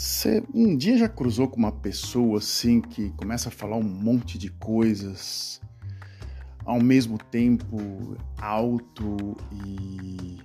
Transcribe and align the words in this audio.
Você 0.00 0.42
um 0.54 0.74
dia 0.74 0.96
já 0.96 1.10
cruzou 1.10 1.46
com 1.46 1.58
uma 1.58 1.70
pessoa 1.70 2.38
assim 2.38 2.80
que 2.80 3.10
começa 3.18 3.50
a 3.50 3.52
falar 3.52 3.76
um 3.76 3.82
monte 3.82 4.38
de 4.38 4.48
coisas 4.48 5.60
ao 6.64 6.80
mesmo 6.80 7.18
tempo 7.18 8.16
alto 8.38 9.36
e 9.52 10.38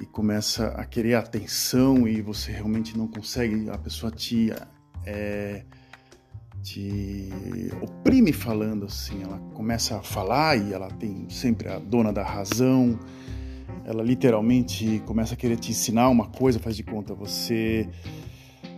e 0.00 0.06
começa 0.06 0.68
a 0.68 0.86
querer 0.86 1.12
atenção 1.12 2.08
e 2.08 2.22
você 2.22 2.50
realmente 2.52 2.96
não 2.96 3.06
consegue, 3.06 3.68
a 3.68 3.76
pessoa 3.76 4.10
te 4.10 4.50
é, 5.04 5.66
te 6.62 7.28
oprime 7.82 8.32
falando 8.32 8.86
assim, 8.86 9.22
ela 9.22 9.38
começa 9.52 9.98
a 9.98 10.02
falar 10.02 10.56
e 10.56 10.72
ela 10.72 10.88
tem 10.88 11.28
sempre 11.28 11.68
a 11.68 11.78
dona 11.78 12.14
da 12.14 12.24
razão 12.24 12.98
ela 13.90 14.04
literalmente 14.04 15.02
começa 15.04 15.34
a 15.34 15.36
querer 15.36 15.56
te 15.56 15.72
ensinar 15.72 16.08
uma 16.08 16.28
coisa, 16.28 16.60
faz 16.60 16.76
de 16.76 16.84
conta, 16.84 17.12
você 17.12 17.88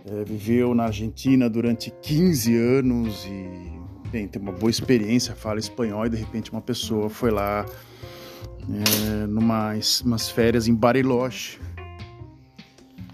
é, 0.07 0.23
viveu 0.23 0.73
na 0.73 0.85
Argentina 0.85 1.47
durante 1.47 1.91
15 2.01 2.57
anos 2.57 3.23
e 3.27 4.09
bem, 4.09 4.27
tem 4.27 4.41
uma 4.41 4.51
boa 4.51 4.71
experiência, 4.71 5.35
fala 5.35 5.59
espanhol 5.59 6.07
e 6.07 6.09
de 6.09 6.17
repente 6.17 6.51
uma 6.51 6.61
pessoa 6.61 7.11
foi 7.11 7.29
lá 7.29 7.63
é, 8.63 9.27
numa 9.27 9.75
umas 10.03 10.29
férias 10.31 10.67
em 10.67 10.73
Bariloche 10.73 11.59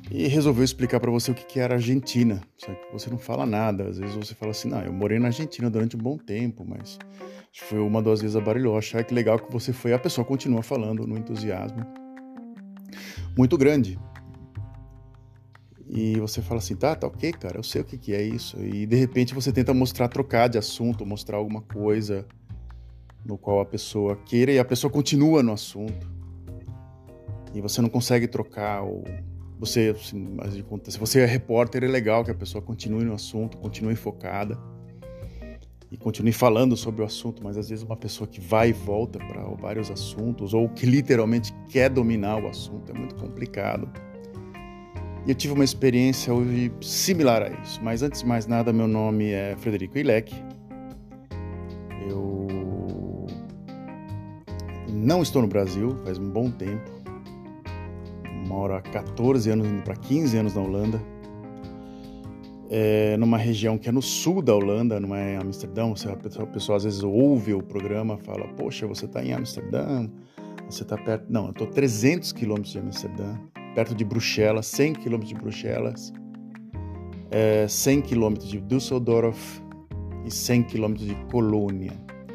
e 0.09 0.26
resolveu 0.27 0.63
explicar 0.63 1.02
para 1.02 1.12
você 1.12 1.31
o 1.31 1.35
que, 1.35 1.45
que 1.45 1.59
era 1.59 1.76
Argentina. 1.76 2.41
Só 2.57 2.73
que 2.73 2.93
você 2.93 3.09
não 3.09 3.18
fala 3.18 3.45
nada. 3.45 3.90
Às 3.90 3.98
vezes 3.98 4.16
você 4.16 4.34
fala 4.34 4.52
assim, 4.52 4.70
não, 4.70 4.81
eu 4.81 4.93
morei 4.93 5.20
na 5.20 5.27
Argentina 5.27 5.70
durante 5.70 5.98
um 5.98 5.99
bom 5.99 6.18
tempo, 6.18 6.66
mas 6.66 6.98
foi 7.53 7.80
uma, 7.80 8.02
duas 8.02 8.21
vezes 8.21 8.35
a 8.35 8.41
Bariloche. 8.41 8.98
Ah, 8.98 9.03
que 9.03 9.13
legal 9.13 9.39
que 9.39 9.52
você 9.52 9.73
foi. 9.73 9.94
A 9.94 9.99
pessoa 9.99 10.26
continua 10.26 10.62
falando 10.62 11.05
no 11.05 11.17
entusiasmo 11.17 11.85
muito 13.40 13.57
grande. 13.57 13.99
E 15.87 16.20
você 16.20 16.41
fala 16.41 16.59
assim, 16.59 16.76
tá, 16.76 16.93
tá 16.93 17.07
ok, 17.07 17.32
cara, 17.32 17.57
eu 17.57 17.63
sei 17.63 17.82
o 17.82 17.85
que, 17.85 17.98
que 17.98 18.13
é 18.13 18.21
isso. 18.21 18.62
E 18.63 18.85
de 18.85 18.96
repente 18.96 19.34
você 19.34 19.51
tenta 19.51 19.74
mostrar, 19.74 20.07
trocar 20.07 20.48
de 20.48 20.57
assunto, 20.57 21.05
mostrar 21.05 21.37
alguma 21.37 21.62
coisa 21.62 22.27
no 23.26 23.37
qual 23.37 23.59
a 23.59 23.65
pessoa 23.65 24.15
queira 24.15 24.52
e 24.52 24.59
a 24.59 24.65
pessoa 24.65 24.91
continua 24.91 25.41
no 25.41 25.52
assunto. 25.52 26.12
E 27.54 27.62
você 27.62 27.81
não 27.81 27.90
consegue 27.90 28.27
trocar 28.27 28.84
ou 28.84 29.04
você, 29.57 29.96
assim, 29.96 30.37
se 30.85 30.99
você 30.99 31.21
é 31.21 31.26
repórter, 31.26 31.84
é 31.84 31.87
legal 31.87 32.24
que 32.24 32.31
a 32.31 32.35
pessoa 32.35 32.62
continue 32.62 33.04
no 33.04 33.13
assunto, 33.13 33.57
continue 33.57 33.96
focada 33.96 34.57
e 35.91 35.98
continue 35.98 36.32
falando 36.32 36.77
sobre 36.77 37.01
o 37.01 37.05
assunto, 37.05 37.43
mas 37.43 37.57
às 37.57 37.70
vezes 37.70 37.84
uma 37.84 37.98
pessoa 37.98 38.27
que 38.27 38.40
vai 38.40 38.70
e 38.70 38.73
volta 38.73 39.18
para 39.20 39.43
vários 39.55 39.90
assuntos 39.90 40.54
ou 40.54 40.70
que 40.70 40.85
literalmente 40.85 41.54
quer 41.70 41.90
dominar 41.90 42.43
o 42.43 42.48
assunto 42.48 42.91
é 42.91 42.93
muito 42.93 43.15
complicado. 43.15 43.90
E 45.26 45.31
eu 45.31 45.35
tive 45.35 45.54
uma 45.54 45.63
experiência 45.63 46.34
hoje 46.34 46.71
similar 46.81 47.41
a 47.41 47.49
isso, 47.49 47.79
mas 47.84 48.04
antes 48.04 48.21
de 48.21 48.27
mais 48.27 48.46
nada, 48.48 48.71
meu 48.71 48.87
nome 48.87 49.31
é 49.31 49.55
Frederico 49.57 49.98
Ilek. 49.98 50.34
Eu 52.07 52.48
não 54.87 55.21
estou 55.21 55.41
no 55.41 55.48
Brasil 55.48 55.98
faz 56.03 56.18
um 56.18 56.29
bom 56.29 56.49
tempo 56.51 56.99
moro 58.49 58.74
há 58.74 58.81
14 58.81 59.51
anos, 59.51 59.68
indo 59.68 59.84
para 59.84 59.96
15 59.96 60.37
anos 60.37 60.55
na 60.55 60.62
Holanda, 60.62 60.99
é, 62.70 63.17
numa 63.17 63.37
região 63.37 63.77
que 63.77 63.89
é 63.89 63.91
no 63.91 64.01
sul 64.01 64.41
da 64.41 64.53
Holanda, 64.53 65.00
não 65.00 65.16
é 65.16 65.34
em 65.34 65.38
Amsterdã. 65.38 65.89
Você, 65.89 66.07
a 66.09 66.16
pessoa, 66.16 66.78
às 66.78 66.84
vezes 66.84 67.03
ouve 67.03 67.53
o 67.53 67.63
programa, 67.63 68.17
fala: 68.17 68.47
Poxa, 68.50 68.85
você 68.85 69.06
está 69.06 69.23
em 69.23 69.34
Amsterdã, 69.34 70.07
você 70.69 70.84
está 70.84 70.97
perto. 70.97 71.25
Não, 71.29 71.45
eu 71.45 71.51
estou 71.51 71.67
300 71.67 72.31
quilômetros 72.31 72.72
de 72.72 72.79
Amsterdã, 72.79 73.35
perto 73.73 73.95
de 73.95 74.06
Bruxelas, 74.06 74.67
100 74.67 74.94
quilômetros 74.94 75.29
de 75.29 75.35
Bruxelas, 75.35 76.13
é, 77.31 77.68
100 77.68 78.02
quilômetros 78.02 78.50
de 78.50 78.59
Düsseldorf 78.62 79.62
e 80.25 80.31
100 80.31 80.63
quilômetros 80.63 81.08
de 81.08 81.16
Colônia, 81.31 81.94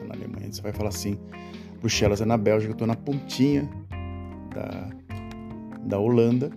na 0.09 0.15
Alemanha. 0.15 0.53
Você 0.53 0.61
vai 0.61 0.73
falar 0.73 0.89
assim: 0.89 1.17
Bruxelas 1.81 2.21
é 2.21 2.25
na 2.25 2.37
Bélgica, 2.37 2.73
eu 2.73 2.75
estou 2.75 2.89
na 2.89 2.97
pontinha 2.97 3.71
da 4.53 5.05
da 5.85 5.99
Holanda. 5.99 6.51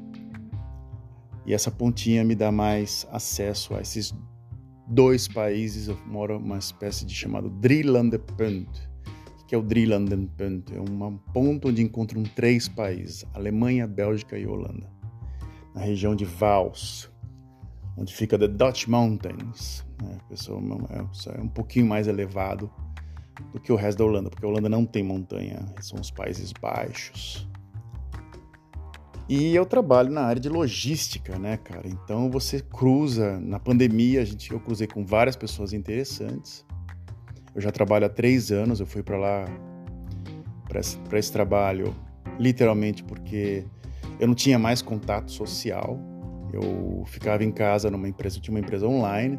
E 1.47 1.53
essa 1.53 1.72
pontinha 1.72 2.25
me 2.25 2.35
dá 2.35 2.52
mais 2.52 3.08
acesso 3.09 3.74
a 3.74 3.80
esses 3.80 4.13
dois 4.85 5.30
países. 5.30 5.88
Eu 5.88 5.97
moro 6.06 6.38
numa 6.38 6.58
espécie 6.58 7.06
de 7.06 7.16
chamado 7.16 7.50
Drielandenpunt. 7.50 8.68
O 9.41 9.46
que 9.46 9.56
é 9.56 9.58
o 9.58 9.62
Drielandenpunt? 9.62 10.74
É 10.75 10.81
um 10.81 11.18
ponto 11.34 11.69
onde 11.69 11.81
encontram 11.81 12.22
três 12.24 12.68
países: 12.68 13.25
Alemanha, 13.34 13.88
Bélgica 13.88 14.38
e 14.38 14.46
Holanda. 14.46 14.91
Na 15.74 15.80
região 15.80 16.13
de 16.13 16.25
Vals, 16.25 17.09
onde 17.96 18.14
fica 18.14 18.38
the 18.38 18.50
Dutch 18.50 18.88
Mountains. 18.88 19.85
Né? 20.03 20.18
É, 20.29 21.38
é 21.38 21.41
um 21.41 21.47
pouquinho 21.47 21.85
mais 21.85 22.09
elevado 22.09 22.69
do 23.53 23.59
que 23.59 23.72
o 23.72 23.75
resto 23.75 24.00
da 24.00 24.06
Holanda, 24.06 24.29
porque 24.29 24.46
a 24.46 24.50
Holanda 24.50 24.68
não 24.68 24.85
tem 24.85 25.02
montanha, 25.02 25.66
são 25.79 26.00
os 26.00 26.12
Países 26.12 26.52
Baixos. 26.52 27.47
E 29.29 29.53
eu 29.53 29.65
trabalho 29.65 30.09
na 30.09 30.21
área 30.21 30.41
de 30.41 30.47
logística, 30.47 31.38
né, 31.38 31.57
cara? 31.57 31.85
Então 31.85 32.31
você 32.31 32.61
cruza, 32.61 33.38
na 33.41 33.59
pandemia, 33.59 34.21
a 34.21 34.25
gente, 34.25 34.51
eu 34.51 34.59
cruzei 34.59 34.88
com 34.88 35.05
várias 35.05 35.35
pessoas 35.35 35.73
interessantes. 35.73 36.65
Eu 37.53 37.59
já 37.59 37.69
trabalho 37.69 38.05
há 38.05 38.09
três 38.09 38.51
anos, 38.51 38.79
eu 38.79 38.85
fui 38.85 39.03
para 39.03 39.17
lá 39.17 39.45
para 40.67 40.79
esse, 40.79 40.97
esse 41.13 41.31
trabalho, 41.31 41.93
literalmente 42.39 43.03
porque 43.03 43.66
eu 44.19 44.27
não 44.27 44.35
tinha 44.35 44.57
mais 44.57 44.81
contato 44.81 45.29
social. 45.31 45.99
Eu 46.53 47.03
ficava 47.05 47.43
em 47.43 47.51
casa 47.51 47.91
numa 47.91 48.07
empresa, 48.07 48.39
tinha 48.39 48.55
uma 48.55 48.61
empresa 48.61 48.87
online, 48.87 49.37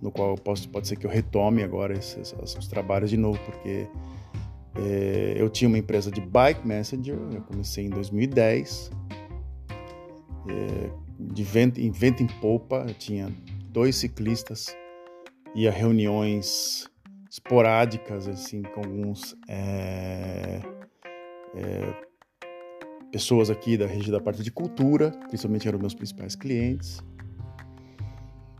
no 0.00 0.10
qual 0.10 0.34
posso, 0.34 0.66
pode 0.70 0.88
ser 0.88 0.96
que 0.96 1.06
eu 1.06 1.10
retome 1.10 1.62
agora 1.62 1.92
esses, 1.92 2.34
esses 2.42 2.66
trabalhos 2.68 3.10
de 3.10 3.18
novo, 3.18 3.38
porque 3.44 3.86
é, 4.76 5.34
eu 5.36 5.48
tinha 5.48 5.68
uma 5.68 5.78
empresa 5.78 6.10
de 6.10 6.20
bike 6.20 6.66
messenger, 6.66 7.16
eu 7.32 7.42
comecei 7.42 7.86
em 7.86 7.90
2010. 7.90 8.90
É, 10.48 10.90
de 11.18 11.42
vento, 11.42 11.80
em 11.80 11.90
vento 11.90 12.22
em 12.22 12.26
popa, 12.26 12.84
eu 12.88 12.94
tinha 12.94 13.32
dois 13.70 13.96
ciclistas, 13.96 14.76
ia 15.54 15.70
reuniões 15.70 16.88
esporádicas, 17.30 18.28
assim, 18.28 18.62
com 18.62 18.80
alguns 18.80 19.36
é, 19.48 20.60
é, 21.54 21.94
pessoas 23.10 23.50
aqui 23.50 23.76
da 23.76 23.86
região 23.86 24.12
da 24.12 24.20
parte 24.20 24.42
de 24.42 24.50
cultura, 24.50 25.10
principalmente 25.28 25.66
eram 25.66 25.78
meus 25.78 25.94
principais 25.94 26.34
clientes. 26.34 27.02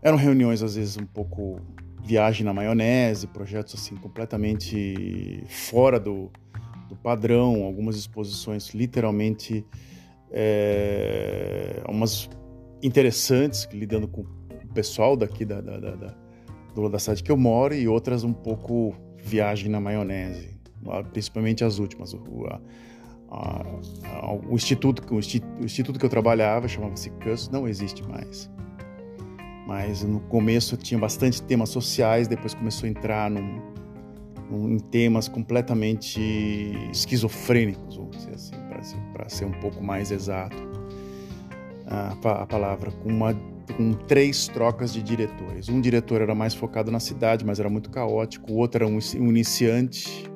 Eram 0.01 0.17
reuniões 0.17 0.61
às 0.61 0.75
vezes 0.75 0.97
um 0.97 1.05
pouco 1.05 1.59
viagem 2.05 2.45
na 2.45 2.53
maionese, 2.53 3.27
projetos 3.27 3.73
assim 3.73 3.95
completamente 3.95 5.43
fora 5.47 5.99
do, 5.99 6.31
do 6.87 6.95
padrão, 6.95 7.63
algumas 7.63 7.97
exposições 7.97 8.69
literalmente 8.69 9.65
é, 10.31 11.81
umas 11.89 12.29
interessantes, 12.83 13.67
lidando 13.73 14.07
com 14.07 14.21
o 14.21 14.73
pessoal 14.73 15.17
daqui 15.17 15.43
da, 15.43 15.59
da, 15.61 15.79
da, 15.79 15.95
da, 15.95 16.89
da 16.89 16.99
cidade 16.99 17.23
que 17.23 17.31
eu 17.31 17.37
moro 17.37 17.73
e 17.73 17.87
outras 17.87 18.23
um 18.23 18.33
pouco 18.33 18.95
viagem 19.17 19.69
na 19.69 19.79
maionese, 19.79 20.59
principalmente 21.11 21.63
as 21.63 21.79
últimas. 21.79 22.13
O, 22.13 22.45
a, 22.47 22.61
a, 23.31 24.33
o 24.47 24.53
instituto, 24.53 25.03
o, 25.11 25.19
instituto 25.65 25.97
que 25.97 26.05
eu 26.05 26.09
trabalhava 26.09 26.67
chamava-se 26.67 27.09
CUS, 27.09 27.49
não 27.49 27.67
existe 27.67 28.03
mais 28.03 28.53
mas 29.65 30.03
no 30.03 30.19
começo 30.19 30.77
tinha 30.77 30.99
bastante 30.99 31.41
temas 31.41 31.69
sociais, 31.69 32.27
depois 32.27 32.53
começou 32.53 32.87
a 32.87 32.89
entrar 32.89 33.31
num, 33.31 33.61
num, 34.49 34.69
em 34.69 34.79
temas 34.79 35.27
completamente 35.27 36.21
esquizofrênicos, 36.91 37.97
vamos 37.97 38.17
dizer 38.17 38.35
assim, 38.35 38.55
para 38.69 38.83
ser, 39.29 39.37
ser, 39.37 39.45
um 39.45 39.59
pouco 39.59 39.83
mais 39.83 40.11
exato 40.11 40.55
a, 41.87 42.15
a 42.41 42.45
palavra, 42.45 42.91
com, 42.91 43.09
uma, 43.09 43.33
com 43.75 43.93
três 43.93 44.47
trocas 44.47 44.93
de 44.93 45.01
diretores. 45.01 45.67
Um 45.69 45.81
diretor 45.81 46.21
era 46.21 46.35
mais 46.35 46.53
focado 46.53 46.91
na 46.91 46.99
cidade, 46.99 47.43
mas 47.43 47.59
era 47.59 47.69
muito 47.69 47.89
caótico, 47.89 48.51
o 48.51 48.57
outro 48.57 48.83
era 48.83 48.91
um, 48.91 48.99
um 49.19 49.29
iniciante 49.29 50.29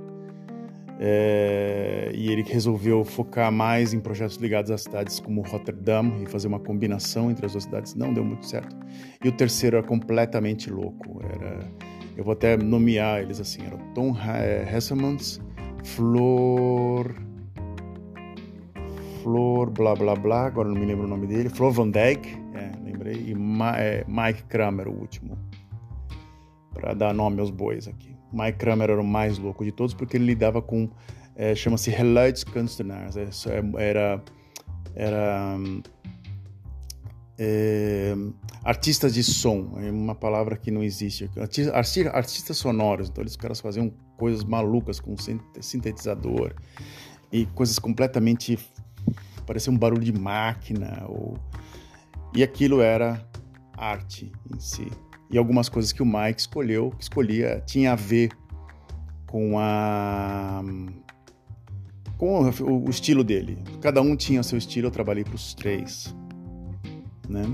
é, 1.01 2.11
e 2.13 2.29
ele 2.29 2.43
resolveu 2.43 3.05
focar 3.05 3.49
mais 3.49 3.93
em 3.93 4.01
projetos 4.01 4.35
ligados 4.35 4.69
a 4.69 4.77
cidades 4.77 5.17
como 5.21 5.41
Rotterdam 5.41 6.21
e 6.21 6.25
fazer 6.25 6.49
uma 6.49 6.59
combinação 6.59 7.31
entre 7.31 7.45
as 7.45 7.53
duas 7.53 7.63
cidades. 7.63 7.95
Não 7.95 8.13
deu 8.13 8.23
muito 8.23 8.45
certo. 8.45 8.75
E 9.23 9.29
o 9.29 9.31
terceiro 9.31 9.77
era 9.77 9.87
completamente 9.87 10.69
louco. 10.69 11.21
Era, 11.23 11.71
eu 12.17 12.23
vou 12.23 12.33
até 12.33 12.57
nomear 12.57 13.21
eles 13.21 13.39
assim: 13.39 13.61
era 13.65 13.77
Tom 13.95 14.13
Hesselmans, 14.13 15.39
Flor. 15.85 17.15
Flor, 19.23 19.69
blá 19.69 19.95
blá 19.95 20.15
blá, 20.15 20.47
agora 20.47 20.67
não 20.67 20.75
me 20.75 20.85
lembro 20.85 21.05
o 21.05 21.09
nome 21.09 21.27
dele. 21.27 21.47
Flor 21.47 21.71
Van 21.71 21.91
Dijk, 21.91 22.27
é, 22.53 22.71
lembrei. 22.83 23.23
E 23.27 23.35
Ma, 23.35 23.77
é, 23.77 24.03
Mike 24.05 24.43
Kramer, 24.43 24.89
o 24.89 24.91
último. 24.91 25.37
Para 26.73 26.93
dar 26.93 27.13
nome 27.13 27.39
aos 27.39 27.51
bois 27.51 27.87
aqui. 27.87 28.18
Mike 28.31 28.57
Kramer 28.57 28.89
era 28.89 29.01
o 29.01 29.05
mais 29.05 29.37
louco 29.37 29.63
de 29.63 29.71
todos 29.71 29.93
porque 29.93 30.17
ele 30.17 30.25
lidava 30.25 30.61
com 30.61 30.89
é, 31.35 31.55
chama-se 31.55 31.91
Geluidskunstenaars, 31.91 33.15
é, 33.15 33.29
era 33.77 34.21
era 34.95 35.57
é, 37.37 38.13
artistas 38.63 39.13
de 39.13 39.23
som, 39.23 39.77
é 39.77 39.89
uma 39.89 40.13
palavra 40.13 40.57
que 40.57 40.69
não 40.69 40.83
existe. 40.83 41.29
Artistas, 41.37 41.73
artistas 42.13 42.57
sonoros, 42.57 43.09
então 43.09 43.23
eles 43.23 43.37
caras 43.37 43.61
faziam 43.61 43.89
coisas 44.17 44.43
malucas 44.43 44.99
com 44.99 45.15
sintetizador 45.61 46.53
e 47.31 47.45
coisas 47.45 47.79
completamente 47.79 48.59
parecia 49.45 49.71
um 49.71 49.77
barulho 49.77 50.03
de 50.03 50.11
máquina 50.11 51.05
ou 51.07 51.37
e 52.35 52.43
aquilo 52.43 52.81
era 52.81 53.25
arte 53.75 54.31
em 54.53 54.59
si. 54.59 54.91
E 55.29 55.37
algumas 55.37 55.69
coisas 55.69 55.91
que 55.91 56.01
o 56.01 56.05
Mike 56.05 56.41
escolheu, 56.41 56.93
escolhia, 56.99 57.61
tinha 57.65 57.93
a 57.93 57.95
ver 57.95 58.31
com 59.27 59.59
a 59.59 60.63
com 62.17 62.41
o, 62.41 62.85
o 62.85 62.89
estilo 62.89 63.23
dele. 63.23 63.57
Cada 63.79 64.01
um 64.01 64.15
tinha 64.15 64.43
seu 64.43 64.57
estilo, 64.57 64.87
eu 64.87 64.91
trabalhei 64.91 65.23
para 65.23 65.35
os 65.35 65.53
três 65.53 66.13
né? 67.29 67.45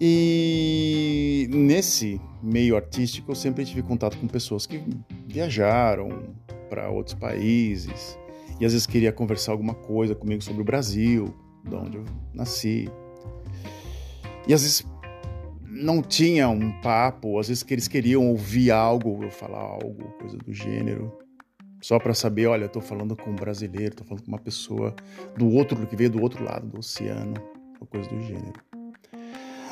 E 0.00 1.48
nesse 1.50 2.20
meio 2.42 2.76
artístico 2.76 3.32
eu 3.32 3.34
sempre 3.34 3.64
tive 3.64 3.82
contato 3.82 4.16
com 4.18 4.26
pessoas 4.26 4.66
que 4.66 4.82
viajaram 5.26 6.34
para 6.68 6.88
outros 6.90 7.14
países 7.14 8.18
e 8.60 8.64
às 8.64 8.72
vezes 8.72 8.86
queria 8.86 9.12
conversar 9.12 9.52
alguma 9.52 9.74
coisa 9.74 10.14
comigo 10.14 10.42
sobre 10.42 10.62
o 10.62 10.64
Brasil, 10.64 11.34
de 11.64 11.74
onde 11.74 11.96
eu 11.96 12.04
nasci. 12.32 12.90
E 14.46 14.54
às 14.54 14.62
vezes 14.62 14.86
não 15.80 16.02
tinha 16.02 16.48
um 16.48 16.72
papo, 16.80 17.38
às 17.38 17.48
vezes 17.48 17.62
que 17.62 17.74
eles 17.74 17.88
queriam 17.88 18.28
ouvir 18.28 18.70
algo, 18.70 19.24
eu 19.24 19.30
falar 19.30 19.60
algo, 19.60 20.10
coisa 20.18 20.36
do 20.36 20.52
gênero, 20.52 21.12
só 21.80 21.98
para 21.98 22.12
saber, 22.12 22.46
olha, 22.46 22.64
eu 22.64 22.68
tô 22.68 22.80
falando 22.80 23.16
com 23.16 23.30
um 23.30 23.36
brasileiro, 23.36 23.96
tô 23.96 24.04
falando 24.04 24.22
com 24.22 24.28
uma 24.28 24.38
pessoa 24.38 24.94
do 25.36 25.48
outro 25.48 25.86
que 25.86 25.96
veio 25.96 26.10
do 26.10 26.20
outro 26.20 26.44
lado 26.44 26.66
do 26.66 26.78
oceano 26.78 27.34
ou 27.80 27.86
coisa 27.86 28.08
do 28.08 28.20
gênero. 28.20 28.60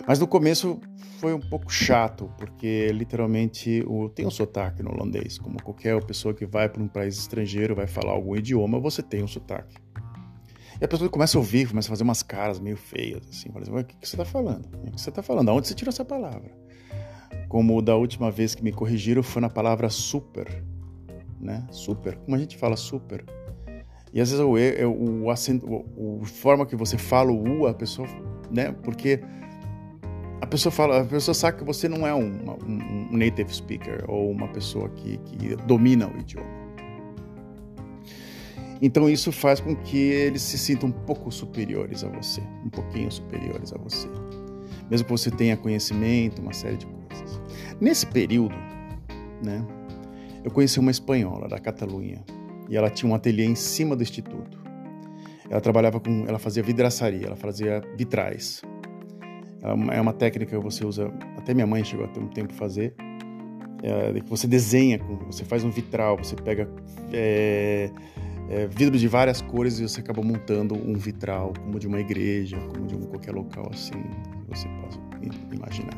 Mas 0.06 0.18
no 0.18 0.26
começo 0.26 0.80
foi 1.18 1.34
um 1.34 1.40
pouco 1.40 1.70
chato, 1.70 2.32
porque 2.38 2.88
literalmente 2.92 3.84
o, 3.86 4.08
tem 4.08 4.26
um 4.26 4.30
sotaque 4.30 4.82
no 4.82 4.90
holandês, 4.90 5.36
como 5.38 5.62
qualquer 5.62 6.02
pessoa 6.04 6.32
que 6.32 6.46
vai 6.46 6.68
para 6.68 6.82
um 6.82 6.88
país 6.88 7.18
estrangeiro, 7.18 7.74
vai 7.74 7.86
falar 7.86 8.12
algum 8.12 8.34
idioma, 8.34 8.80
você 8.80 9.02
tem 9.02 9.22
um 9.22 9.28
sotaque. 9.28 9.76
E 10.80 10.84
a 10.84 10.88
pessoa 10.88 11.10
começa 11.10 11.36
a 11.36 11.40
ouvir, 11.40 11.68
começa 11.68 11.88
a 11.88 11.90
fazer 11.90 12.04
umas 12.04 12.22
caras 12.22 12.60
meio 12.60 12.76
feias, 12.76 13.26
assim, 13.28 13.50
fala 13.50 13.62
assim, 13.62 13.72
o 13.72 13.84
que, 13.84 13.96
que 13.96 14.08
você 14.08 14.14
está 14.14 14.24
falando? 14.24 14.66
O 14.66 14.90
que 14.92 15.00
você 15.00 15.08
está 15.08 15.22
falando? 15.22 15.48
Aonde 15.48 15.66
você 15.66 15.74
tirou 15.74 15.90
essa 15.90 16.04
palavra? 16.04 16.50
Como 17.48 17.82
da 17.82 17.96
última 17.96 18.30
vez 18.30 18.54
que 18.54 18.62
me 18.62 18.72
corrigiram 18.72 19.22
foi 19.22 19.42
na 19.42 19.50
palavra 19.50 19.90
super, 19.90 20.62
né? 21.40 21.66
Super. 21.70 22.16
Como 22.18 22.36
a 22.36 22.38
gente 22.38 22.56
fala 22.56 22.76
super? 22.76 23.24
E 24.12 24.20
às 24.20 24.30
vezes 24.30 24.44
o, 24.44 24.54
o, 24.86 25.24
o 25.24 25.30
acento, 25.30 25.66
o, 25.66 26.24
forma 26.24 26.64
que 26.64 26.76
você 26.76 26.96
fala 26.96 27.32
o 27.32 27.62
U, 27.62 27.66
a 27.66 27.74
pessoa, 27.74 28.06
né? 28.50 28.72
Porque 28.82 29.20
a 30.40 30.46
pessoa 30.46 30.70
fala, 30.70 31.00
a 31.00 31.04
pessoa 31.04 31.34
sabe 31.34 31.58
que 31.58 31.64
você 31.64 31.88
não 31.88 32.06
é 32.06 32.14
um, 32.14 32.30
um, 32.66 33.08
um 33.12 33.16
native 33.16 33.52
speaker 33.52 34.04
ou 34.08 34.30
uma 34.30 34.48
pessoa 34.48 34.88
que, 34.90 35.18
que 35.18 35.56
domina 35.66 36.06
o 36.06 36.18
idioma. 36.18 36.57
Então 38.80 39.08
isso 39.08 39.32
faz 39.32 39.60
com 39.60 39.74
que 39.74 39.96
eles 39.96 40.42
se 40.42 40.56
sintam 40.56 40.88
um 40.88 40.92
pouco 40.92 41.30
superiores 41.30 42.04
a 42.04 42.08
você, 42.08 42.40
um 42.64 42.70
pouquinho 42.70 43.10
superiores 43.10 43.72
a 43.72 43.78
você. 43.78 44.08
Mesmo 44.90 45.06
que 45.06 45.12
você 45.12 45.30
tenha 45.30 45.56
conhecimento, 45.56 46.40
uma 46.40 46.52
série 46.52 46.76
de 46.76 46.86
coisas. 46.86 47.40
Nesse 47.80 48.06
período, 48.06 48.54
né, 49.42 49.64
eu 50.44 50.50
conheci 50.50 50.78
uma 50.78 50.90
espanhola 50.90 51.48
da 51.48 51.58
Catalunha, 51.58 52.24
e 52.68 52.76
ela 52.76 52.90
tinha 52.90 53.10
um 53.10 53.14
ateliê 53.14 53.46
em 53.46 53.54
cima 53.54 53.96
do 53.96 54.02
instituto. 54.02 54.58
Ela 55.50 55.60
trabalhava 55.60 55.98
com, 55.98 56.24
ela 56.28 56.38
fazia 56.38 56.62
vidraçaria, 56.62 57.26
ela 57.26 57.36
fazia 57.36 57.82
vitrais. 57.96 58.62
É 59.90 60.00
uma 60.00 60.12
técnica 60.12 60.56
que 60.56 60.62
você 60.62 60.84
usa, 60.84 61.12
até 61.36 61.52
minha 61.52 61.66
mãe 61.66 61.82
chegou 61.82 62.04
a 62.04 62.08
ter 62.08 62.20
um 62.20 62.28
tempo 62.28 62.52
fazer, 62.52 62.94
é, 63.82 64.20
que 64.20 64.28
você 64.28 64.46
desenha, 64.46 64.98
você 65.26 65.44
faz 65.44 65.64
um 65.64 65.70
vitral, 65.70 66.16
você 66.18 66.36
pega 66.36 66.68
é, 67.12 67.90
é, 68.48 68.66
vidros 68.66 69.00
de 69.00 69.08
várias 69.08 69.40
cores 69.40 69.78
e 69.78 69.88
você 69.88 70.00
acaba 70.00 70.22
montando 70.22 70.74
um 70.74 70.94
vitral, 70.94 71.52
como 71.60 71.78
de 71.78 71.86
uma 71.86 72.00
igreja, 72.00 72.58
como 72.58 72.86
de 72.86 72.94
um, 72.94 73.02
qualquer 73.02 73.32
local 73.34 73.70
assim, 73.72 73.92
que 73.92 74.48
você 74.48 74.68
possa 74.80 74.98
imaginar. 75.52 75.96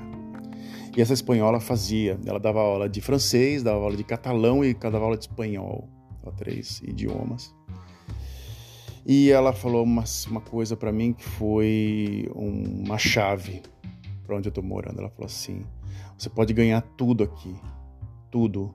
E 0.97 1.01
essa 1.01 1.13
espanhola 1.13 1.61
fazia, 1.61 2.19
ela 2.27 2.41
dava 2.41 2.61
aula 2.61 2.89
de 2.89 3.01
francês, 3.01 3.63
dava 3.63 3.79
aula 3.79 3.97
de 3.97 4.05
catalão 4.05 4.65
e 4.65 4.75
dava 4.75 4.99
aula 4.99 5.17
de 5.17 5.25
espanhol 5.25 5.89
três 6.41 6.81
idiomas. 6.83 7.55
E 9.07 9.31
ela 9.31 9.53
falou 9.53 9.85
uma, 9.85 10.05
uma 10.29 10.41
coisa 10.41 10.77
para 10.77 10.93
mim 10.93 11.13
que 11.13 11.25
foi 11.25 12.29
uma 12.35 12.99
chave 12.99 13.63
para 14.27 14.37
onde 14.37 14.49
eu 14.49 14.53
tô 14.53 14.63
morando. 14.63 15.01
Ela 15.01 15.11
falou 15.11 15.27
assim: 15.27 15.65
você 16.19 16.29
pode 16.29 16.53
ganhar 16.53 16.83
tudo 16.97 17.25
aqui, 17.25 17.55
tudo, 18.31 18.75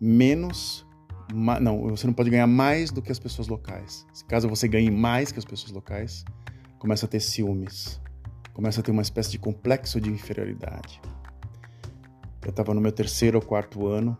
menos. 0.00 0.86
Não, 1.32 1.88
você 1.88 2.06
não 2.06 2.14
pode 2.14 2.30
ganhar 2.30 2.46
mais 2.46 2.90
do 2.90 3.00
que 3.00 3.12
as 3.12 3.18
pessoas 3.18 3.48
locais. 3.48 4.06
Caso 4.28 4.48
você 4.48 4.66
ganhe 4.66 4.90
mais 4.90 5.30
que 5.32 5.38
as 5.38 5.44
pessoas 5.44 5.72
locais, 5.72 6.24
começa 6.78 7.06
a 7.06 7.08
ter 7.08 7.20
ciúmes, 7.20 8.00
começa 8.52 8.80
a 8.80 8.82
ter 8.82 8.90
uma 8.90 9.02
espécie 9.02 9.30
de 9.30 9.38
complexo 9.38 10.00
de 10.00 10.10
inferioridade. 10.10 11.00
Eu 12.42 12.50
estava 12.50 12.74
no 12.74 12.80
meu 12.80 12.92
terceiro 12.92 13.38
ou 13.38 13.44
quarto 13.44 13.86
ano 13.86 14.16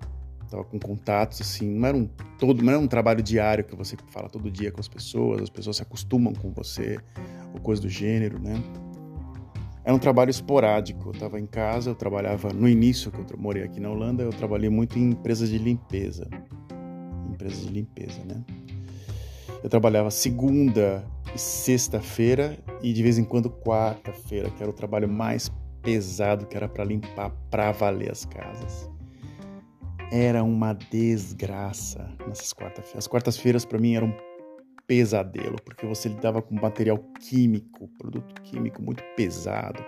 Tava 0.50 0.64
com 0.64 0.80
contatos, 0.80 1.40
assim, 1.40 1.68
não 1.68 1.86
era 1.86 1.96
um 1.96 2.06
todo, 2.36 2.60
não 2.60 2.72
era 2.72 2.80
um 2.80 2.88
trabalho 2.88 3.22
diário 3.22 3.62
que 3.62 3.76
você 3.76 3.96
fala 4.08 4.28
todo 4.28 4.50
dia 4.50 4.72
com 4.72 4.80
as 4.80 4.88
pessoas, 4.88 5.42
as 5.42 5.48
pessoas 5.48 5.76
se 5.76 5.82
acostumam 5.82 6.32
com 6.32 6.50
você, 6.50 6.98
ou 7.54 7.60
coisa 7.60 7.80
do 7.80 7.88
gênero, 7.88 8.40
né? 8.40 8.60
Era 9.84 9.94
um 9.94 9.98
trabalho 9.98 10.28
esporádico. 10.28 11.08
Eu 11.08 11.12
estava 11.12 11.38
em 11.38 11.46
casa, 11.46 11.90
eu 11.90 11.94
trabalhava 11.94 12.52
no 12.52 12.68
início 12.68 13.12
que 13.12 13.20
eu 13.20 13.38
morei 13.38 13.62
aqui 13.62 13.78
na 13.78 13.90
Holanda, 13.90 14.24
eu 14.24 14.30
trabalhei 14.30 14.68
muito 14.68 14.98
em 14.98 15.10
empresas 15.10 15.48
de 15.48 15.56
limpeza, 15.56 16.28
empresas 17.40 17.66
de 17.66 17.72
limpeza, 17.72 18.24
né? 18.24 18.42
Eu 19.62 19.68
trabalhava 19.68 20.10
segunda 20.10 21.04
e 21.34 21.38
sexta-feira 21.38 22.58
e 22.82 22.92
de 22.92 23.02
vez 23.02 23.18
em 23.18 23.24
quando 23.24 23.50
quarta-feira, 23.50 24.50
que 24.50 24.62
era 24.62 24.70
o 24.70 24.74
trabalho 24.74 25.08
mais 25.08 25.50
pesado, 25.82 26.46
que 26.46 26.56
era 26.56 26.68
para 26.68 26.84
limpar 26.84 27.30
para 27.50 27.72
valer 27.72 28.10
as 28.10 28.24
casas 28.24 28.90
era 30.10 30.42
uma 30.42 30.72
desgraça 30.72 32.10
nessas 32.26 32.52
quartas-feiras. 32.52 33.04
As 33.04 33.06
quartas-feiras 33.06 33.64
para 33.64 33.78
mim 33.78 33.94
eram 33.94 34.08
um 34.08 34.16
pesadelo, 34.86 35.56
porque 35.64 35.86
você 35.86 36.08
lidava 36.08 36.42
com 36.42 36.54
material 36.56 36.98
químico, 37.20 37.88
produto 37.96 38.42
químico 38.42 38.82
muito 38.82 39.04
pesado. 39.16 39.84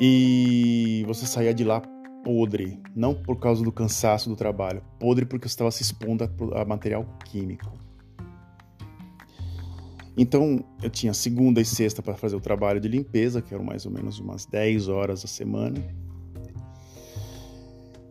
E 0.00 1.02
você 1.06 1.26
saía 1.26 1.52
de 1.52 1.64
lá 1.64 1.82
podre, 2.24 2.80
não 2.94 3.14
por 3.14 3.38
causa 3.38 3.62
do 3.62 3.72
cansaço 3.72 4.28
do 4.28 4.36
trabalho, 4.36 4.82
podre 4.98 5.24
porque 5.24 5.48
você 5.48 5.52
estava 5.52 5.70
se 5.70 5.82
expondo 5.82 6.28
a, 6.54 6.64
material 6.64 7.06
químico. 7.24 7.72
Então, 10.16 10.62
eu 10.82 10.90
tinha 10.90 11.14
segunda 11.14 11.60
e 11.60 11.64
sexta 11.64 12.02
para 12.02 12.14
fazer 12.14 12.36
o 12.36 12.40
trabalho 12.40 12.80
de 12.80 12.88
limpeza, 12.88 13.40
que 13.40 13.54
eram 13.54 13.64
mais 13.64 13.86
ou 13.86 13.92
menos 13.92 14.18
umas 14.18 14.44
10 14.44 14.88
horas 14.88 15.24
a 15.24 15.28
semana. 15.28 15.82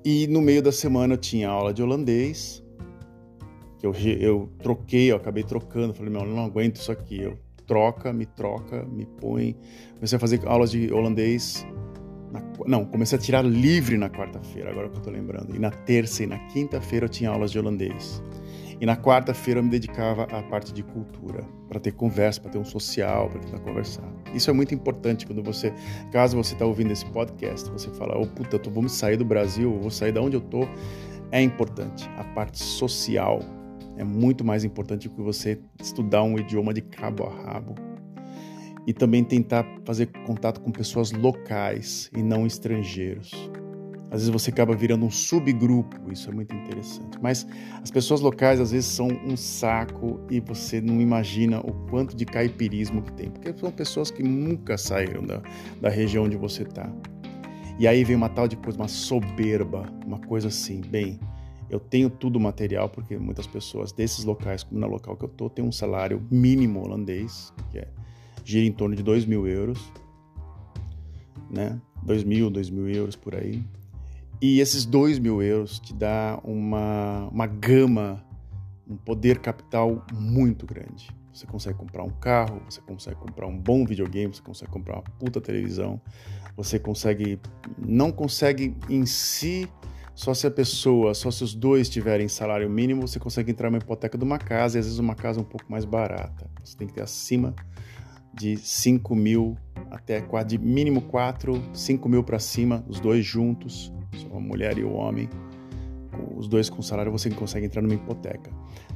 E 0.04 0.26
no 0.28 0.42
meio 0.42 0.64
da 0.64 0.72
semana 0.72 1.14
eu 1.14 1.18
tinha 1.18 1.48
aula 1.48 1.72
de 1.72 1.84
holandês, 1.84 2.64
que 3.78 3.86
eu, 3.86 3.94
eu 3.94 4.50
troquei, 4.58 5.12
eu 5.12 5.16
acabei 5.16 5.44
trocando, 5.44 5.94
falei, 5.94 6.12
meu, 6.12 6.22
eu 6.22 6.28
não 6.28 6.44
aguento 6.44 6.78
isso 6.78 6.92
aqui, 6.92 7.22
eu 7.22 7.38
troca, 7.68 8.12
me 8.12 8.26
troca, 8.26 8.84
me 8.84 9.06
põe. 9.06 9.56
Comecei 9.94 10.18
a 10.18 10.20
fazer 10.20 10.46
aulas 10.48 10.72
de 10.72 10.92
holandês, 10.92 11.66
não, 12.68 12.86
comecei 12.86 13.18
a 13.18 13.22
tirar 13.22 13.42
livre 13.44 13.98
na 13.98 14.10
quarta-feira, 14.10 14.70
agora 14.70 14.90
que 14.90 14.98
eu 14.98 15.02
tô 15.02 15.10
lembrando. 15.10 15.56
E 15.56 15.60
na 15.60 15.72
terça 15.72 16.24
e 16.24 16.28
na 16.28 16.38
quinta-feira 16.48 17.06
eu 17.06 17.10
tinha 17.10 17.30
aulas 17.30 17.52
de 17.52 17.60
holandês. 17.60 18.22
E 18.80 18.86
na 18.86 18.98
quarta-feira 18.98 19.60
eu 19.60 19.64
me 19.64 19.70
dedicava 19.70 20.24
à 20.24 20.42
parte 20.42 20.74
de 20.74 20.82
cultura, 20.82 21.44
para 21.70 21.80
ter 21.80 21.92
conversa, 21.92 22.42
para 22.42 22.50
ter 22.50 22.58
um 22.58 22.66
social, 22.66 23.30
para 23.30 23.40
tentar 23.40 23.60
conversar. 23.60 24.04
Isso 24.34 24.50
é 24.50 24.54
muito 24.54 24.74
importante 24.74 25.28
quando 25.28 25.44
você, 25.44 25.72
caso 26.12 26.36
você 26.36 26.54
está 26.54 26.66
ouvindo 26.66 26.92
esse 26.92 27.06
podcast, 27.06 27.70
você 27.70 27.90
fala, 27.92 28.18
oh 28.18 28.26
puta, 28.26 28.60
eu 28.64 28.72
vou 28.72 28.90
sair 28.90 29.18
do 29.18 29.26
Brasil, 29.26 29.78
vou 29.80 29.92
sair 29.92 30.12
da 30.12 30.22
onde 30.22 30.36
eu 30.36 30.42
tô. 30.42 30.68
É 31.32 31.40
importante. 31.42 32.10
A 32.18 32.24
parte 32.24 32.58
social 32.58 33.40
é 33.98 34.04
muito 34.04 34.44
mais 34.44 34.64
importante 34.64 35.08
do 35.08 35.16
que 35.16 35.22
você 35.22 35.60
estudar 35.80 36.24
um 36.24 36.40
idioma 36.40 36.74
de 36.74 36.82
cabo 36.82 37.26
a 37.26 37.30
rabo. 37.30 37.91
E 38.86 38.94
também 38.94 39.24
tentar 39.24 39.66
fazer 39.86 40.08
contato 40.26 40.60
com 40.62 40.72
pessoas 40.72 41.12
locais 41.12 42.10
e 42.16 42.22
não 42.24 42.46
estrangeiros. 42.48 43.32
Às 44.12 44.22
vezes 44.22 44.30
você 44.30 44.50
acaba 44.50 44.76
virando 44.76 45.06
um 45.06 45.10
subgrupo, 45.10 46.12
isso 46.12 46.30
é 46.30 46.34
muito 46.34 46.54
interessante. 46.54 47.18
Mas 47.22 47.48
as 47.82 47.90
pessoas 47.90 48.20
locais 48.20 48.60
às 48.60 48.72
vezes 48.72 48.90
são 48.90 49.08
um 49.08 49.38
saco 49.38 50.20
e 50.30 50.42
você 50.42 50.82
não 50.82 51.00
imagina 51.00 51.62
o 51.62 51.72
quanto 51.90 52.14
de 52.14 52.26
caipirismo 52.26 53.02
que 53.04 53.14
tem, 53.14 53.32
porque 53.32 53.54
são 53.58 53.72
pessoas 53.72 54.12
que 54.12 54.22
nunca 54.22 54.78
saíram 54.78 55.26
da, 55.26 55.42
da 55.80 55.90
região 55.90 56.26
onde 56.26 56.36
você 56.36 56.64
está. 56.64 56.92
E 57.80 57.88
aí 57.88 58.04
vem 58.04 58.18
uma 58.18 58.28
tal 58.28 58.50
de 58.50 58.58
coisa, 58.58 58.78
uma 58.78 58.90
soberba, 58.90 59.90
uma 60.06 60.20
coisa 60.20 60.50
assim, 60.50 60.82
bem, 60.82 61.18
eu 61.70 61.80
tenho 61.80 62.10
tudo 62.10 62.38
material, 62.38 62.90
porque 62.90 63.18
muitas 63.18 63.48
pessoas 63.48 63.94
desses 63.94 64.26
locais, 64.26 64.62
como 64.62 64.82
no 64.82 64.88
local 64.88 65.16
que 65.16 65.24
eu 65.24 65.30
tô, 65.30 65.50
tem 65.50 65.64
um 65.64 65.72
salário 65.72 66.22
mínimo 66.30 66.84
holandês, 66.84 67.54
que 67.72 67.80
é 67.80 67.88
gira 68.44 68.66
em 68.66 68.72
torno 68.72 68.96
de 68.96 69.04
2 69.04 69.26
mil 69.26 69.48
euros, 69.48 69.92
né? 71.50 71.80
2 72.04 72.24
mil, 72.24 72.50
2 72.50 72.70
mil 72.70 72.90
euros 72.90 73.16
por 73.16 73.36
aí. 73.36 73.64
E 74.42 74.60
esses 74.60 74.86
2 74.86 75.20
mil 75.20 75.42
euros 75.42 75.80
te 75.80 75.94
dá 75.94 76.40
uma, 76.44 77.28
uma 77.32 77.46
gama, 77.46 78.26
um 78.88 78.96
poder 78.96 79.40
capital 79.40 80.04
muito 80.14 80.66
grande. 80.66 81.10
Você 81.32 81.46
consegue 81.46 81.78
comprar 81.78 82.04
um 82.04 82.10
carro, 82.10 82.62
você 82.70 82.82
consegue 82.82 83.18
comprar 83.18 83.48
um 83.48 83.58
bom 83.58 83.86
videogame, 83.86 84.34
você 84.34 84.42
consegue 84.42 84.72
comprar 84.72 84.96
uma 84.96 85.04
puta 85.18 85.40
televisão, 85.40 86.02
você 86.58 86.78
consegue. 86.78 87.40
Não 87.78 88.12
consegue 88.12 88.76
em 88.90 89.06
si, 89.06 89.70
só 90.14 90.34
se 90.34 90.46
a 90.46 90.52
pessoa, 90.52 91.14
só 91.14 91.32
se 91.32 91.44
os 91.44 91.54
dois 91.54 91.88
tiverem 91.88 92.28
salário 92.28 92.70
mínimo, 92.70 93.08
você 93.08 93.20
consegue 93.20 93.52
entrar 93.52 93.70
numa 93.70 93.78
hipoteca 93.78 94.18
de 94.18 94.24
uma 94.24 94.38
casa 94.38 94.78
e 94.78 94.80
às 94.80 94.86
vezes 94.86 95.00
uma 95.00 95.16
casa 95.16 95.40
um 95.40 95.44
pouco 95.44 95.66
mais 95.72 95.86
barata. 95.86 96.50
Você 96.64 96.76
tem 96.76 96.88
que 96.88 96.94
ter 96.94 97.04
acima 97.04 97.56
de 98.34 98.58
5 98.58 99.16
mil 99.16 99.58
até 99.90 100.24
de 100.46 100.58
mínimo 100.58 101.02
4, 101.02 101.62
5 101.74 102.10
mil 102.10 102.24
para 102.24 102.40
cima, 102.40 102.84
os 102.88 103.00
dois 103.00 103.26
juntos, 103.26 103.92
a 104.34 104.40
mulher 104.40 104.78
e 104.78 104.84
o 104.84 104.94
homem, 104.94 105.30
os 106.36 106.48
dois 106.48 106.70
com 106.70 106.82
salário, 106.82 107.12
você 107.12 107.30
consegue 107.30 107.66
entrar 107.66 107.82
numa 107.82 107.94
hipoteca. 107.94 108.52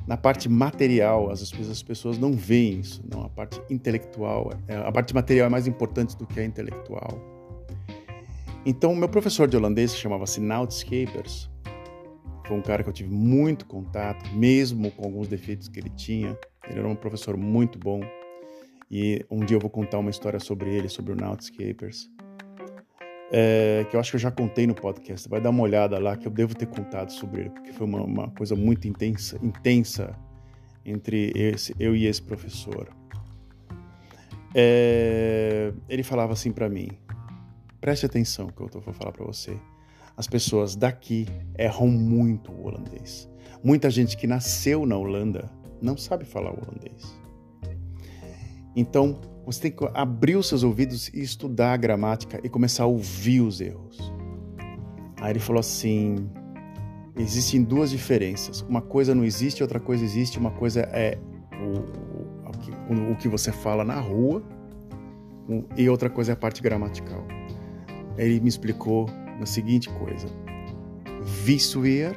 Na 0.08 0.16
parte 0.16 0.48
material, 0.48 1.32
as 1.32 1.84
pessoas 1.84 2.18
não 2.18 2.34
veem 2.34 2.80
isso, 2.80 3.04
não. 3.12 3.24
A 3.24 3.30
parte 3.30 3.62
intelectual, 3.70 4.52
é, 4.68 4.76
a 4.76 4.92
parte 4.92 5.14
material 5.14 5.48
é 5.48 5.50
mais 5.50 5.68
importante 5.68 6.16
do 6.16 6.28
que 6.28 6.40
a 6.40 6.46
intelectual. 6.46 7.20
Então, 8.66 8.96
meu 8.96 9.10
professor 9.10 9.48
de 9.48 9.58
holandês, 9.58 9.94
que 9.94 10.00
chamava-se 10.00 10.40
Nautscapers, 10.40 11.50
foi 12.48 12.58
um 12.58 12.62
cara 12.62 12.84
que 12.84 12.90
eu 12.90 12.94
tive 12.94 13.10
muito 13.10 13.66
contato, 13.66 14.30
mesmo 14.36 14.92
com 14.92 15.06
alguns 15.06 15.28
defeitos 15.28 15.68
que 15.68 15.80
ele 15.80 15.90
tinha. 15.90 16.38
Ele 16.68 16.80
era 16.80 16.88
um 16.88 16.96
professor 16.96 17.36
muito 17.36 17.80
bom. 17.80 18.02
E 18.90 19.26
um 19.30 19.44
dia 19.44 19.58
eu 19.58 19.62
vou 19.62 19.70
contar 19.70 20.00
uma 20.00 20.10
história 20.10 20.40
sobre 20.40 20.74
ele, 20.74 20.90
sobre 20.90 21.14
o 21.14 21.16
Nautscapers. 21.16 22.10
É, 23.32 23.86
que 23.90 23.96
eu 23.96 24.00
acho 24.00 24.12
que 24.12 24.16
eu 24.16 24.20
já 24.20 24.32
contei 24.32 24.68
no 24.68 24.76
podcast. 24.76 25.28
Vai 25.28 25.42
dar 25.42 25.50
uma 25.50 25.64
olhada 25.64 25.98
lá 26.00 26.16
que 26.16 26.28
eu 26.28 26.32
devo 26.32 26.56
ter 26.56 26.68
contado 26.68 27.12
sobre 27.12 27.42
ele, 27.42 27.50
porque 27.50 27.74
foi 27.74 27.88
uma, 27.88 28.02
uma 28.04 28.32
coisa 28.32 28.56
muito 28.56 28.88
intensa, 28.88 29.40
intensa 29.42 30.16
entre 30.86 31.32
esse, 31.36 31.76
eu 31.80 31.96
e 31.96 32.06
esse 32.06 32.22
professor. 32.22 32.88
É, 34.54 35.74
ele 35.90 36.04
falava 36.04 36.34
assim 36.34 36.52
para 36.52 36.70
mim: 36.70 36.90
preste 37.82 38.06
atenção 38.06 38.48
que 38.48 38.62
eu 38.62 38.70
vou 38.70 38.94
falar 38.94 39.12
para 39.12 39.26
você. 39.26 39.58
As 40.16 40.28
pessoas 40.28 40.76
daqui 40.76 41.28
erram 41.58 41.88
muito 41.88 42.52
o 42.52 42.68
holandês. 42.68 43.30
Muita 43.62 43.90
gente 43.90 44.16
que 44.16 44.28
nasceu 44.28 44.86
na 44.86 44.96
Holanda 44.96 45.52
não 45.82 45.98
sabe 45.98 46.24
falar 46.24 46.52
holandês. 46.52 47.25
Então, 48.76 49.20
você 49.46 49.62
tem 49.62 49.72
que 49.72 49.88
abrir 49.94 50.36
os 50.36 50.48
seus 50.48 50.64
ouvidos 50.64 51.08
e 51.10 51.22
estudar 51.22 51.74
a 51.74 51.78
gramática 51.78 52.40
e 52.44 52.50
começar 52.50 52.84
a 52.84 52.88
ouvir 52.88 53.42
os 53.42 53.62
erros. 53.62 54.12
Aí 55.22 55.32
ele 55.32 55.40
falou 55.40 55.60
assim: 55.60 56.30
existem 57.16 57.64
duas 57.64 57.92
diferenças. 57.92 58.62
Uma 58.62 58.82
coisa 58.82 59.14
não 59.16 59.24
existe, 59.24 59.62
outra 59.62 59.80
coisa 59.80 60.04
existe. 60.04 60.38
Uma 60.40 60.52
coisa 60.52 60.82
é 60.92 61.18
o, 61.54 62.94
o, 62.94 63.12
o 63.12 63.16
que 63.16 63.28
você 63.28 63.52
fala 63.52 63.84
na 63.84 64.00
rua 64.00 64.44
e 65.78 65.88
outra 65.90 66.10
coisa 66.10 66.32
é 66.32 66.34
a 66.34 66.38
parte 66.38 66.62
gramatical. 66.62 67.26
Ele 68.18 68.40
me 68.40 68.50
explicou 68.50 69.08
a 69.42 69.46
seguinte 69.46 69.90
coisa: 69.90 70.28
Visuer 71.24 72.16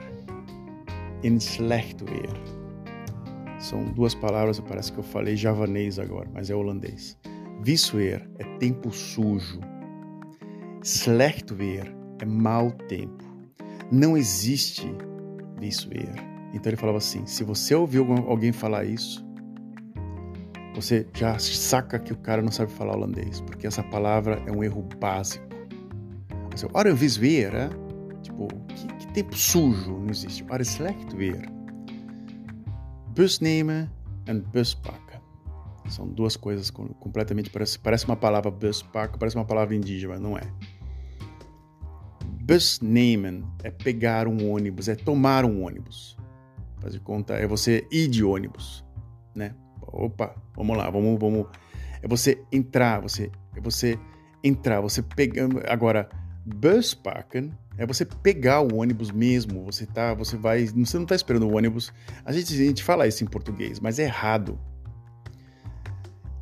e 1.23 1.29
slechtweer. 1.29 2.58
São 3.59 3.85
duas 3.85 4.15
palavras, 4.15 4.61
parece 4.61 4.93
que 4.93 4.99
eu 4.99 5.05
falei 5.05 5.37
javanês 5.37 5.99
agora, 5.99 6.31
mas 6.33 6.49
é 6.49 6.55
holandês. 6.55 7.19
Visuer 7.61 8.29
é 8.38 8.45
tempo 8.59 8.91
sujo. 8.93 9.61
Slecht 10.83 11.53
weer 11.55 11.93
é 12.21 12.25
mau 12.25 12.71
tempo. 12.88 13.25
Não 13.91 14.17
existe 14.17 14.87
visuer. 15.59 16.15
Então 16.55 16.71
ele 16.71 16.77
falava 16.77 16.99
assim: 16.99 17.27
se 17.27 17.43
você 17.43 17.75
ouviu 17.75 18.07
alguém 18.29 18.53
falar 18.53 18.85
isso, 18.85 19.27
você 20.75 21.07
já 21.12 21.37
saca 21.38 21.99
que 21.99 22.12
o 22.12 22.17
cara 22.17 22.41
não 22.41 22.53
sabe 22.53 22.71
falar 22.71 22.95
holandês, 22.95 23.41
porque 23.41 23.67
essa 23.67 23.83
palavra 23.83 24.41
é 24.47 24.53
um 24.53 24.62
erro 24.62 24.87
básico. 25.00 25.45
Você, 26.53 26.69
ora 26.73 26.95
visuer, 26.95 27.55
é? 27.55 27.71
tipo, 28.23 28.47
que, 28.69 28.87
que 28.87 29.12
tempo 29.12 29.37
sujo 29.37 29.99
não 29.99 30.11
existe. 30.11 30.45
Ora 30.49 30.62
slecht 30.62 31.15
weer 31.17 31.58
bus 33.19 33.41
nemen 33.41 33.91
en 34.27 34.45
bus 34.53 34.75
pakken. 34.75 35.21
São 35.89 36.07
duas 36.07 36.37
coisas 36.37 36.71
completamente 36.71 37.51
parece 37.51 37.77
parece 37.79 38.05
uma 38.05 38.17
palavra 38.17 38.49
bus 38.49 38.81
pakken, 38.81 39.19
parece 39.19 39.37
uma 39.37 39.45
palavra 39.45 39.75
indígena, 39.75 40.13
mas 40.13 40.23
não 40.23 40.39
é. 40.39 40.43
Bus 42.45 42.79
nemen 42.81 43.45
é 43.65 43.73
pegar 43.73 44.29
um 44.29 44.53
ônibus, 44.53 44.89
é 44.89 44.95
tomar 44.95 45.45
um 45.45 45.65
ônibus. 45.65 46.17
Faz 46.81 46.93
de 46.93 47.01
conta, 47.01 47.35
é 47.35 47.45
você 47.45 47.85
ir 47.91 48.07
de 48.07 48.23
ônibus, 48.23 48.85
né? 49.35 49.53
Opa, 49.83 50.37
vamos 50.55 50.77
lá, 50.77 50.89
vamos, 50.89 51.19
vamos. 51.19 51.47
É 52.01 52.07
você 52.07 52.41
entrar, 52.53 53.01
você, 53.01 53.33
é 53.57 53.61
você 53.61 53.99
entrar, 54.45 54.81
você 54.81 55.03
pegando. 55.03 55.61
Agora, 55.67 56.09
bus 56.55 56.95
pakken 56.95 57.52
é 57.76 57.87
você 57.87 58.05
pegar 58.05 58.61
o 58.61 58.76
ônibus 58.76 59.11
mesmo. 59.11 59.64
Você 59.64 59.87
tá, 59.87 60.14
você 60.14 60.37
vai, 60.37 60.67
você 60.67 60.97
não 60.97 61.05
está 61.05 61.14
esperando 61.14 61.47
o 61.49 61.57
ônibus. 61.57 61.93
A 62.25 62.33
gente, 62.33 62.52
a 62.52 62.57
gente 62.57 62.83
fala 62.83 63.07
isso 63.07 63.23
em 63.23 63.26
português, 63.26 63.78
mas 63.81 63.99
é 63.99 64.05
errado. 64.05 64.59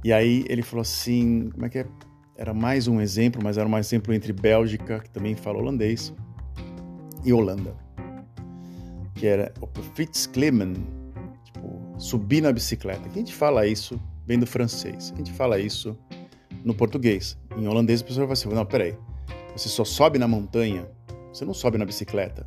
E 0.05 0.13
aí 0.13 0.45
ele 0.49 0.63
falou 0.63 0.83
assim, 0.83 1.51
como 1.51 1.67
é 1.67 1.69
que 1.69 1.79
é? 1.79 1.87
Era 2.37 2.55
mais 2.55 2.87
um 2.87 3.01
exemplo, 3.01 3.43
mas 3.43 3.59
era 3.59 3.69
um 3.69 3.79
exemplo 3.79 4.13
entre 4.13 4.33
Bélgica, 4.33 5.01
que 5.01 5.11
também 5.11 5.35
fala 5.35 5.59
holandês, 5.59 6.15
e 7.25 7.33
Holanda. 7.33 7.75
Que 9.15 9.27
era 9.27 9.53
o 9.61 9.67
fietsklimmen, 9.95 10.75
tipo, 11.45 11.95
subir 11.99 12.43
na 12.43 12.53
bicicleta. 12.53 13.09
Que 13.09 13.19
a 13.19 13.19
gente 13.19 13.35
fala 13.35 13.67
isso 13.67 14.01
vem 14.27 14.39
do 14.39 14.47
francês. 14.47 15.13
A 15.15 15.19
gente 15.19 15.33
fala 15.33 15.59
isso 15.59 15.97
no 16.65 16.75
português. 16.75 17.39
Em 17.57 17.67
holandês 17.67 18.03
a 18.03 18.05
pessoa 18.05 18.27
vai 18.27 18.35
assim, 18.35 18.49
não, 18.49 18.67
peraí, 18.67 18.97
você 19.57 19.69
só 19.69 19.85
sobe 19.85 20.19
na 20.19 20.29
montanha 20.29 20.87
você 21.37 21.45
não 21.45 21.53
sobe 21.53 21.77
na 21.77 21.85
bicicleta. 21.85 22.47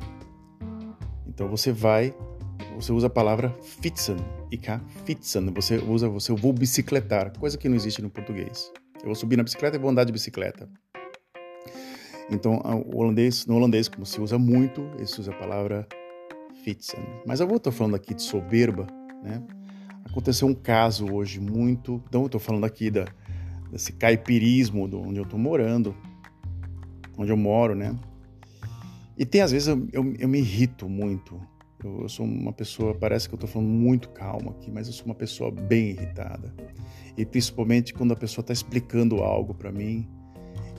Então 1.24 1.48
você 1.48 1.70
vai, 1.70 2.12
você 2.74 2.90
usa 2.90 3.06
a 3.06 3.10
palavra 3.10 3.56
fietsen, 3.62 4.16
ik 4.50 4.66
fietsen. 5.04 5.46
Você 5.54 5.76
usa, 5.78 6.08
você 6.08 6.32
eu 6.32 6.36
vou 6.36 6.52
bicicletar, 6.52 7.38
coisa 7.38 7.56
que 7.56 7.68
não 7.68 7.76
existe 7.76 8.02
no 8.02 8.10
português. 8.10 8.72
Eu 8.96 9.06
vou 9.06 9.14
subir 9.14 9.36
na 9.36 9.44
bicicleta 9.44 9.76
e 9.76 9.78
vou 9.78 9.88
andar 9.88 10.02
de 10.02 10.10
bicicleta. 10.10 10.68
Então, 12.28 12.60
holandês, 12.92 13.46
no 13.46 13.54
holandês, 13.54 13.86
como 13.86 14.04
se 14.04 14.20
usa 14.20 14.36
muito, 14.38 14.84
se 15.06 15.20
usa 15.20 15.30
a 15.30 15.36
palavra 15.36 15.86
fietsen. 16.64 16.98
Mas 17.24 17.38
eu 17.38 17.46
vou 17.46 17.58
estar 17.58 17.70
falando 17.70 17.94
aqui 17.94 18.12
de 18.12 18.22
soberba, 18.22 18.88
né? 19.22 19.40
Aconteceu 20.04 20.48
um 20.48 20.54
caso 20.54 21.06
hoje 21.12 21.38
muito. 21.38 22.02
Então, 22.08 22.22
eu 22.22 22.26
estou 22.26 22.40
falando 22.40 22.64
aqui 22.64 22.90
da, 22.90 23.04
desse 23.70 23.92
caipirismo 23.92 24.88
de 24.88 24.96
onde 24.96 25.20
eu 25.20 25.24
estou 25.24 25.38
morando, 25.38 25.94
onde 27.20 27.30
eu 27.30 27.36
moro, 27.36 27.74
né? 27.74 27.94
E 29.16 29.26
tem 29.26 29.42
às 29.42 29.52
vezes 29.52 29.68
eu, 29.68 29.86
eu, 29.92 30.14
eu 30.18 30.28
me 30.28 30.38
irrito 30.38 30.88
muito. 30.88 31.38
Eu, 31.84 32.02
eu, 32.02 32.08
sou 32.08 32.24
uma 32.24 32.52
pessoa, 32.52 32.94
parece 32.94 33.28
que 33.28 33.34
eu 33.34 33.36
estou 33.36 33.48
falando 33.48 33.68
muito 33.68 34.08
calmo 34.08 34.50
aqui, 34.50 34.70
mas 34.70 34.86
eu 34.86 34.92
sou 34.94 35.04
uma 35.04 35.14
pessoa 35.14 35.50
bem 35.50 35.90
irritada. 35.90 36.54
E 37.16 37.26
principalmente 37.26 37.92
quando 37.92 38.12
a 38.12 38.16
pessoa 38.16 38.42
está 38.42 38.54
explicando 38.54 39.22
algo 39.22 39.54
para 39.54 39.70
mim 39.70 40.08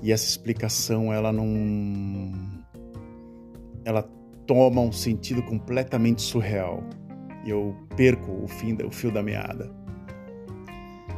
e 0.01 0.11
essa 0.11 0.27
explicação 0.27 1.13
ela 1.13 1.31
não. 1.31 2.31
Ela 3.85 4.03
toma 4.47 4.81
um 4.81 4.91
sentido 4.91 5.43
completamente 5.43 6.23
surreal 6.23 6.83
e 7.45 7.51
eu 7.51 7.75
perco 7.95 8.31
o, 8.43 8.47
fim, 8.47 8.75
o 8.83 8.91
fio 8.91 9.11
da 9.11 9.21
meada. 9.21 9.71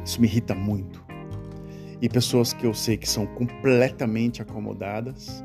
Isso 0.04 0.20
me 0.20 0.26
irrita 0.26 0.54
muito. 0.54 1.03
E 2.04 2.08
pessoas 2.10 2.52
que 2.52 2.66
eu 2.66 2.74
sei 2.74 2.98
que 2.98 3.08
são 3.08 3.24
completamente 3.24 4.42
acomodadas 4.42 5.42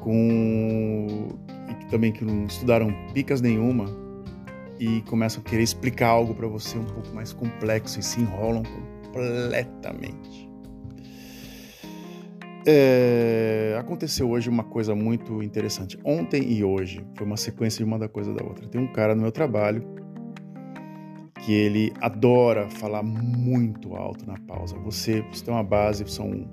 com 0.00 1.28
e 1.68 1.90
também 1.90 2.10
que 2.10 2.24
não 2.24 2.46
estudaram 2.46 2.90
picas 3.12 3.42
nenhuma 3.42 3.84
e 4.80 5.02
começam 5.02 5.42
a 5.42 5.44
querer 5.44 5.62
explicar 5.62 6.08
algo 6.08 6.34
para 6.34 6.48
você 6.48 6.78
um 6.78 6.86
pouco 6.86 7.14
mais 7.14 7.34
complexo 7.34 8.00
e 8.00 8.02
se 8.02 8.18
enrolam 8.18 8.62
completamente. 8.62 10.48
É, 12.66 13.76
aconteceu 13.78 14.30
hoje 14.30 14.48
uma 14.48 14.64
coisa 14.64 14.94
muito 14.94 15.42
interessante. 15.42 15.98
Ontem 16.02 16.50
e 16.50 16.64
hoje 16.64 17.04
foi 17.14 17.26
uma 17.26 17.36
sequência 17.36 17.84
de 17.84 17.84
uma 17.84 17.98
da 17.98 18.08
coisa 18.08 18.32
da 18.32 18.42
outra. 18.42 18.66
Tem 18.66 18.80
um 18.80 18.90
cara 18.90 19.14
no 19.14 19.20
meu 19.20 19.32
trabalho 19.32 19.82
que 21.44 21.52
ele 21.52 21.92
adora 22.00 22.68
falar 22.68 23.02
muito 23.02 23.94
alto 23.94 24.26
na 24.26 24.38
pausa. 24.40 24.76
Você, 24.78 25.22
você 25.32 25.44
tem 25.44 25.54
uma 25.54 25.62
base, 25.62 26.04
são 26.08 26.48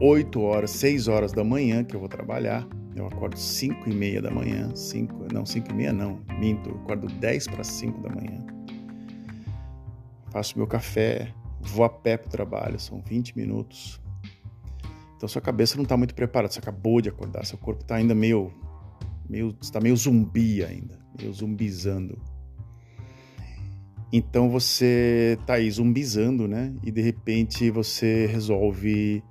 8 0.00 0.40
horas, 0.40 0.70
6 0.70 1.08
horas 1.08 1.32
da 1.32 1.44
manhã 1.44 1.84
que 1.84 1.94
eu 1.94 2.00
vou 2.00 2.08
trabalhar. 2.08 2.66
Eu 2.96 3.06
acordo 3.06 3.38
5 3.38 3.88
e 3.88 3.94
meia 3.94 4.20
da 4.20 4.30
manhã, 4.30 4.74
5, 4.74 5.32
não, 5.32 5.46
5 5.46 5.70
e 5.70 5.74
meia 5.74 5.92
não, 5.92 6.20
minto, 6.38 6.70
eu 6.70 6.76
acordo 6.76 7.06
10 7.06 7.46
para 7.48 7.62
5 7.62 8.00
da 8.00 8.08
manhã. 8.08 8.44
Faço 10.30 10.58
meu 10.58 10.66
café, 10.66 11.32
vou 11.60 11.84
a 11.84 11.88
pé 11.88 12.16
para 12.16 12.28
o 12.28 12.30
trabalho, 12.30 12.78
são 12.80 13.00
20 13.00 13.36
minutos. 13.36 14.00
Então 15.16 15.28
sua 15.28 15.42
cabeça 15.42 15.76
não 15.76 15.82
está 15.82 15.96
muito 15.96 16.14
preparada, 16.14 16.52
você 16.52 16.58
acabou 16.58 17.00
de 17.00 17.08
acordar, 17.08 17.44
seu 17.44 17.58
corpo 17.58 17.82
está 17.82 17.96
ainda 17.96 18.14
meio, 18.14 18.52
meio, 19.28 19.56
está 19.60 19.80
meio 19.80 19.96
zumbi 19.96 20.64
ainda, 20.64 20.98
meio 21.18 21.32
zumbizando. 21.32 22.18
Então 24.12 24.50
você 24.50 25.36
está 25.40 25.54
aí 25.54 25.70
zumbizando, 25.70 26.48
né? 26.48 26.74
E 26.82 26.90
de 26.90 27.00
repente 27.00 27.70
você 27.70 28.26
resolve, 28.26 29.22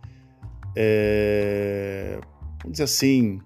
é, 0.75 2.17
vamos 2.61 2.73
dizer 2.73 2.83
assim, 2.83 3.41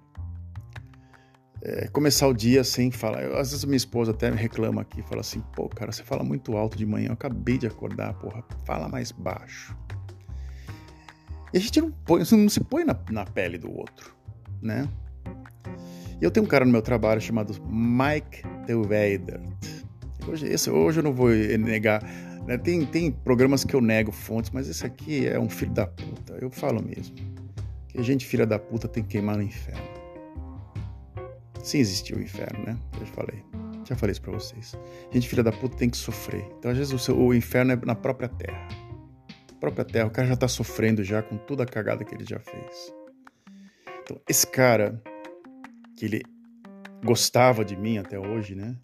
é, 1.60 1.88
começar 1.88 2.28
o 2.28 2.34
dia 2.34 2.62
sem 2.62 2.90
falar. 2.90 3.22
Eu, 3.22 3.36
às 3.36 3.50
vezes 3.50 3.64
minha 3.64 3.76
esposa 3.76 4.12
até 4.12 4.30
me 4.30 4.36
reclama 4.36 4.82
aqui, 4.82 5.02
fala 5.02 5.22
assim, 5.22 5.42
pô, 5.56 5.68
cara, 5.68 5.90
você 5.90 6.04
fala 6.04 6.22
muito 6.22 6.56
alto 6.56 6.76
de 6.76 6.86
manhã, 6.86 7.08
eu 7.08 7.14
acabei 7.14 7.58
de 7.58 7.66
acordar, 7.66 8.14
porra, 8.14 8.44
fala 8.64 8.88
mais 8.88 9.10
baixo. 9.10 9.76
E 11.52 11.56
a 11.56 11.60
gente 11.60 11.80
não, 11.80 11.90
põe, 11.90 12.22
não 12.30 12.48
se 12.48 12.60
põe 12.60 12.84
na, 12.84 12.96
na 13.10 13.24
pele 13.24 13.58
do 13.58 13.72
outro, 13.76 14.14
né? 14.60 14.88
E 16.20 16.24
eu 16.24 16.30
tenho 16.30 16.44
um 16.44 16.48
cara 16.48 16.64
no 16.64 16.70
meu 16.70 16.82
trabalho 16.82 17.20
chamado 17.20 17.54
Mike 17.64 18.42
DeWeidert. 18.66 19.83
Hoje, 20.26 20.46
esse, 20.46 20.70
hoje 20.70 21.00
eu 21.00 21.04
não 21.04 21.12
vou 21.12 21.30
negar. 21.30 22.02
Né? 22.46 22.58
Tem, 22.58 22.84
tem 22.86 23.10
programas 23.10 23.64
que 23.64 23.74
eu 23.74 23.80
nego 23.80 24.12
fontes, 24.12 24.50
mas 24.50 24.68
esse 24.68 24.84
aqui 24.84 25.26
é 25.26 25.38
um 25.38 25.48
filho 25.48 25.72
da 25.72 25.86
puta. 25.86 26.36
Eu 26.40 26.50
falo 26.50 26.82
mesmo. 26.82 27.14
Que 27.88 28.02
gente, 28.02 28.26
filha 28.26 28.46
da 28.46 28.58
puta, 28.58 28.88
tem 28.88 29.02
que 29.02 29.10
queimar 29.10 29.36
no 29.36 29.42
inferno. 29.42 29.94
Sim, 31.62 31.78
existiu 31.78 32.16
o 32.16 32.22
inferno, 32.22 32.64
né? 32.64 32.76
Eu 32.94 33.06
já 33.06 33.12
falei. 33.12 33.42
Já 33.84 33.96
falei 33.96 34.12
isso 34.12 34.22
pra 34.22 34.32
vocês. 34.32 34.74
Gente, 35.12 35.28
filha 35.28 35.42
da 35.42 35.52
puta, 35.52 35.76
tem 35.76 35.90
que 35.90 35.96
sofrer. 35.96 36.44
Então, 36.58 36.70
às 36.70 36.76
vezes, 36.76 36.92
o, 36.92 36.98
seu, 36.98 37.18
o 37.18 37.34
inferno 37.34 37.72
é 37.72 37.76
na 37.84 37.94
própria 37.94 38.28
terra. 38.28 38.68
própria 39.60 39.84
terra. 39.84 40.06
O 40.06 40.10
cara 40.10 40.26
já 40.26 40.36
tá 40.36 40.48
sofrendo 40.48 41.04
já 41.04 41.22
com 41.22 41.36
toda 41.36 41.62
a 41.62 41.66
cagada 41.66 42.04
que 42.04 42.14
ele 42.14 42.24
já 42.24 42.38
fez. 42.38 42.92
Então, 44.02 44.20
esse 44.28 44.46
cara, 44.46 45.02
que 45.96 46.04
ele 46.04 46.22
gostava 47.02 47.64
de 47.64 47.76
mim 47.76 47.98
até 47.98 48.18
hoje, 48.18 48.54
né? 48.54 48.76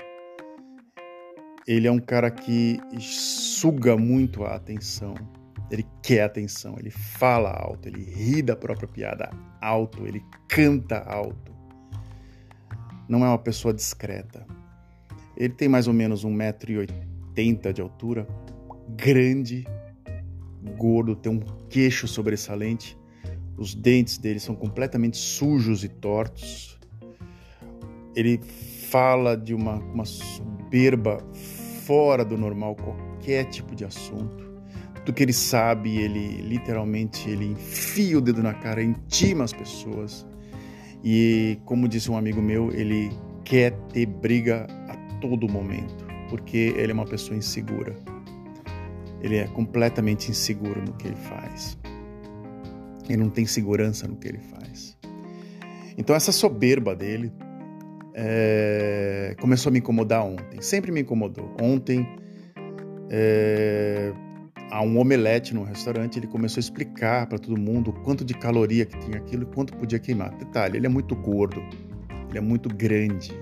Ele 1.67 1.87
é 1.87 1.93
um 1.93 1.99
cara 1.99 2.31
que 2.31 2.81
suga 2.99 3.97
muito 3.97 4.45
a 4.45 4.55
atenção. 4.55 5.15
Ele 5.71 5.87
quer 6.03 6.23
atenção, 6.23 6.77
ele 6.79 6.91
fala 6.91 7.51
alto, 7.51 7.89
ele 7.89 8.03
ri 8.03 8.43
da 8.43 8.57
própria 8.57 8.89
piada 8.89 9.31
alto, 9.61 10.05
ele 10.07 10.25
canta 10.49 10.99
alto 10.99 11.51
não 13.11 13.25
é 13.25 13.29
uma 13.29 13.39
pessoa 13.39 13.75
discreta. 13.75 14.47
Ele 15.37 15.53
tem 15.53 15.69
mais 15.69 15.89
ou 15.89 15.93
menos 15.93 16.25
1,80m 16.25 17.73
de 17.73 17.83
altura, 17.83 18.25
grande, 18.91 19.67
gordo, 20.79 21.17
tem 21.17 21.33
um 21.33 21.41
queixo 21.69 22.07
sobressalente, 22.07 22.97
os 23.57 23.75
dentes 23.75 24.17
dele 24.17 24.39
são 24.39 24.55
completamente 24.55 25.17
sujos 25.17 25.83
e 25.83 25.89
tortos. 25.89 26.79
Ele 28.15 28.39
fala 28.89 29.37
de 29.37 29.55
uma, 29.55 29.75
uma 29.75 30.05
soberba 30.71 31.19
fora 31.85 32.25
do 32.25 32.39
normal, 32.39 32.77
qualquer 32.77 33.45
tipo 33.47 33.75
de 33.75 33.85
assunto. 33.85 34.49
Do 35.05 35.13
que 35.13 35.23
ele 35.23 35.33
sabe, 35.33 35.99
ele 35.99 36.43
literalmente 36.43 37.29
ele 37.29 37.47
enfia 37.47 38.19
o 38.19 38.21
dedo 38.21 38.43
na 38.43 38.55
cara, 38.55 38.81
intima 38.83 39.43
as 39.43 39.53
pessoas. 39.53 40.25
E 41.03 41.59
como 41.65 41.89
disse 41.89 42.11
um 42.11 42.17
amigo 42.17 42.41
meu, 42.41 42.71
ele 42.71 43.11
quer 43.45 43.73
ter 43.93 44.07
briga 44.07 44.67
a 44.89 44.97
todo 45.21 45.49
momento, 45.49 46.07
porque 46.29 46.73
ele 46.77 46.93
é 46.93 46.95
uma 46.95 47.07
pessoa 47.07 47.37
insegura. 47.37 47.97
Ele 49.21 49.37
é 49.37 49.49
completamente 49.49 50.31
inseguro 50.31 50.81
no 50.83 50.93
que 50.93 51.09
ele 51.09 51.17
faz. 51.17 51.77
Ele 53.09 53.17
não 53.17 53.31
tem 53.31 53.45
segurança 53.45 54.07
no 54.07 54.17
que 54.17 54.29
ele 54.29 54.39
faz. 54.39 54.97
Então 55.99 56.15
essa 56.15 56.31
soberba 56.31 56.95
dele 56.95 57.33
é, 58.23 59.35
começou 59.41 59.71
a 59.71 59.73
me 59.73 59.79
incomodar 59.79 60.23
ontem. 60.23 60.61
Sempre 60.61 60.93
me 60.93 61.01
incomodou. 61.01 61.57
Ontem 61.61 62.07
é, 63.09 64.13
um 64.85 64.99
omelete 64.99 65.55
no 65.55 65.65
restaurante, 65.65 66.19
ele 66.19 66.27
começou 66.27 66.59
a 66.59 66.61
explicar 66.61 67.27
para 67.27 67.39
todo 67.39 67.59
mundo 67.59 67.93
quanto 68.05 68.23
de 68.25 68.35
caloria 68.35 68.85
que 68.85 68.99
tinha 68.99 69.17
aquilo 69.17 69.45
e 69.45 69.47
quanto 69.47 69.75
podia 69.75 69.99
queimar. 69.99 70.37
Detalhe, 70.37 70.77
ele 70.77 70.87
é 70.87 70.89
muito 70.89 71.17
gordo, 71.17 71.63
ele 72.29 72.37
é 72.37 72.41
muito 72.43 72.69
grande. 72.69 73.33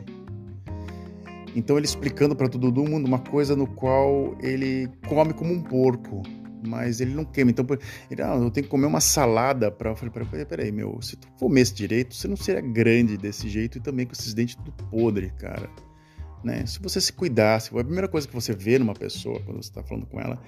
Então 1.56 1.76
ele 1.76 1.86
explicando 1.86 2.36
para 2.36 2.48
todo 2.48 2.72
mundo 2.72 3.06
uma 3.06 3.18
coisa 3.18 3.56
no 3.56 3.66
qual 3.66 4.36
ele 4.40 4.88
come 5.08 5.32
como 5.32 5.52
um 5.52 5.60
porco, 5.60 6.22
mas 6.66 7.01
ele 7.01 7.14
não 7.14 7.25
queima. 7.25 7.51
Então 7.51 7.66
ele, 8.11 8.23
ah, 8.23 8.35
eu 8.37 8.51
tenho 8.51 8.64
que 8.64 8.71
comer 8.71 8.87
uma 8.87 9.01
salada 9.01 9.71
para. 9.71 9.90
Eu 9.90 9.97
falei, 9.97 10.12
peraí, 10.12 10.44
peraí, 10.44 10.73
meu, 10.73 11.01
se 11.03 11.16
tu 11.16 11.29
comesse 11.38 11.75
direito, 11.75 12.14
você 12.14 12.29
não 12.29 12.37
seria 12.37 12.61
grande 12.61 13.16
desse 13.16 13.49
jeito 13.49 13.79
e 13.79 13.81
também 13.81 14.07
com 14.07 14.12
esses 14.12 14.35
dentes 14.35 14.55
tudo 14.55 14.73
podre, 14.90 15.31
cara. 15.38 15.71
Né? 16.42 16.64
Se 16.66 16.81
você 16.81 17.01
se 17.01 17.12
cuidasse, 17.12 17.71
a 17.77 17.85
primeira 17.85 18.09
coisa 18.09 18.27
que 18.27 18.35
você 18.35 18.55
vê 18.55 18.79
numa 18.79 18.94
pessoa 18.94 19.40
quando 19.40 19.62
você 19.62 19.71
está 19.71 19.83
falando 19.83 20.07
com 20.07 20.21
ela 20.21 20.40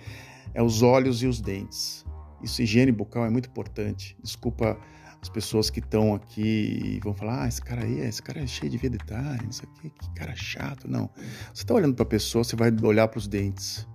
é 0.55 0.63
os 0.63 0.83
olhos 0.83 1.23
e 1.23 1.27
os 1.27 1.41
dentes. 1.41 2.05
Isso, 2.43 2.63
higiene 2.63 2.93
bucal 2.93 3.25
é 3.27 3.31
muito 3.31 3.49
importante. 3.49 4.17
Desculpa 4.23 4.79
as 5.21 5.29
pessoas 5.29 5.69
que 5.69 5.81
estão 5.81 6.15
aqui 6.15 6.97
e 6.97 7.01
vão 7.01 7.13
falar: 7.13 7.45
ah, 7.45 7.49
esse 7.49 7.61
cara 7.61 7.85
aí, 7.85 8.01
esse 8.01 8.23
cara 8.23 8.41
é 8.41 8.47
cheio 8.47 8.71
de 8.71 8.79
vida 8.79 8.97
detalhe, 8.97 9.47
isso 9.49 9.63
aqui, 9.65 9.91
que 9.91 10.11
cara 10.15 10.35
chato. 10.35 10.89
Não. 10.89 11.11
Você 11.53 11.63
está 11.63 11.75
olhando 11.75 11.95
para 11.95 12.05
a 12.05 12.09
pessoa, 12.09 12.43
você 12.43 12.57
vai 12.57 12.73
olhar 12.83 13.09
para 13.09 13.19
os 13.19 13.29
dentes. 13.29 13.87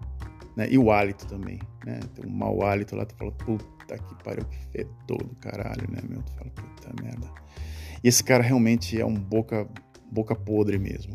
Né? 0.56 0.68
E 0.70 0.78
o 0.78 0.92
hálito 0.92 1.26
também. 1.28 1.60
Né? 1.86 2.00
Tem 2.14 2.26
um 2.26 2.34
mau 2.34 2.64
hálito 2.64 2.96
lá, 2.96 3.06
tu 3.06 3.16
fala: 3.16 3.32
puta 3.32 3.98
que 3.98 4.24
pariu, 4.24 4.46
que 4.46 4.58
fedor 4.72 5.24
do 5.24 5.36
caralho, 5.36 5.90
né, 5.90 6.02
meu? 6.08 6.22
Tu 6.22 6.32
fala: 6.34 6.50
puta 6.52 7.04
merda. 7.04 7.28
E 8.04 8.08
esse 8.08 8.24
cara 8.24 8.44
realmente 8.44 9.00
é 9.00 9.06
um 9.06 9.16
boca, 9.16 9.68
boca 10.12 10.36
podre 10.36 10.78
mesmo. 10.78 11.14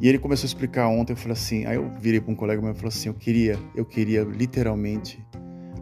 E 0.00 0.08
ele 0.08 0.18
começou 0.18 0.44
a 0.44 0.46
explicar 0.46 0.86
ontem, 0.88 1.12
eu 1.12 1.16
falei 1.16 1.32
assim, 1.32 1.66
aí 1.66 1.74
eu 1.74 1.90
virei 1.98 2.20
para 2.20 2.30
um 2.30 2.36
colega 2.36 2.62
meu 2.62 2.70
e 2.70 2.74
falei 2.74 2.88
assim, 2.88 3.08
eu 3.08 3.14
queria, 3.14 3.58
eu 3.74 3.84
queria 3.84 4.22
literalmente 4.22 5.20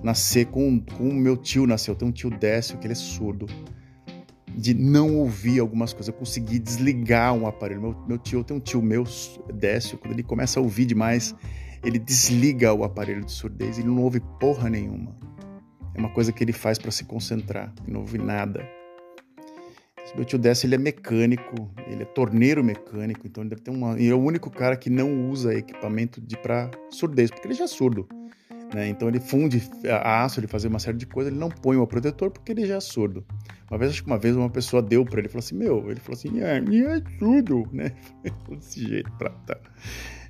nascer 0.02 0.46
com, 0.46 0.80
com 0.80 1.10
o 1.10 1.14
meu 1.14 1.36
tio 1.36 1.66
nasceu, 1.66 1.92
eu 1.92 1.98
tenho 1.98 2.10
um 2.10 2.14
tio 2.14 2.30
Décio 2.30 2.78
que 2.78 2.86
ele 2.86 2.92
é 2.92 2.96
surdo, 2.96 3.46
de 4.56 4.72
não 4.72 5.16
ouvir 5.16 5.58
algumas 5.58 5.92
coisas, 5.92 6.08
eu 6.08 6.14
consegui 6.14 6.58
desligar 6.58 7.34
um 7.34 7.46
aparelho. 7.46 7.82
Meu, 7.82 8.04
meu 8.08 8.18
tio, 8.18 8.42
tenho 8.42 8.58
um 8.58 8.62
tio 8.62 8.80
meu, 8.80 9.04
Décio, 9.52 9.98
quando 9.98 10.14
ele 10.14 10.22
começa 10.22 10.58
a 10.58 10.62
ouvir 10.62 10.86
demais, 10.86 11.34
ele 11.86 11.98
desliga 12.00 12.74
o 12.74 12.82
aparelho 12.82 13.24
de 13.24 13.30
surdez, 13.30 13.78
ele 13.78 13.86
não 13.86 14.02
ouve 14.02 14.20
porra 14.40 14.68
nenhuma. 14.68 15.16
É 15.94 16.00
uma 16.00 16.10
coisa 16.10 16.32
que 16.32 16.42
ele 16.42 16.52
faz 16.52 16.78
para 16.78 16.90
se 16.90 17.04
concentrar, 17.04 17.72
ele 17.84 17.92
não 17.92 18.00
ouve 18.00 18.18
nada. 18.18 18.68
Meu 20.14 20.24
tio 20.24 20.38
Décio, 20.38 20.66
ele 20.66 20.76
é 20.76 20.78
mecânico, 20.78 21.70
ele 21.86 22.02
é 22.02 22.06
torneiro 22.06 22.64
mecânico, 22.64 23.26
então 23.26 23.42
ele 23.42 23.50
deve 23.50 23.62
ter 23.62 23.70
uma... 23.70 24.00
E 24.00 24.08
é 24.08 24.14
o 24.14 24.18
único 24.18 24.50
cara 24.50 24.76
que 24.76 24.88
não 24.88 25.28
usa 25.28 25.54
equipamento 25.54 26.20
de 26.20 26.36
para 26.38 26.70
surdez, 26.90 27.30
porque 27.30 27.46
ele 27.46 27.54
já 27.54 27.64
é 27.64 27.68
surdo. 27.68 28.08
Né? 28.74 28.88
Então 28.88 29.08
ele 29.08 29.20
funde 29.20 29.62
aço, 30.02 30.40
ele 30.40 30.46
fazer 30.46 30.68
uma 30.68 30.78
série 30.78 30.96
de 30.96 31.06
coisas, 31.06 31.30
ele 31.30 31.38
não 31.38 31.50
põe 31.50 31.76
o 31.76 31.86
protetor 31.86 32.30
porque 32.30 32.52
ele 32.52 32.66
já 32.66 32.76
é 32.76 32.80
surdo. 32.80 33.24
Uma 33.70 33.78
vez, 33.78 33.92
acho 33.92 34.02
que 34.02 34.08
uma 34.08 34.18
vez 34.18 34.34
uma 34.34 34.50
pessoa 34.50 34.82
deu 34.82 35.04
para 35.04 35.20
ele, 35.20 35.28
falou 35.28 35.44
assim, 35.44 35.56
meu, 35.56 35.90
ele 35.90 36.00
falou 36.00 36.18
assim, 36.18 36.40
é, 36.40 36.58
é 36.58 37.18
surdo, 37.18 37.68
né? 37.72 37.92
Desse 38.48 38.88
jeito, 38.88 39.12
pra, 39.18 39.30
tá. 39.30 39.58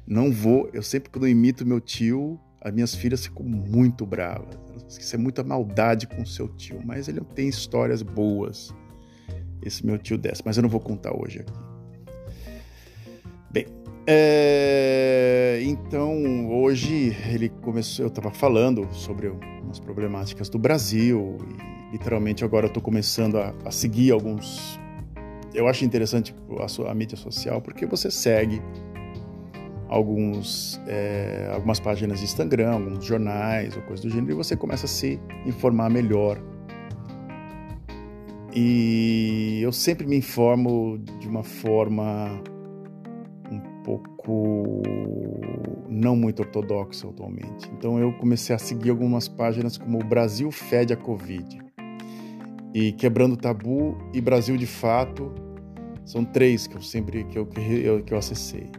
Não 0.06 0.30
vou, 0.30 0.70
eu 0.72 0.82
sempre 0.82 1.10
quando 1.10 1.26
imito 1.26 1.66
meu 1.66 1.80
tio, 1.80 2.38
as 2.60 2.72
minhas 2.72 2.94
filhas 2.94 3.24
ficam 3.24 3.44
muito 3.44 4.06
bravas. 4.06 4.56
Isso 4.88 5.14
é 5.14 5.18
muita 5.18 5.42
maldade 5.42 6.06
com 6.06 6.22
o 6.22 6.26
seu 6.26 6.48
tio, 6.48 6.80
mas 6.84 7.08
ele 7.08 7.20
tem 7.34 7.48
histórias 7.48 8.02
boas 8.02 8.72
esse 9.62 9.84
meu 9.84 9.98
tio 9.98 10.16
desce, 10.16 10.42
mas 10.44 10.56
eu 10.56 10.62
não 10.62 10.68
vou 10.68 10.80
contar 10.80 11.12
hoje 11.16 11.40
aqui. 11.40 11.52
Bem, 13.50 13.66
é, 14.06 15.60
então 15.62 16.48
hoje 16.50 17.16
ele 17.28 17.48
começou, 17.48 18.04
eu 18.04 18.08
estava 18.08 18.30
falando 18.30 18.86
sobre 18.92 19.28
umas 19.62 19.80
problemáticas 19.80 20.48
do 20.48 20.58
Brasil 20.58 21.38
e 21.90 21.92
literalmente 21.92 22.44
agora 22.44 22.66
eu 22.66 22.68
estou 22.68 22.82
começando 22.82 23.38
a, 23.38 23.54
a, 23.64 23.70
seguir 23.70 24.12
alguns. 24.12 24.78
Eu 25.54 25.66
acho 25.66 25.84
interessante 25.84 26.34
a, 26.60 26.68
sua, 26.68 26.90
a 26.90 26.94
mídia 26.94 27.16
social 27.16 27.60
porque 27.60 27.86
você 27.86 28.10
segue 28.10 28.62
alguns, 29.88 30.80
é, 30.86 31.50
algumas 31.52 31.80
páginas 31.80 32.18
de 32.18 32.24
Instagram, 32.24 32.72
alguns 32.72 33.04
jornais 33.04 33.76
ou 33.76 33.82
coisa 33.82 34.02
do 34.02 34.10
gênero 34.10 34.32
e 34.32 34.34
você 34.34 34.56
começa 34.56 34.86
a 34.86 34.88
se 34.88 35.20
informar 35.44 35.90
melhor 35.90 36.40
e 38.58 39.60
eu 39.60 39.70
sempre 39.70 40.06
me 40.06 40.16
informo 40.16 40.96
de 41.20 41.28
uma 41.28 41.42
forma 41.42 42.42
um 43.52 43.60
pouco 43.84 44.82
não 45.90 46.16
muito 46.16 46.40
ortodoxa 46.40 47.06
atualmente. 47.06 47.70
Então 47.76 47.98
eu 47.98 48.14
comecei 48.14 48.56
a 48.56 48.58
seguir 48.58 48.88
algumas 48.88 49.28
páginas 49.28 49.76
como 49.76 50.00
o 50.00 50.04
Brasil 50.04 50.50
Fede 50.50 50.94
a 50.94 50.96
Covid 50.96 51.58
e 52.72 52.92
Quebrando 52.92 53.36
Tabu 53.36 53.94
e 54.14 54.22
Brasil 54.22 54.56
de 54.56 54.66
Fato. 54.66 55.34
São 56.06 56.24
três 56.24 56.66
que 56.66 56.78
eu 56.78 56.80
sempre 56.80 57.24
que 57.24 57.38
eu, 57.38 57.44
que 57.44 58.14
eu 58.14 58.16
acessei. 58.16 58.70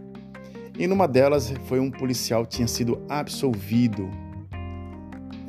E 0.80 0.86
numa 0.86 1.08
delas 1.08 1.52
foi 1.66 1.80
um 1.80 1.90
policial 1.90 2.46
que 2.46 2.58
tinha 2.58 2.68
sido 2.68 3.04
absolvido 3.10 4.10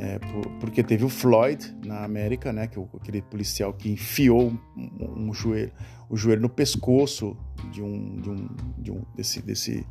É, 0.01 0.17
por, 0.21 0.49
porque 0.61 0.81
teve 0.83 1.05
o 1.05 1.09
Floyd 1.09 1.77
na 1.85 2.05
América, 2.05 2.53
né, 2.53 2.69
que 2.69 2.79
aquele 2.79 3.21
policial 3.21 3.75
que 3.75 3.91
enfiou 3.91 4.53
um, 4.77 5.29
um, 5.29 5.35
joelho, 5.35 5.73
o 6.09 6.17
joelho 6.17 6.41
no 6.43 6.49
pescoço 6.49 7.37
de 7.73 7.83
um, 7.83 8.21
de 8.21 8.31
um, 8.31 8.49
de 8.79 8.93
um 8.93 9.03
desse, 9.17 9.43
desse, 9.43 9.85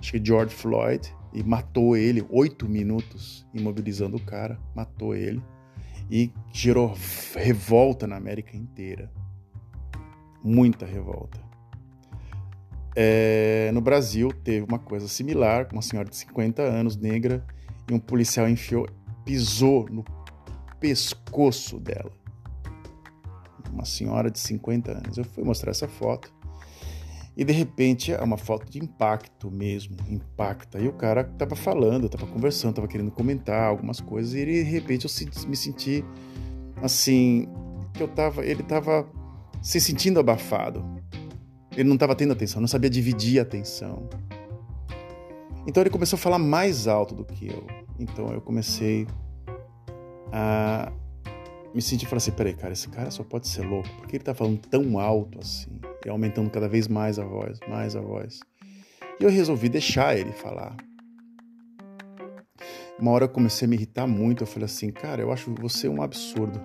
acho 0.00 0.10
que 0.10 0.20
George 0.24 0.52
Floyd 0.52 1.14
e 1.32 1.44
matou 1.44 1.96
ele 1.96 2.26
oito 2.28 2.68
minutos, 2.68 3.46
imobilizando 3.54 4.16
o 4.16 4.20
cara, 4.20 4.58
matou 4.74 5.14
ele 5.14 5.40
e 6.10 6.32
gerou 6.52 6.92
revolta 7.36 8.04
na 8.04 8.16
América 8.16 8.56
inteira, 8.56 9.12
muita 10.42 10.84
revolta. 10.84 11.51
É, 12.94 13.70
no 13.72 13.80
Brasil 13.80 14.28
teve 14.44 14.64
uma 14.66 14.78
coisa 14.78 15.08
similar, 15.08 15.68
uma 15.72 15.82
senhora 15.82 16.08
de 16.08 16.16
50 16.16 16.62
anos, 16.62 16.96
negra, 16.96 17.44
e 17.90 17.94
um 17.94 17.98
policial 17.98 18.48
enfiou 18.48 18.86
pisou 19.24 19.86
no 19.88 20.04
pescoço 20.80 21.78
dela. 21.78 22.10
Uma 23.72 23.84
senhora 23.84 24.30
de 24.30 24.38
50 24.38 24.90
anos. 24.90 25.16
Eu 25.16 25.24
fui 25.24 25.44
mostrar 25.44 25.70
essa 25.70 25.88
foto 25.88 26.32
e 27.36 27.44
de 27.44 27.52
repente 27.52 28.12
é 28.12 28.20
uma 28.20 28.36
foto 28.36 28.70
de 28.70 28.78
impacto 28.78 29.50
mesmo, 29.50 29.96
impacta. 30.08 30.78
E 30.78 30.86
o 30.86 30.92
cara 30.92 31.24
tava 31.24 31.56
falando, 31.56 32.08
tava 32.08 32.26
conversando, 32.26 32.74
tava 32.74 32.88
querendo 32.88 33.10
comentar 33.10 33.64
algumas 33.64 34.00
coisas 34.00 34.34
e 34.34 34.44
de 34.44 34.62
repente 34.62 35.06
eu 35.06 35.48
me 35.48 35.56
senti 35.56 36.04
assim, 36.82 37.48
que 37.94 38.02
eu 38.02 38.08
tava, 38.08 38.44
ele 38.44 38.62
tava 38.62 39.08
se 39.62 39.80
sentindo 39.80 40.20
abafado. 40.20 40.84
Ele 41.76 41.88
não 41.88 41.94
estava 41.94 42.14
tendo 42.14 42.32
atenção, 42.32 42.60
não 42.60 42.68
sabia 42.68 42.90
dividir 42.90 43.38
a 43.38 43.42
atenção. 43.42 44.08
Então 45.66 45.82
ele 45.82 45.90
começou 45.90 46.16
a 46.16 46.20
falar 46.20 46.38
mais 46.38 46.86
alto 46.86 47.14
do 47.14 47.24
que 47.24 47.48
eu. 47.48 47.66
Então 47.98 48.32
eu 48.32 48.40
comecei 48.40 49.06
a 50.32 50.92
me 51.74 51.80
sentir 51.80 52.04
e 52.04 52.08
falar 52.08 52.18
assim: 52.18 52.32
peraí, 52.32 52.54
cara, 52.54 52.72
esse 52.72 52.88
cara 52.88 53.10
só 53.10 53.22
pode 53.22 53.48
ser 53.48 53.62
louco, 53.62 53.88
porque 53.98 54.16
ele 54.16 54.24
tá 54.24 54.34
falando 54.34 54.58
tão 54.58 54.98
alto 54.98 55.38
assim, 55.40 55.80
e 56.04 56.08
aumentando 56.08 56.50
cada 56.50 56.68
vez 56.68 56.88
mais 56.88 57.18
a 57.18 57.24
voz, 57.24 57.58
mais 57.68 57.96
a 57.96 58.00
voz. 58.00 58.40
E 59.20 59.24
eu 59.24 59.30
resolvi 59.30 59.68
deixar 59.68 60.16
ele 60.16 60.32
falar. 60.32 60.76
Uma 62.98 63.10
hora 63.10 63.24
eu 63.24 63.28
comecei 63.28 63.66
a 63.66 63.68
me 63.68 63.76
irritar 63.76 64.06
muito, 64.06 64.42
eu 64.42 64.46
falei 64.46 64.66
assim: 64.66 64.90
cara, 64.90 65.22
eu 65.22 65.32
acho 65.32 65.54
você 65.54 65.88
um 65.88 66.02
absurdo. 66.02 66.60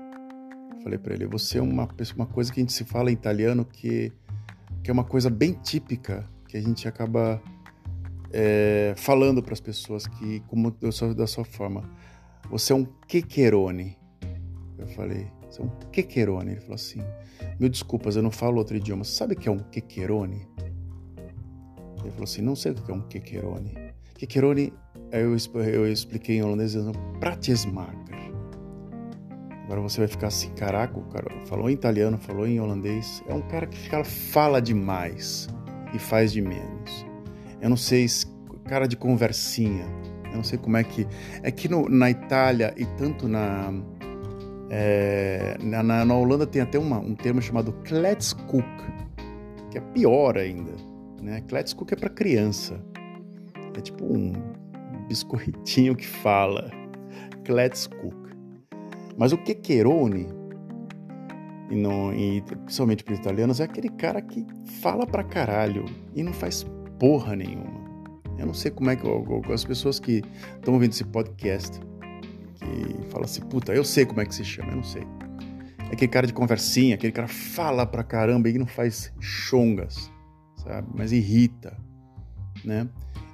Eu 0.75 0.81
falei 0.81 0.97
para 0.97 1.13
ele: 1.13 1.25
você 1.25 1.59
é 1.59 1.61
uma, 1.61 1.87
uma 2.15 2.25
coisa 2.25 2.51
que 2.51 2.59
a 2.59 2.63
gente 2.63 2.73
se 2.73 2.83
fala 2.83 3.09
em 3.09 3.13
italiano 3.13 3.65
que, 3.65 4.11
que 4.87 4.91
é 4.91 4.93
uma 4.93 5.03
coisa 5.03 5.29
bem 5.29 5.51
típica, 5.51 6.25
que 6.47 6.55
a 6.55 6.61
gente 6.61 6.87
acaba 6.87 7.43
é, 8.31 8.93
falando 8.95 9.43
para 9.43 9.51
as 9.51 9.59
pessoas 9.59 10.07
que, 10.07 10.39
como 10.47 10.73
eu 10.81 10.93
sou 10.93 11.13
da 11.13 11.27
sua 11.27 11.43
forma, 11.43 11.83
você 12.49 12.71
é 12.71 12.75
um 12.77 12.85
quequerone. 13.05 13.97
Eu 14.77 14.87
falei, 14.87 15.29
você 15.41 15.61
é 15.61 15.65
um 15.65 15.69
quequerone. 15.91 16.51
Ele 16.51 16.61
falou 16.61 16.75
assim, 16.75 17.01
mil 17.59 17.67
desculpas, 17.67 18.15
eu 18.15 18.23
não 18.23 18.31
falo 18.31 18.59
outro 18.59 18.77
idioma. 18.77 19.03
Você 19.03 19.11
sabe 19.11 19.33
o 19.33 19.37
que 19.37 19.49
é 19.49 19.51
um 19.51 19.59
quequerone? 19.59 20.47
Ele 21.99 22.11
falou 22.11 22.23
assim, 22.23 22.41
não 22.41 22.55
sei 22.55 22.71
o 22.71 22.75
que 22.75 22.89
é 22.89 22.93
um 22.93 23.01
quequerone. 23.01 23.73
Quequerone, 24.15 24.71
eu, 25.11 25.35
eu 25.65 25.91
expliquei 25.91 26.37
em 26.37 26.43
holandês, 26.43 26.75
pratismaker. 27.19 28.16
Agora 29.67 29.81
você 29.81 29.99
vai 29.99 30.07
ficar 30.07 30.27
assim, 30.27 30.49
caraca, 30.51 30.97
cara 31.11 31.29
falou 31.45 31.69
em 31.69 31.73
italiano, 31.73 32.17
falou 32.17 32.47
em 32.47 32.57
holandês. 32.57 33.21
É 33.27 33.33
um 33.33 33.41
cara 33.41 33.67
que 33.67 33.77
fica, 33.77 34.01
fala 34.01 34.61
demais 34.61 35.49
e 35.93 35.99
faz 35.99 36.31
de 36.31 36.41
menos. 36.41 37.05
Eu 37.59 37.69
não 37.69 37.75
sei, 37.75 38.05
cara 38.63 38.87
de 38.87 38.95
conversinha. 38.95 39.85
Eu 40.23 40.37
não 40.37 40.43
sei 40.43 40.57
como 40.57 40.77
é 40.77 40.85
que. 40.85 41.05
É 41.43 41.51
que 41.51 41.67
no, 41.67 41.89
na 41.89 42.09
Itália 42.09 42.73
e 42.77 42.85
tanto 42.85 43.27
na, 43.27 43.73
é, 44.69 45.57
na, 45.61 45.83
na, 45.83 46.15
Holanda 46.15 46.47
tem 46.47 46.61
até 46.61 46.79
uma, 46.79 46.99
um 46.99 47.13
termo 47.13 47.41
chamado 47.41 47.73
kletskoek, 47.83 48.65
que 49.69 49.77
é 49.77 49.81
pior 49.81 50.37
ainda. 50.37 50.71
Né? 51.21 51.41
Kletskoek 51.41 51.93
é 51.93 51.97
para 51.97 52.09
criança. 52.09 52.81
É 53.75 53.81
tipo 53.81 54.05
um 54.05 54.31
biscoitinho 55.09 55.93
que 55.93 56.07
fala. 56.07 56.71
Kletskoek. 57.43 58.26
Mas 59.17 59.33
o 59.33 59.37
quequerone, 59.37 60.27
e, 61.69 61.75
não, 61.75 62.13
e 62.13 62.41
principalmente 62.41 63.03
para 63.03 63.13
os 63.13 63.19
italianos, 63.19 63.59
é 63.59 63.63
aquele 63.63 63.89
cara 63.89 64.21
que 64.21 64.45
fala 64.81 65.05
pra 65.07 65.23
caralho 65.23 65.85
e 66.15 66.23
não 66.23 66.31
faz 66.33 66.65
porra 66.99 67.35
nenhuma. 67.35 67.77
Eu 68.37 68.45
não 68.45 68.53
sei 68.53 68.69
como 68.69 68.89
é 68.89 68.95
que 68.95 69.05
eu, 69.05 69.41
as 69.51 69.65
pessoas 69.65 69.99
que 69.99 70.21
estão 70.55 70.75
ouvindo 70.75 70.91
esse 70.91 71.03
podcast 71.03 71.79
que 72.55 73.09
falam 73.09 73.25
assim, 73.25 73.41
puta, 73.41 73.73
eu 73.73 73.83
sei 73.83 74.05
como 74.05 74.21
é 74.21 74.25
que 74.25 74.35
se 74.35 74.45
chama, 74.45 74.71
eu 74.71 74.75
não 74.77 74.83
sei. 74.83 75.03
É 75.89 75.93
aquele 75.93 76.11
cara 76.11 76.27
de 76.27 76.33
conversinha, 76.33 76.95
aquele 76.95 77.13
cara 77.13 77.27
fala 77.27 77.85
pra 77.85 78.03
caramba 78.03 78.49
e 78.49 78.57
não 78.57 78.67
faz 78.67 79.11
chongas, 79.19 80.11
sabe? 80.57 80.87
Mas 80.93 81.11
irrita, 81.11 81.77
né? 82.63 82.87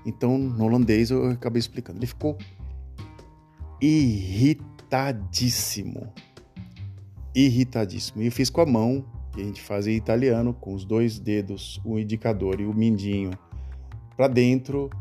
Então, 0.06 0.38
no 0.38 0.66
holandês 0.66 1.12
eu 1.12 1.32
acabei 1.32 1.60
explicando. 1.60 2.00
Ele 2.00 2.06
ficou 2.08 2.38
irritadíssimo. 4.94 6.14
Irritadíssimo. 7.36 8.22
E 8.22 8.28
eu 8.28 8.32
fiz 8.32 8.50
com 8.50 8.62
a 8.62 8.66
mão, 8.66 9.04
que 9.34 9.42
a 9.42 9.44
gente 9.44 9.62
faz 9.62 9.88
em 9.88 9.96
italiano, 9.96 10.54
com 10.54 10.74
os 10.74 10.86
dois 10.86 11.18
dedos, 11.18 11.82
o 11.84 11.98
indicador 11.98 12.62
e 12.62 12.66
o 12.66 12.74
mindinho 12.74 13.32
para 14.16 14.28
dentro 14.28 14.92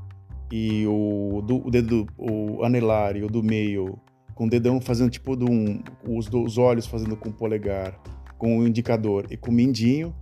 e 0.50 0.86
o, 0.86 1.42
do, 1.42 1.66
o 1.66 1.70
dedo, 1.70 2.06
o 2.16 2.64
anelar 2.64 3.16
e 3.16 3.22
o 3.22 3.28
do 3.28 3.42
meio 3.42 3.98
com 4.34 4.46
o 4.46 4.48
dedão 4.48 4.80
fazendo 4.80 5.10
tipo 5.10 5.36
do 5.36 5.50
um, 5.50 5.82
os, 6.08 6.26
os 6.32 6.56
olhos 6.56 6.86
fazendo 6.86 7.14
com 7.14 7.28
o 7.28 7.32
polegar, 7.32 8.00
com 8.38 8.58
o 8.58 8.66
indicador 8.66 9.26
e 9.30 9.36
com 9.36 9.50
o 9.50 9.54
mindinho 9.54 10.14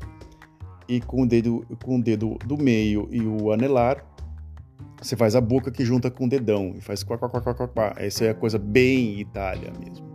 e 0.89 1.01
com 1.01 1.23
o 1.23 1.27
dedo 1.27 1.65
com 1.85 1.97
o 1.97 2.03
dedo 2.03 2.37
do 2.45 2.59
meio 2.59 3.09
e 3.13 3.23
o 3.23 3.53
anelar 3.53 4.05
você 5.01 5.17
faz 5.17 5.35
a 5.35 5.41
boca 5.41 5.71
que 5.71 5.85
junta 5.85 6.11
com 6.11 6.25
o 6.25 6.29
dedão 6.29 6.75
e 6.77 6.81
faz 6.81 7.03
quá 7.03 7.17
quá 7.19 7.29
quá 7.29 7.41
quá 7.41 7.55
quá, 7.55 7.69
quá. 7.69 7.95
essa 7.97 8.25
é 8.25 8.31
a 8.31 8.35
coisa 8.35 8.59
bem 8.59 9.21
Itália 9.21 9.73
mesmo 9.79 10.09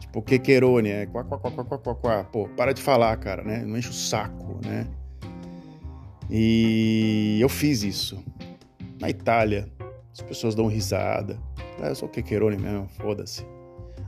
tipo 0.00 0.22
quequerone 0.22 0.88
é 0.88 1.06
quá 1.06 1.24
quá 1.24 1.38
quá 1.38 1.50
quá 1.50 1.64
quá 1.64 1.78
quá, 1.78 1.94
quá. 1.94 2.24
pô 2.24 2.48
para 2.56 2.72
de 2.72 2.82
falar 2.82 3.16
cara 3.16 3.42
né 3.42 3.64
não 3.64 3.76
enche 3.76 3.90
o 3.90 3.94
saco 3.94 4.58
né 4.66 4.86
e 6.34 7.38
eu 7.42 7.48
fiz 7.50 7.82
isso. 7.82 8.24
Na 8.98 9.10
Itália, 9.10 9.70
as 10.10 10.22
pessoas 10.22 10.54
dão 10.54 10.66
risada. 10.66 11.38
Ah, 11.78 11.88
eu 11.88 11.94
sou 11.94 12.08
quequerone 12.08 12.56
mesmo, 12.56 12.88
foda-se. 12.88 13.44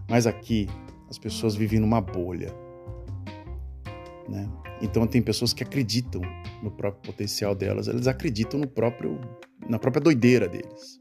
Mas 0.09 0.27
aqui, 0.27 0.67
as 1.11 1.19
pessoas 1.19 1.55
vivem 1.55 1.81
numa 1.81 2.01
bolha. 2.01 2.51
Né? 4.27 4.49
Então 4.81 5.07
tem 5.07 5.21
pessoas 5.21 5.53
que 5.53 5.63
acreditam 5.63 6.23
no 6.63 6.71
próprio 6.71 7.13
potencial 7.13 7.55
delas, 7.55 7.89
elas 7.89 8.07
acreditam 8.07 8.59
no 8.59 8.67
próprio, 8.67 9.21
na 9.69 9.79
própria 9.79 10.03
doideira 10.03 10.49
deles. 10.49 10.99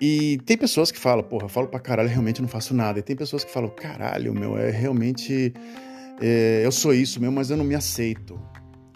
E 0.00 0.38
tem 0.44 0.56
pessoas 0.58 0.90
que 0.90 0.98
falam, 0.98 1.24
porra, 1.24 1.44
eu 1.44 1.48
falo 1.48 1.68
pra 1.68 1.80
caralho, 1.80 2.08
realmente 2.08 2.42
não 2.42 2.48
faço 2.48 2.74
nada. 2.74 2.98
E 2.98 3.02
tem 3.02 3.16
pessoas 3.16 3.44
que 3.44 3.50
falam, 3.50 3.70
caralho, 3.70 4.34
meu, 4.34 4.56
é 4.58 4.70
realmente. 4.70 5.54
É, 6.20 6.62
eu 6.64 6.70
sou 6.72 6.92
isso 6.92 7.20
mesmo, 7.20 7.34
mas 7.34 7.50
eu 7.50 7.56
não 7.56 7.64
me 7.64 7.74
aceito. 7.74 8.40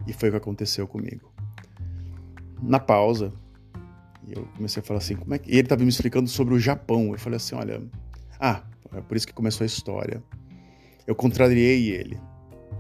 E 0.07 0.13
foi 0.13 0.29
o 0.29 0.33
que 0.33 0.39
aconteceu 0.39 0.87
comigo. 0.87 1.33
Na 2.63 2.79
pausa, 2.79 3.33
eu 4.29 4.47
comecei 4.57 4.83
a 4.83 4.85
falar 4.85 4.99
assim, 4.99 5.17
como 5.17 5.35
é 5.35 5.39
que... 5.39 5.51
E 5.51 5.55
ele 5.55 5.63
estava 5.63 5.83
me 5.83 5.89
explicando 5.89 6.29
sobre 6.29 6.55
o 6.55 6.59
Japão. 6.59 7.13
Eu 7.13 7.19
falei 7.19 7.37
assim, 7.37 7.55
olha... 7.55 7.83
Ah, 8.41 8.63
é 8.95 9.01
por 9.01 9.17
isso 9.17 9.27
que 9.27 9.33
começou 9.33 9.65
a 9.65 9.67
história. 9.67 10.23
Eu 11.07 11.15
contrariei 11.15 11.91
ele. 11.91 12.21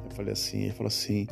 Eu 0.05 0.11
falei 0.11 0.33
assim, 0.33 0.65
ele 0.65 0.73
falou 0.73 0.89
assim, 0.89 1.27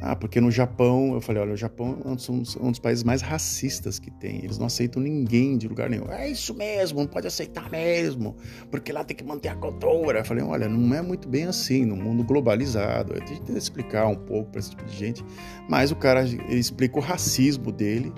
ah, 0.00 0.14
porque 0.14 0.40
no 0.40 0.50
Japão, 0.50 1.14
eu 1.14 1.20
falei, 1.20 1.42
olha, 1.42 1.54
o 1.54 1.56
Japão 1.56 1.98
é 2.04 2.08
um 2.08 2.14
dos, 2.14 2.28
um 2.56 2.70
dos 2.70 2.78
países 2.78 3.02
mais 3.02 3.20
racistas 3.20 3.98
que 3.98 4.10
tem. 4.10 4.44
Eles 4.44 4.56
não 4.56 4.66
aceitam 4.66 5.02
ninguém 5.02 5.58
de 5.58 5.66
lugar 5.66 5.90
nenhum. 5.90 6.10
É 6.10 6.28
isso 6.28 6.54
mesmo, 6.54 7.00
não 7.00 7.06
pode 7.06 7.26
aceitar 7.26 7.68
mesmo, 7.68 8.36
porque 8.70 8.92
lá 8.92 9.02
tem 9.02 9.16
que 9.16 9.24
manter 9.24 9.48
a 9.48 9.56
cultura. 9.56 10.20
Eu 10.20 10.24
falei, 10.24 10.44
olha, 10.44 10.68
não 10.68 10.94
é 10.94 11.02
muito 11.02 11.28
bem 11.28 11.44
assim, 11.44 11.84
no 11.84 11.96
mundo 11.96 12.22
globalizado. 12.22 13.12
A 13.12 13.18
gente 13.18 13.40
tem 13.42 13.54
que 13.54 13.58
explicar 13.58 14.06
um 14.06 14.14
pouco 14.14 14.50
para 14.50 14.60
esse 14.60 14.70
tipo 14.70 14.84
de 14.84 14.96
gente. 14.96 15.24
Mas 15.68 15.90
o 15.90 15.96
cara, 15.96 16.22
explica 16.48 16.96
o 16.98 17.02
racismo 17.02 17.72
dele 17.72 18.12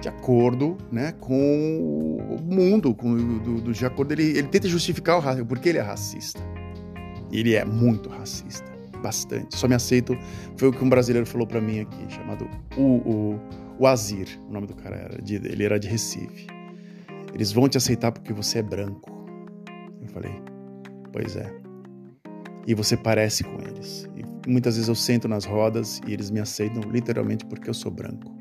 de 0.00 0.08
acordo 0.08 0.76
né, 0.90 1.12
com 1.20 1.36
o 1.36 2.42
mundo, 2.42 2.92
com, 2.94 3.14
do, 3.38 3.60
do, 3.60 3.72
de 3.72 3.86
acordo, 3.86 4.12
ele, 4.12 4.36
ele 4.36 4.48
tenta 4.48 4.66
justificar 4.66 5.16
o 5.16 5.20
racismo, 5.20 5.46
porque 5.46 5.68
ele 5.68 5.78
é 5.78 5.82
racista. 5.82 6.40
Ele 7.30 7.54
é 7.54 7.64
muito 7.64 8.08
racista 8.08 8.71
bastante. 9.02 9.56
Só 9.56 9.68
me 9.68 9.74
aceito. 9.74 10.16
Foi 10.56 10.68
o 10.68 10.72
que 10.72 10.82
um 10.82 10.88
brasileiro 10.88 11.26
falou 11.26 11.46
para 11.46 11.60
mim 11.60 11.80
aqui, 11.80 12.08
chamado 12.08 12.48
o, 12.76 12.82
o, 12.82 13.40
o 13.78 13.86
Azir. 13.86 14.28
O 14.48 14.52
nome 14.52 14.66
do 14.66 14.74
cara 14.74 14.96
era 14.96 15.20
de, 15.20 15.34
ele 15.34 15.64
era 15.64 15.78
de 15.78 15.88
Recife. 15.88 16.46
Eles 17.34 17.52
vão 17.52 17.68
te 17.68 17.76
aceitar 17.76 18.12
porque 18.12 18.32
você 18.32 18.58
é 18.58 18.62
branco. 18.62 19.10
Eu 20.00 20.08
falei, 20.08 20.32
pois 21.12 21.36
é. 21.36 21.52
E 22.66 22.74
você 22.74 22.96
parece 22.96 23.42
com 23.44 23.58
eles. 23.60 24.08
E 24.16 24.50
muitas 24.50 24.76
vezes 24.76 24.88
eu 24.88 24.94
sento 24.94 25.26
nas 25.26 25.44
rodas 25.44 26.00
e 26.06 26.12
eles 26.12 26.30
me 26.30 26.40
aceitam 26.40 26.82
literalmente 26.90 27.44
porque 27.46 27.68
eu 27.68 27.74
sou 27.74 27.90
branco. 27.90 28.32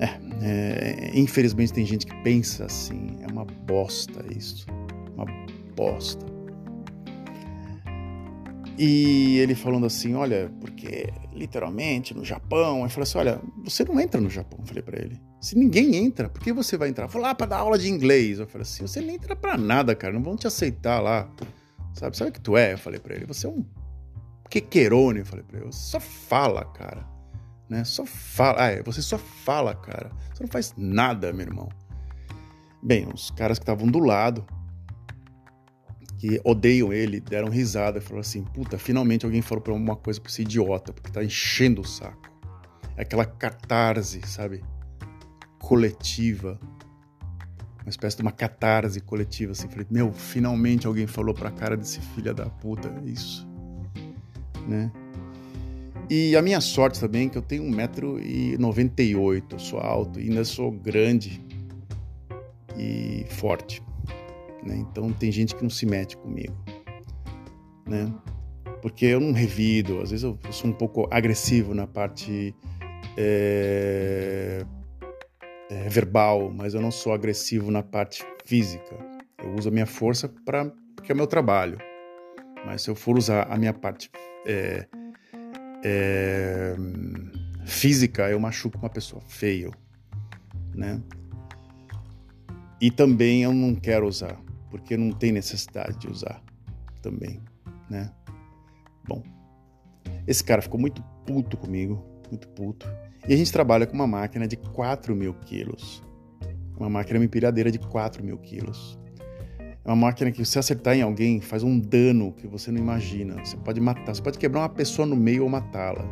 É, 0.00 0.08
É, 0.42 1.10
infelizmente 1.14 1.72
tem 1.72 1.86
gente 1.86 2.04
que 2.04 2.14
pensa 2.22 2.66
assim, 2.66 3.16
é 3.22 3.32
uma 3.32 3.44
bosta 3.44 4.22
isso, 4.36 4.66
uma 5.14 5.24
bosta. 5.74 6.33
E 8.76 9.38
ele 9.38 9.54
falando 9.54 9.86
assim, 9.86 10.14
olha, 10.14 10.50
porque 10.60 11.12
literalmente 11.32 12.12
no 12.12 12.24
Japão, 12.24 12.82
eu 12.82 12.88
falei 12.88 13.02
assim, 13.04 13.18
olha, 13.18 13.40
você 13.62 13.84
não 13.84 14.00
entra 14.00 14.20
no 14.20 14.28
Japão, 14.28 14.58
eu 14.60 14.66
falei 14.66 14.82
para 14.82 15.00
ele. 15.00 15.20
Se 15.40 15.56
ninguém 15.56 15.94
entra, 15.94 16.28
por 16.28 16.42
que 16.42 16.52
você 16.52 16.76
vai 16.76 16.88
entrar? 16.88 17.08
Falou, 17.08 17.28
ah, 17.28 17.34
para 17.34 17.46
dar 17.46 17.58
aula 17.58 17.78
de 17.78 17.88
inglês. 17.88 18.38
Eu 18.38 18.46
falei 18.46 18.62
assim, 18.62 18.86
você 18.86 19.00
nem 19.00 19.16
entra 19.16 19.36
para 19.36 19.56
nada, 19.56 19.94
cara, 19.94 20.12
não 20.12 20.22
vão 20.22 20.36
te 20.36 20.46
aceitar 20.46 21.00
lá. 21.00 21.30
Sabe, 21.92 22.16
sabe 22.16 22.30
o 22.30 22.32
que 22.32 22.40
tu 22.40 22.56
é? 22.56 22.72
Eu 22.72 22.78
falei 22.78 22.98
para 22.98 23.14
ele, 23.14 23.26
você 23.26 23.46
é 23.46 23.50
um 23.50 23.64
quequerone, 24.50 25.20
eu 25.20 25.26
falei 25.26 25.44
para 25.44 25.58
ele, 25.58 25.66
você 25.66 25.90
só 25.90 26.00
fala, 26.00 26.64
cara. 26.64 27.06
Né? 27.68 27.84
Só 27.84 28.04
fala, 28.04 28.64
ah, 28.64 28.70
é, 28.70 28.82
você 28.82 29.00
só 29.00 29.18
fala, 29.18 29.74
cara. 29.74 30.10
Você 30.32 30.42
não 30.42 30.50
faz 30.50 30.74
nada, 30.76 31.32
meu 31.32 31.46
irmão. 31.46 31.68
Bem, 32.82 33.06
os 33.12 33.30
caras 33.30 33.58
que 33.58 33.62
estavam 33.62 33.86
do 33.86 34.00
lado, 34.00 34.44
que 36.24 36.40
odeiam 36.42 36.90
ele, 36.90 37.20
deram 37.20 37.50
risada 37.50 37.98
e 37.98 38.00
falaram 38.00 38.22
assim: 38.22 38.42
puta, 38.42 38.78
finalmente 38.78 39.26
alguém 39.26 39.42
falou 39.42 39.62
pra 39.62 39.74
uma 39.74 39.94
coisa 39.94 40.18
pra 40.18 40.30
esse 40.30 40.40
idiota, 40.40 40.90
porque 40.90 41.12
tá 41.12 41.22
enchendo 41.22 41.82
o 41.82 41.84
saco. 41.84 42.32
É 42.96 43.02
aquela 43.02 43.26
catarse, 43.26 44.22
sabe? 44.26 44.64
Coletiva. 45.58 46.58
Uma 47.82 47.90
espécie 47.90 48.16
de 48.16 48.22
uma 48.22 48.32
catarse 48.32 48.98
coletiva, 49.02 49.52
assim. 49.52 49.68
Falei, 49.68 49.86
meu, 49.90 50.14
finalmente 50.14 50.86
alguém 50.86 51.06
falou 51.06 51.34
pra 51.34 51.50
cara 51.50 51.76
desse 51.76 52.00
filho 52.00 52.32
da 52.32 52.46
puta 52.46 52.90
isso. 53.04 53.46
Né? 54.66 54.90
E 56.08 56.34
a 56.34 56.40
minha 56.40 56.62
sorte 56.62 56.98
também 56.98 57.26
é 57.26 57.30
que 57.30 57.36
eu 57.36 57.42
tenho 57.42 57.64
1,98m, 57.64 59.58
sou 59.58 59.78
alto 59.78 60.18
e 60.18 60.30
ainda 60.30 60.42
sou 60.42 60.70
grande 60.70 61.44
e 62.78 63.26
forte. 63.28 63.82
Né? 64.64 64.76
Então 64.76 65.12
tem 65.12 65.30
gente 65.30 65.54
que 65.54 65.62
não 65.62 65.70
se 65.70 65.84
mete 65.84 66.16
comigo, 66.16 66.54
né? 67.86 68.12
Porque 68.80 69.06
eu 69.06 69.20
não 69.20 69.32
revido, 69.32 70.00
às 70.00 70.10
vezes 70.10 70.24
eu 70.24 70.38
sou 70.50 70.70
um 70.70 70.72
pouco 70.72 71.08
agressivo 71.10 71.74
na 71.74 71.86
parte 71.86 72.54
é, 73.16 74.64
é, 75.70 75.88
verbal, 75.88 76.50
mas 76.50 76.74
eu 76.74 76.80
não 76.80 76.90
sou 76.90 77.12
agressivo 77.12 77.70
na 77.70 77.82
parte 77.82 78.24
física. 78.44 78.96
Eu 79.42 79.54
uso 79.54 79.68
a 79.68 79.72
minha 79.72 79.86
força 79.86 80.28
para 80.44 80.70
porque 80.96 81.12
é 81.12 81.14
o 81.14 81.16
meu 81.16 81.26
trabalho. 81.26 81.78
Mas 82.64 82.82
se 82.82 82.90
eu 82.90 82.94
for 82.94 83.18
usar 83.18 83.46
a 83.50 83.58
minha 83.58 83.74
parte 83.74 84.10
é, 84.46 84.86
física, 87.66 88.30
eu 88.30 88.40
machuco 88.40 88.78
uma 88.78 88.88
pessoa 88.88 89.22
feio, 89.26 89.70
né? 90.74 91.00
E 92.80 92.90
também 92.90 93.42
eu 93.42 93.52
não 93.52 93.74
quero 93.74 94.06
usar 94.06 94.43
porque 94.74 94.96
não 94.96 95.12
tem 95.12 95.30
necessidade 95.30 95.96
de 95.98 96.10
usar 96.10 96.42
também, 97.00 97.40
né? 97.88 98.10
Bom, 99.06 99.22
esse 100.26 100.42
cara 100.42 100.60
ficou 100.60 100.80
muito 100.80 101.00
puto 101.24 101.56
comigo, 101.56 102.04
muito 102.28 102.48
puto. 102.48 102.84
E 103.28 103.32
a 103.32 103.36
gente 103.36 103.52
trabalha 103.52 103.86
com 103.86 103.94
uma 103.94 104.06
máquina 104.08 104.48
de 104.48 104.56
4 104.56 105.14
mil 105.14 105.32
quilos. 105.32 106.02
Uma 106.76 106.90
máquina 106.90 107.20
uma 107.20 107.24
empilhadeira 107.24 107.70
de 107.70 107.78
4 107.78 108.24
mil 108.24 108.36
quilos. 108.38 108.98
É 109.84 109.88
uma 109.88 109.94
máquina 109.94 110.32
que, 110.32 110.44
se 110.44 110.58
acertar 110.58 110.96
em 110.96 111.02
alguém, 111.02 111.40
faz 111.40 111.62
um 111.62 111.78
dano 111.78 112.32
que 112.32 112.48
você 112.48 112.72
não 112.72 112.80
imagina. 112.80 113.36
Você 113.44 113.56
pode 113.56 113.80
matar, 113.80 114.12
você 114.12 114.22
pode 114.22 114.38
quebrar 114.38 114.62
uma 114.62 114.68
pessoa 114.68 115.06
no 115.06 115.14
meio 115.14 115.44
ou 115.44 115.48
matá-la. 115.48 116.04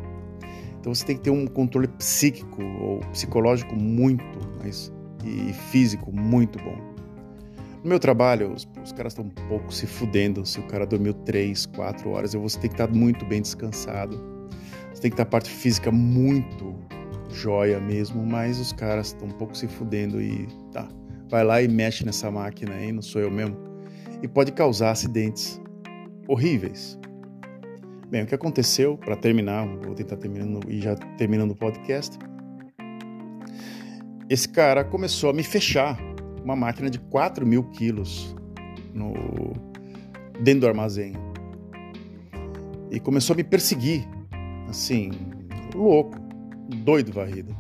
Então 0.79 0.95
você 0.95 1.05
tem 1.05 1.17
que 1.17 1.23
ter 1.23 1.31
um 1.31 1.49
controle 1.49 1.89
psíquico 1.89 2.63
ou 2.63 3.01
psicológico 3.11 3.75
muito, 3.75 4.25
mas 4.63 4.93
e 5.25 5.53
físico 5.53 6.13
muito 6.13 6.63
bom. 6.63 6.92
No 7.83 7.89
meu 7.89 7.99
trabalho, 7.99 8.53
os, 8.53 8.69
os 8.83 8.93
caras 8.93 9.13
estão 9.13 9.25
um 9.25 9.49
pouco 9.49 9.75
se 9.75 9.87
fudendo. 9.87 10.47
Se 10.47 10.61
o 10.61 10.63
cara 10.65 10.87
dormiu 10.87 11.13
3, 11.13 11.67
4 11.67 12.11
horas, 12.11 12.33
você 12.33 12.59
tem 12.59 12.71
que 12.71 12.75
estar 12.75 12.89
muito 12.89 13.25
bem 13.25 13.43
descansado. 13.43 14.49
Você 14.93 15.03
tem 15.03 15.11
que 15.11 15.15
estar 15.15 15.25
a 15.25 15.27
parte 15.27 15.51
física 15.51 15.91
muito 15.91 16.77
joia 17.31 17.81
mesmo, 17.81 18.25
mas 18.25 18.61
os 18.61 18.73
caras 18.73 19.09
estão 19.09 19.27
um 19.27 19.33
pouco 19.33 19.57
se 19.57 19.67
fudendo 19.67 20.21
e 20.21 20.47
tá. 20.71 20.89
Vai 21.29 21.43
lá 21.43 21.61
e 21.63 21.67
mexe 21.67 22.05
nessa 22.05 22.31
máquina 22.31 22.75
aí, 22.75 22.93
não 22.93 23.03
sou 23.03 23.21
eu 23.21 23.31
mesmo. 23.31 23.57
E 24.23 24.29
pode 24.29 24.53
causar 24.53 24.91
acidentes 24.91 25.61
horríveis. 26.29 26.99
Bem, 28.09 28.23
o 28.23 28.27
que 28.27 28.35
aconteceu, 28.35 28.97
para 28.97 29.17
terminar, 29.17 29.67
vou 29.67 29.95
tentar 29.95 30.19
terminando 30.19 30.61
e 30.69 30.81
já 30.81 30.95
terminando 30.95 31.53
o 31.53 31.57
podcast. 31.57 32.17
Esse 34.29 34.49
cara 34.49 34.85
começou 34.85 35.31
a 35.31 35.33
me 35.33 35.43
fechar 35.43 35.99
uma 36.43 36.57
máquina 36.57 36.91
de 36.91 36.99
4 36.99 37.47
mil 37.47 37.65
quilos 37.71 38.35
no, 38.93 39.15
dentro 40.41 40.61
do 40.61 40.69
armazém. 40.69 41.15
E 42.91 43.01
começou 43.01 43.35
a 43.35 43.37
me 43.37 43.45
perseguir, 43.45 44.07
assim, 44.69 45.11
louco, 45.75 46.19
doido 46.85 47.13
varrido. 47.13 47.57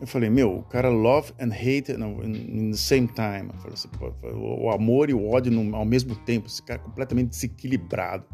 Eu 0.00 0.06
falei, 0.06 0.30
meu, 0.30 0.58
o 0.58 0.62
cara 0.62 0.88
love 0.88 1.32
and 1.40 1.52
hate 1.52 1.92
no, 1.94 2.24
in, 2.24 2.70
the 2.70 2.76
same 2.76 3.08
time. 3.08 3.50
Eu 3.52 3.60
falei 3.60 3.74
assim, 3.74 3.88
o 4.34 4.70
amor 4.70 5.10
e 5.10 5.14
o 5.14 5.28
ódio 5.28 5.50
no, 5.50 5.74
ao 5.74 5.84
mesmo 5.84 6.14
tempo, 6.14 6.46
esse 6.46 6.62
cara 6.62 6.80
é 6.80 6.84
completamente 6.84 7.30
desequilibrado. 7.30 8.24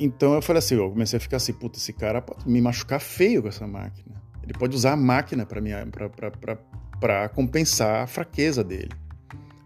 Então 0.00 0.34
eu 0.34 0.40
falei 0.40 0.58
assim, 0.58 0.76
eu 0.76 0.88
comecei 0.90 1.16
a 1.16 1.20
ficar 1.20 1.38
assim, 1.38 1.52
puta, 1.52 1.76
esse 1.76 1.92
cara 1.92 2.22
pode 2.22 2.48
me 2.48 2.60
machucar 2.60 3.00
feio 3.00 3.42
com 3.42 3.48
essa 3.48 3.66
máquina. 3.66 4.22
Ele 4.48 4.58
pode 4.58 4.74
usar 4.74 4.92
a 4.92 4.96
máquina 4.96 5.44
para 5.44 7.28
compensar 7.28 8.04
a 8.04 8.06
fraqueza 8.06 8.64
dele, 8.64 8.88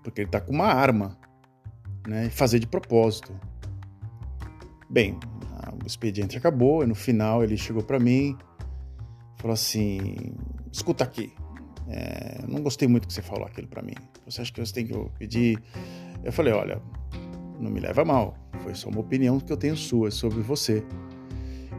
porque 0.02 0.22
ele 0.22 0.28
está 0.28 0.40
com 0.40 0.52
uma 0.52 0.66
arma, 0.66 1.16
né? 2.04 2.26
E 2.26 2.30
fazer 2.30 2.58
de 2.58 2.66
propósito. 2.66 3.32
Bem, 4.90 5.20
o 5.80 5.86
expediente 5.86 6.36
acabou 6.36 6.82
e 6.82 6.86
no 6.86 6.96
final 6.96 7.44
ele 7.44 7.56
chegou 7.56 7.84
para 7.84 8.00
mim, 8.00 8.36
falou 9.36 9.54
assim: 9.54 10.34
escuta 10.72 11.04
aqui, 11.04 11.32
é, 11.86 12.44
não 12.48 12.60
gostei 12.60 12.88
muito 12.88 13.06
que 13.06 13.14
você 13.14 13.22
falou 13.22 13.46
aquilo 13.46 13.68
para 13.68 13.82
mim. 13.82 13.94
Você 14.26 14.40
acha 14.42 14.52
que 14.52 14.58
você 14.58 14.74
tem 14.74 14.84
que 14.84 14.94
pedir? 15.16 15.62
Eu 16.24 16.32
falei: 16.32 16.52
olha, 16.52 16.82
não 17.60 17.70
me 17.70 17.78
leva 17.78 18.04
mal, 18.04 18.36
foi 18.64 18.74
só 18.74 18.88
uma 18.88 18.98
opinião 18.98 19.38
que 19.38 19.52
eu 19.52 19.56
tenho 19.56 19.76
sua 19.76 20.10
sobre 20.10 20.42
você. 20.42 20.84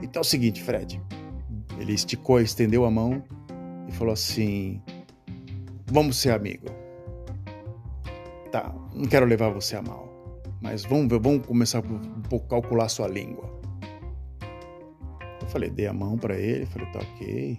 Então 0.01 0.21
é 0.21 0.23
o 0.23 0.23
seguinte, 0.23 0.63
Fred, 0.63 1.01
ele 1.83 1.93
esticou, 1.93 2.39
estendeu 2.39 2.85
a 2.85 2.91
mão 2.91 3.23
e 3.87 3.91
falou 3.91 4.13
assim: 4.13 4.81
Vamos 5.87 6.17
ser 6.17 6.31
amigo. 6.31 6.67
Tá, 8.51 8.73
não 8.93 9.05
quero 9.05 9.25
levar 9.25 9.49
você 9.49 9.75
a 9.75 9.81
mal, 9.81 10.41
mas 10.61 10.83
vamos, 10.83 11.07
vamos 11.21 11.45
começar 11.45 11.83
pouco 12.29 12.47
calcular 12.47 12.87
sua 12.87 13.07
língua. 13.07 13.51
Eu 15.41 15.47
falei, 15.47 15.69
dei 15.69 15.87
a 15.87 15.93
mão 15.93 16.17
para 16.17 16.37
ele, 16.37 16.65
falei, 16.67 16.89
tá 16.91 16.99
ok. 16.99 17.57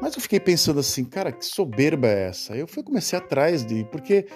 Mas 0.00 0.14
eu 0.14 0.20
fiquei 0.20 0.38
pensando 0.38 0.78
assim, 0.78 1.04
cara, 1.04 1.32
que 1.32 1.44
soberba 1.44 2.06
é 2.06 2.28
essa? 2.28 2.54
Eu 2.54 2.68
fui 2.68 2.82
comecei 2.82 3.18
atrás 3.18 3.64
de, 3.64 3.84
porque 3.84 4.26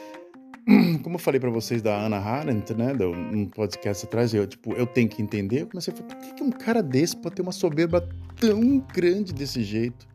como 1.03 1.17
eu 1.17 1.19
falei 1.19 1.41
para 1.41 1.51
vocês 1.51 1.83
da 1.83 1.97
Ana 1.97 2.19
Arendt, 2.19 2.73
né, 2.75 2.93
um 3.05 3.47
podcast 3.47 4.07
atrás, 4.07 4.33
eu, 4.33 4.47
tipo, 4.47 4.73
eu 4.75 4.87
tenho 4.87 5.09
que 5.09 5.21
entender, 5.21 5.63
eu 5.63 5.67
comecei 5.67 5.93
a 5.93 5.97
falar, 5.97 6.15
por 6.15 6.19
que, 6.19 6.35
que 6.35 6.43
um 6.43 6.51
cara 6.51 6.83
desse 6.83 7.17
pode 7.17 7.35
ter 7.35 7.43
uma 7.43 7.53
soberba 7.53 8.09
tão 8.39 8.79
grande 8.79 9.33
desse 9.33 9.63
jeito? 9.63 10.07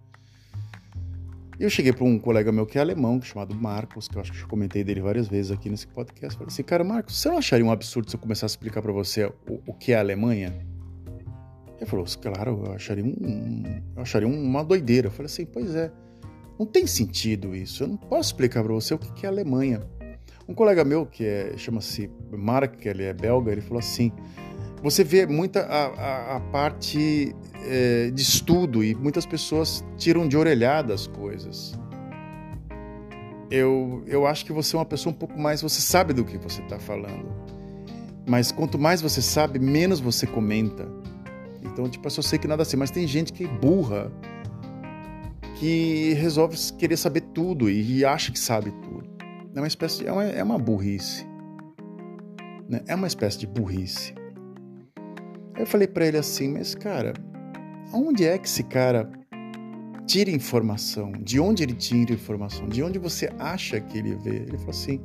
E 1.60 1.64
eu 1.64 1.70
cheguei 1.72 1.92
para 1.92 2.04
um 2.06 2.20
colega 2.20 2.52
meu 2.52 2.68
que 2.68 2.78
é 2.78 2.82
alemão, 2.82 3.20
chamado 3.20 3.56
Marcos, 3.56 4.08
que 4.08 4.16
eu 4.16 4.22
acho 4.22 4.32
que 4.32 4.42
eu 4.42 4.48
comentei 4.48 4.84
dele 4.84 5.02
várias 5.02 5.28
vezes 5.28 5.52
aqui 5.52 5.70
nesse 5.70 5.88
podcast. 5.88 6.38
Falei 6.38 6.54
assim, 6.54 6.62
cara, 6.62 6.84
Marcos, 6.84 7.20
você 7.20 7.30
não 7.30 7.40
acharia 7.40 7.66
um 7.66 7.72
absurdo 7.72 8.10
se 8.10 8.16
eu 8.16 8.20
começasse 8.20 8.54
a 8.54 8.54
explicar 8.54 8.82
para 8.82 8.92
você 8.92 9.26
o, 9.26 9.60
o, 9.66 9.74
que 9.74 9.92
é 9.92 9.96
a 9.96 10.00
Alemanha? 10.00 10.54
Ele 11.78 11.86
falou, 11.88 12.06
claro, 12.22 12.64
eu 12.64 12.74
acharia, 12.74 13.04
um, 13.04 13.64
eu 13.96 14.02
acharia 14.04 14.28
uma 14.28 14.64
doideira. 14.64 15.08
Eu 15.08 15.12
falei 15.12 15.26
assim, 15.26 15.48
pois 15.48 15.74
é, 15.74 15.92
não 16.60 16.66
tem 16.68 16.86
sentido 16.86 17.56
isso. 17.56 17.84
Eu 17.84 17.88
não 17.88 17.98
posso 17.98 18.30
explicar 18.30 18.64
para 18.64 18.74
você 18.74 18.94
o 18.94 19.00
que 19.00 19.26
é 19.26 19.30
a 19.30 19.32
Alemanha. 19.32 19.82
Um 20.48 20.54
colega 20.54 20.86
meu, 20.86 21.06
que 21.06 21.26
é, 21.26 21.54
chama-se 21.58 22.10
Mark, 22.32 22.86
ele 22.86 23.04
é 23.04 23.14
belga, 23.14 23.52
ele 23.52 23.62
falou 23.62 23.80
assim: 23.80 24.12
você 24.82 25.04
vê 25.04 25.26
muita 25.26 25.62
a, 25.62 25.86
a, 25.88 26.36
a 26.38 26.40
parte 26.40 27.36
é, 27.66 28.12
de 28.12 28.22
estudo 28.22 28.84
e 28.84 28.96
muitas 28.96 29.26
pessoas 29.26 29.84
tiram 29.98 30.28
de 30.28 30.38
orelhada 30.38 30.94
as 30.94 31.08
coisas. 31.08 31.74
Eu, 33.50 34.04
eu 34.08 34.28
acho 34.28 34.46
que 34.46 34.54
você 34.54 34.76
é 34.76 34.80
uma 34.80 34.86
pessoa 34.86 35.14
um 35.14 35.18
pouco 35.18 35.40
mais. 35.40 35.62
Você 35.62 35.82
sabe 35.82 36.14
do 36.14 36.24
que 36.24 36.38
você 36.38 36.62
está 36.62 36.80
falando. 36.80 37.28
Mas 38.28 38.52
quanto 38.52 38.78
mais 38.78 39.02
você 39.02 39.22
sabe, 39.22 39.58
menos 39.58 40.00
você 40.00 40.28
comenta. 40.28 40.88
Então, 41.64 41.90
tipo, 41.90 42.06
eu 42.06 42.12
só 42.12 42.22
sei 42.22 42.38
que 42.38 42.48
nada 42.48 42.64
assim. 42.64 42.78
Mas 42.78 42.92
tem 42.92 43.08
gente 43.08 43.34
que 43.34 43.46
é 43.46 43.48
burra, 43.48 44.12
que 45.56 46.14
resolve 46.14 46.58
querer 46.78 46.98
saber 46.98 47.22
tudo 47.22 47.70
e, 47.70 48.00
e 48.00 48.06
acha 48.06 48.32
que 48.32 48.40
sabe 48.40 48.72
tudo. 48.72 49.17
É 49.58 49.60
uma 49.60 49.68
espécie 49.68 50.04
de, 50.04 50.08
é, 50.08 50.12
uma, 50.12 50.24
é 50.24 50.44
uma 50.44 50.60
burrice. 50.60 51.26
Né? 52.70 52.80
É 52.86 52.94
uma 52.94 53.08
espécie 53.08 53.40
de 53.40 53.48
burrice. 53.48 54.14
Aí 55.56 55.64
eu 55.64 55.66
falei 55.66 55.88
para 55.88 56.06
ele 56.06 56.16
assim, 56.16 56.54
mas 56.54 56.76
cara, 56.76 57.14
onde 57.92 58.24
é 58.24 58.38
que 58.38 58.48
esse 58.48 58.62
cara 58.62 59.12
tira 60.06 60.30
informação? 60.30 61.12
De 61.12 61.40
onde 61.40 61.64
ele 61.64 61.74
tira 61.74 62.14
informação? 62.14 62.70
De 62.70 62.84
onde 62.84 63.00
você 63.00 63.32
acha 63.40 63.82
que 63.82 63.98
ele 63.98 64.14
vê? 64.14 64.36
Ele 64.36 64.60
falou 64.60 64.70
assim: 64.70 65.02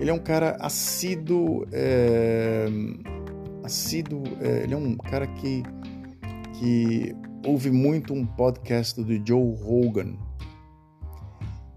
ele 0.00 0.08
é 0.08 0.14
um 0.14 0.22
cara 0.22 0.56
assíduo, 0.58 1.66
é, 1.70 2.68
assíduo, 3.62 4.22
é, 4.40 4.62
ele 4.62 4.72
é 4.72 4.76
um 4.78 4.96
cara 4.96 5.26
que, 5.26 5.62
que 6.54 7.14
ouve 7.44 7.70
muito 7.70 8.14
um 8.14 8.24
podcast 8.24 9.02
do 9.02 9.22
Joe 9.22 9.54
Rogan. 9.54 10.16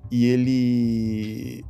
E 0.10 0.26
ele 0.28 1.66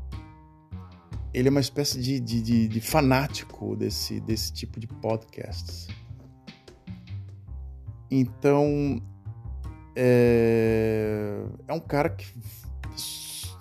ele 1.34 1.48
é 1.48 1.52
uma 1.52 1.60
espécie 1.60 2.02
de, 2.02 2.20
de, 2.20 2.42
de, 2.42 2.68
de 2.68 2.82
fanático 2.82 3.76
desse, 3.76 4.20
desse 4.22 4.52
tipo 4.52 4.80
de 4.80 4.88
podcasts. 4.88 5.88
Então, 8.10 9.02
é, 9.96 11.44
é 11.68 11.74
um 11.74 11.80
cara 11.80 12.10
que 12.10 12.26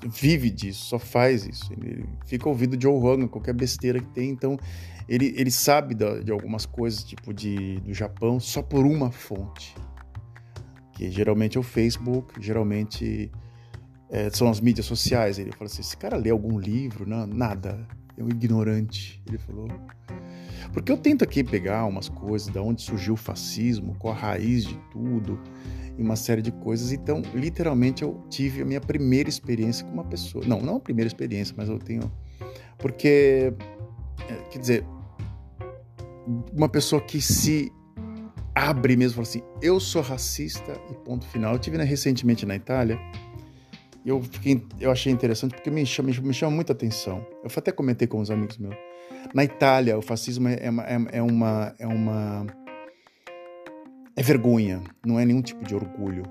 vive 0.07 0.51
disso, 0.51 0.87
só 0.87 0.99
faz 0.99 1.47
isso. 1.47 1.73
Ele 1.73 2.07
fica 2.27 2.49
ouvindo 2.49 2.81
Joe 2.81 2.99
Rogan, 2.99 3.29
qualquer 3.29 3.55
besteira 3.55 4.01
que 4.01 4.09
tem. 4.09 4.31
Então, 4.31 4.59
ele, 5.09 5.35
ele 5.37 5.51
sabe 5.51 5.95
de 5.95 6.31
algumas 6.31 6.65
coisas, 6.65 7.03
tipo 7.05 7.35
de, 7.35 7.81
do 7.81 7.93
Japão, 7.93 8.39
só 8.39 8.63
por 8.63 8.87
uma 8.87 9.11
fonte. 9.11 9.75
Que 10.93 11.11
geralmente 11.11 11.57
é 11.57 11.61
o 11.61 11.63
Facebook, 11.63 12.35
geralmente 12.41 13.31
é, 14.11 14.31
são 14.31 14.49
as 14.49 14.61
mídias 14.61 14.87
sociais. 14.87 15.39
Ele 15.39 15.53
falou 15.53 15.67
assim: 15.67 15.81
esse 15.81 15.97
cara 15.97 16.17
lê 16.17 16.31
algum 16.31 16.59
livro? 16.59 17.09
Não, 17.09 17.27
nada. 17.27 17.87
É 18.17 18.23
um 18.23 18.29
ignorante. 18.29 19.23
Ele 19.27 19.39
falou. 19.39 19.69
Porque 20.73 20.91
eu 20.91 20.97
tento 20.97 21.23
aqui 21.23 21.43
pegar 21.43 21.87
umas 21.87 22.09
coisas, 22.09 22.49
da 22.49 22.61
onde 22.61 22.83
surgiu 22.83 23.15
o 23.15 23.17
fascismo, 23.17 23.97
qual 23.99 24.13
a 24.13 24.17
raiz 24.17 24.65
de 24.65 24.79
tudo, 24.91 25.41
e 25.97 26.03
uma 26.03 26.17
série 26.17 26.43
de 26.43 26.53
coisas. 26.53 26.93
Então, 26.93 27.23
literalmente, 27.35 28.03
eu 28.03 28.23
tive 28.29 28.63
a 28.63 28.65
minha 28.65 28.81
primeira 28.81 29.29
experiência 29.29 29.85
com 29.87 29.93
uma 29.93 30.05
pessoa. 30.05 30.45
Não, 30.47 30.61
não 30.61 30.77
a 30.77 30.81
primeira 30.81 31.07
experiência, 31.07 31.55
mas 31.57 31.69
eu 31.69 31.79
tenho. 31.79 32.11
Porque, 32.77 33.53
é, 34.29 34.35
quer 34.51 34.59
dizer, 34.59 34.85
uma 36.53 36.69
pessoa 36.69 37.01
que 37.01 37.21
se 37.21 37.73
abre 38.55 38.97
mesmo, 38.97 39.15
fala 39.15 39.29
assim: 39.29 39.43
eu 39.63 39.79
sou 39.79 40.03
racista 40.03 40.73
e 40.91 40.95
ponto 41.05 41.27
final. 41.27 41.55
Eu 41.55 41.59
tive 41.59 41.79
né, 41.79 41.85
recentemente 41.85 42.45
na 42.45 42.57
Itália 42.57 42.99
eu, 44.09 44.23
fiquei, 44.23 44.63
eu 44.81 44.91
achei 44.91 45.13
interessante 45.13 45.55
porque 45.55 45.71
me 45.71 45.85
chama, 45.85 46.09
me 46.09 46.33
chama 46.33 46.55
muita 46.55 46.73
atenção. 46.73 47.27
Eu 47.45 47.51
até 47.55 47.71
comentei 47.71 48.09
com 48.09 48.21
os 48.21 48.31
amigos 48.31 48.57
meus. 48.57 48.75
Na 49.35 49.45
Itália, 49.45 49.99
o 49.99 50.03
fascismo 50.03 50.49
é, 50.49 50.55
é, 50.55 50.69
é, 50.69 51.19
é 51.19 51.23
uma, 51.23 51.75
é 51.79 51.87
uma. 51.87 52.47
É 54.17 54.23
vergonha, 54.23 54.83
não 55.05 55.21
é 55.21 55.27
nenhum 55.27 55.43
tipo 55.43 55.63
de 55.63 55.75
orgulho. 55.75 56.23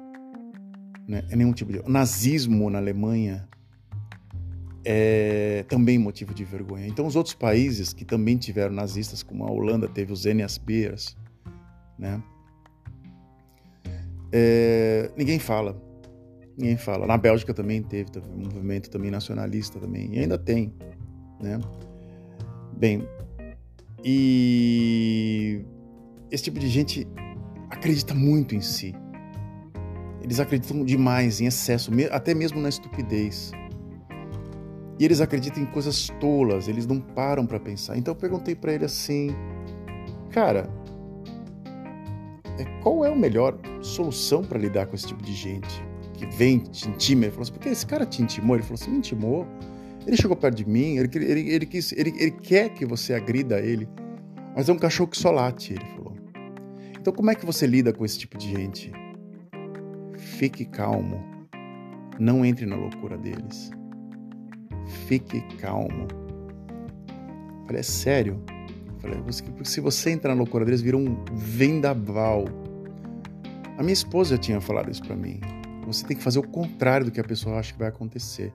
Né? 1.08 1.24
É 1.30 1.36
nenhum 1.36 1.54
tipo 1.54 1.72
de. 1.72 1.80
O 1.80 1.90
nazismo 1.90 2.68
na 2.70 2.80
Alemanha 2.80 3.48
é 4.84 5.64
também 5.70 6.00
motivo 6.00 6.34
de 6.34 6.44
vergonha. 6.44 6.88
Então, 6.88 7.06
os 7.06 7.16
outros 7.16 7.36
países 7.36 7.94
que 7.94 8.04
também 8.04 8.38
tiveram 8.38 8.74
nazistas, 8.74 9.22
como 9.22 9.46
a 9.46 9.52
Holanda 9.52 9.88
teve 9.88 10.12
os 10.12 10.26
NSBers, 10.26 11.16
né? 11.98 12.22
É, 14.32 15.12
ninguém 15.16 15.40
fala 15.40 15.87
ninguém 16.58 16.78
fala. 16.78 17.06
Na 17.06 17.18
Bélgica 17.18 17.54
também 17.54 17.84
teve, 17.84 18.10
teve 18.10 18.28
um 18.30 18.44
movimento 18.44 18.90
também 18.90 19.12
nacionalista 19.12 19.80
também, 19.80 20.16
e 20.16 20.20
ainda 20.20 20.38
tem, 20.38 20.74
né? 21.40 21.60
Bem, 22.76 23.08
e 24.04 25.62
esse 26.32 26.44
tipo 26.44 26.60
de 26.60 26.68
gente 26.68 27.08
acredita 27.70 28.14
muito 28.14 28.56
em 28.56 28.62
si. 28.62 28.96
Eles 30.22 30.40
acreditam 30.40 30.84
demais, 30.84 31.40
em 31.40 31.46
excesso, 31.46 31.92
até 32.12 32.34
mesmo 32.34 32.60
na 32.60 32.70
estupidez. 32.70 33.52
E 35.00 35.06
eles 35.06 35.22
acreditam 35.22 35.62
em 35.62 35.66
coisas 35.68 36.10
tolas, 36.20 36.68
eles 36.68 36.86
não 36.86 37.00
param 37.00 37.46
para 37.46 37.60
pensar. 37.60 37.98
Então 37.98 38.14
eu 38.14 38.16
perguntei 38.18 38.56
para 38.56 38.74
ele 38.74 38.86
assim, 38.86 39.30
cara, 40.32 40.70
é, 42.58 42.66
qual 42.82 43.06
é 43.06 43.12
a 43.12 43.16
melhor 43.16 43.58
solução 43.82 44.44
para 44.44 44.58
lidar 44.58 44.88
com 44.88 44.96
esse 44.96 45.08
tipo 45.08 45.24
de 45.24 45.34
gente? 45.34 45.87
Que 46.18 46.26
vem, 46.26 46.60
te 46.60 46.90
intima. 46.90 47.24
Ele 47.24 47.32
falou 47.32 47.44
assim, 47.44 47.54
porque 47.54 47.70
esse 47.70 47.86
cara 47.86 48.06
te 48.06 48.22
intimou? 48.22 48.56
Ele 48.56 48.64
falou 48.64 48.76
assim, 48.76 48.92
me 48.92 48.98
intimou. 48.98 49.48
Ele 50.06 50.18
chegou 50.18 50.36
perto 50.36 50.56
de 50.56 50.68
mim, 50.68 50.98
ele, 50.98 51.10
ele, 51.14 51.50
ele, 51.50 51.66
quis, 51.66 51.92
ele, 51.92 52.14
ele 52.18 52.32
quer 52.32 52.70
que 52.70 52.86
você 52.86 53.14
agrida 53.14 53.60
ele, 53.60 53.90
mas 54.56 54.70
é 54.70 54.74
um 54.74 54.78
cachorro 54.78 55.10
que 55.10 55.18
só 55.18 55.32
late, 55.32 55.74
ele 55.74 55.86
falou. 55.96 56.16
Então 56.98 57.14
como 57.14 57.30
é 57.30 57.36
que 57.36 57.46
você 57.46 57.68
lida 57.68 57.92
com 57.92 58.06
esse 58.06 58.18
tipo 58.18 58.38
de 58.38 58.50
gente? 58.50 58.92
Fique 60.18 60.66
calmo. 60.66 61.24
Não 62.18 62.46
entre 62.46 62.66
na 62.66 62.76
loucura 62.76 63.18
deles. 63.18 63.70
Fique 65.08 65.42
calmo. 65.58 66.08
Eu 67.10 67.66
falei, 67.68 67.82
é 67.82 67.84
sério? 67.84 68.42
Eu 68.88 69.00
falei, 69.00 69.18
se 69.64 69.82
você 69.82 70.12
entrar 70.12 70.34
na 70.34 70.40
loucura 70.40 70.64
deles, 70.64 70.82
vira 70.82 70.96
um 70.96 71.22
vendaval. 71.34 72.46
A 73.78 73.84
minha 73.84 73.94
esposa 73.94 74.36
já 74.36 74.42
tinha 74.42 74.62
falado 74.62 74.90
isso 74.90 75.04
para 75.04 75.16
mim. 75.16 75.40
Você 75.88 76.06
tem 76.06 76.18
que 76.18 76.24
fazer 76.24 76.38
o 76.38 76.44
contrário 76.44 77.06
do 77.06 77.12
que 77.12 77.20
a 77.20 77.24
pessoa 77.24 77.58
acha 77.58 77.72
que 77.72 77.80
vai 77.80 77.88
acontecer. 77.88 78.54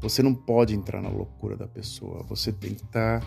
Você 0.00 0.22
não 0.22 0.32
pode 0.32 0.76
entrar 0.76 1.02
na 1.02 1.08
loucura 1.08 1.56
da 1.56 1.66
pessoa. 1.66 2.22
Você 2.28 2.52
tem 2.52 2.72
que 2.72 2.84
estar 2.84 3.20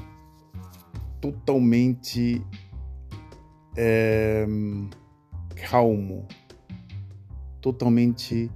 totalmente 1.19 2.41
é, 3.75 4.45
calmo, 5.69 6.25
totalmente 7.59 8.49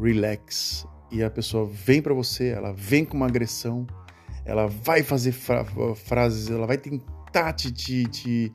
relax. 0.00 0.86
E 1.10 1.24
a 1.24 1.30
pessoa 1.30 1.66
vem 1.66 2.00
para 2.00 2.14
você, 2.14 2.50
ela 2.50 2.72
vem 2.72 3.04
com 3.04 3.16
uma 3.16 3.26
agressão, 3.26 3.84
ela 4.44 4.68
vai 4.68 5.02
fazer 5.02 5.32
fra 5.32 5.64
frases, 5.96 6.50
ela 6.50 6.68
vai 6.68 6.78
tentar 6.78 7.52
te, 7.52 7.72
te, 7.72 8.04
te, 8.04 8.52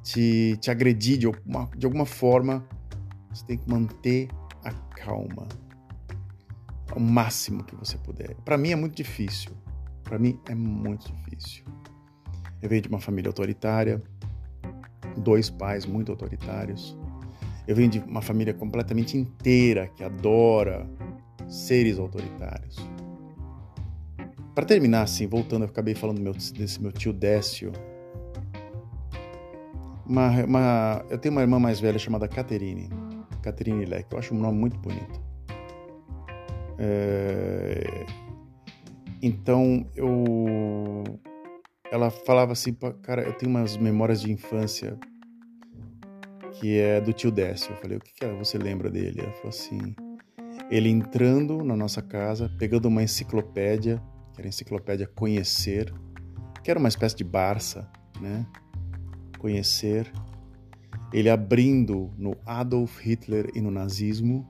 te, 0.00 0.56
te 0.60 0.70
agredir 0.70 1.18
de 1.18 1.26
alguma, 1.26 1.68
de 1.76 1.86
alguma 1.86 2.06
forma. 2.06 2.64
Você 3.32 3.44
tem 3.46 3.58
que 3.58 3.68
manter 3.68 4.28
a 4.64 4.72
calma 4.96 5.46
ao 6.90 7.00
máximo 7.00 7.64
que 7.64 7.74
você 7.74 7.98
puder. 7.98 8.34
Para 8.44 8.56
mim 8.56 8.70
é 8.70 8.76
muito 8.76 8.94
difícil. 8.94 9.52
Para 10.02 10.18
mim 10.18 10.38
é 10.48 10.54
muito 10.54 11.12
difícil. 11.12 11.64
Eu 12.62 12.68
venho 12.68 12.82
de 12.82 12.88
uma 12.88 13.00
família 13.00 13.28
autoritária, 13.28 14.02
dois 15.16 15.50
pais 15.50 15.86
muito 15.86 16.12
autoritários. 16.12 16.96
Eu 17.66 17.74
venho 17.74 17.90
de 17.90 17.98
uma 18.00 18.22
família 18.22 18.52
completamente 18.52 19.16
inteira 19.16 19.88
que 19.88 20.04
adora 20.04 20.88
seres 21.48 21.98
autoritários. 21.98 22.76
Para 24.54 24.64
terminar, 24.64 25.02
assim, 25.02 25.26
voltando, 25.26 25.62
eu 25.62 25.68
acabei 25.68 25.94
falando 25.94 26.20
meu, 26.20 26.32
desse 26.32 26.80
meu 26.80 26.92
tio 26.92 27.12
Décio. 27.12 27.72
Uma, 30.06 30.28
uma, 30.44 31.04
eu 31.08 31.18
tenho 31.18 31.34
uma 31.34 31.40
irmã 31.40 31.58
mais 31.58 31.80
velha 31.80 31.98
chamada 31.98 32.28
Caterine. 32.28 32.88
Catherine 33.44 33.84
Leck. 33.84 34.10
Eu 34.10 34.18
acho 34.18 34.34
um 34.34 34.38
nome 34.38 34.58
muito 34.58 34.78
bonito. 34.78 35.22
É... 36.78 38.06
Então, 39.22 39.86
eu... 39.94 41.04
Ela 41.92 42.10
falava 42.10 42.52
assim, 42.52 42.74
cara, 43.02 43.22
eu 43.22 43.32
tenho 43.34 43.50
umas 43.50 43.76
memórias 43.76 44.20
de 44.20 44.32
infância 44.32 44.98
que 46.52 46.78
é 46.78 47.00
do 47.00 47.12
tio 47.12 47.30
Décio. 47.30 47.72
Eu 47.72 47.76
falei, 47.76 47.98
o 47.98 48.00
que, 48.00 48.12
que 48.14 48.26
você 48.34 48.58
lembra 48.58 48.90
dele? 48.90 49.20
Ela 49.20 49.32
falou 49.32 49.50
assim, 49.50 49.94
ele 50.70 50.88
entrando 50.88 51.62
na 51.62 51.76
nossa 51.76 52.02
casa, 52.02 52.50
pegando 52.58 52.86
uma 52.86 53.02
enciclopédia, 53.02 54.02
que 54.32 54.40
era 54.40 54.48
a 54.48 54.50
enciclopédia 54.50 55.06
Conhecer, 55.06 55.92
que 56.62 56.70
era 56.70 56.80
uma 56.80 56.88
espécie 56.88 57.14
de 57.16 57.24
Barça, 57.24 57.88
né? 58.20 58.46
Conhecer, 59.38 60.10
ele 61.14 61.30
abrindo 61.30 62.10
no 62.18 62.36
Adolf 62.44 62.98
Hitler 62.98 63.48
e 63.54 63.60
no 63.60 63.70
nazismo 63.70 64.44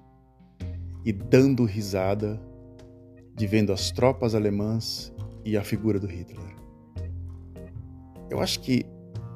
e 1.05 1.12
dando 1.12 1.67
risada 1.67 2.41
de 3.37 3.47
vendo 3.47 3.71
as 3.71 3.91
tropas 3.91 4.35
alemãs 4.35 5.12
e 5.45 5.59
a 5.59 5.62
figura 5.62 6.01
do 6.01 6.07
Hitler. 6.07 6.57
Eu 8.31 8.41
acho 8.41 8.61
que, 8.61 8.87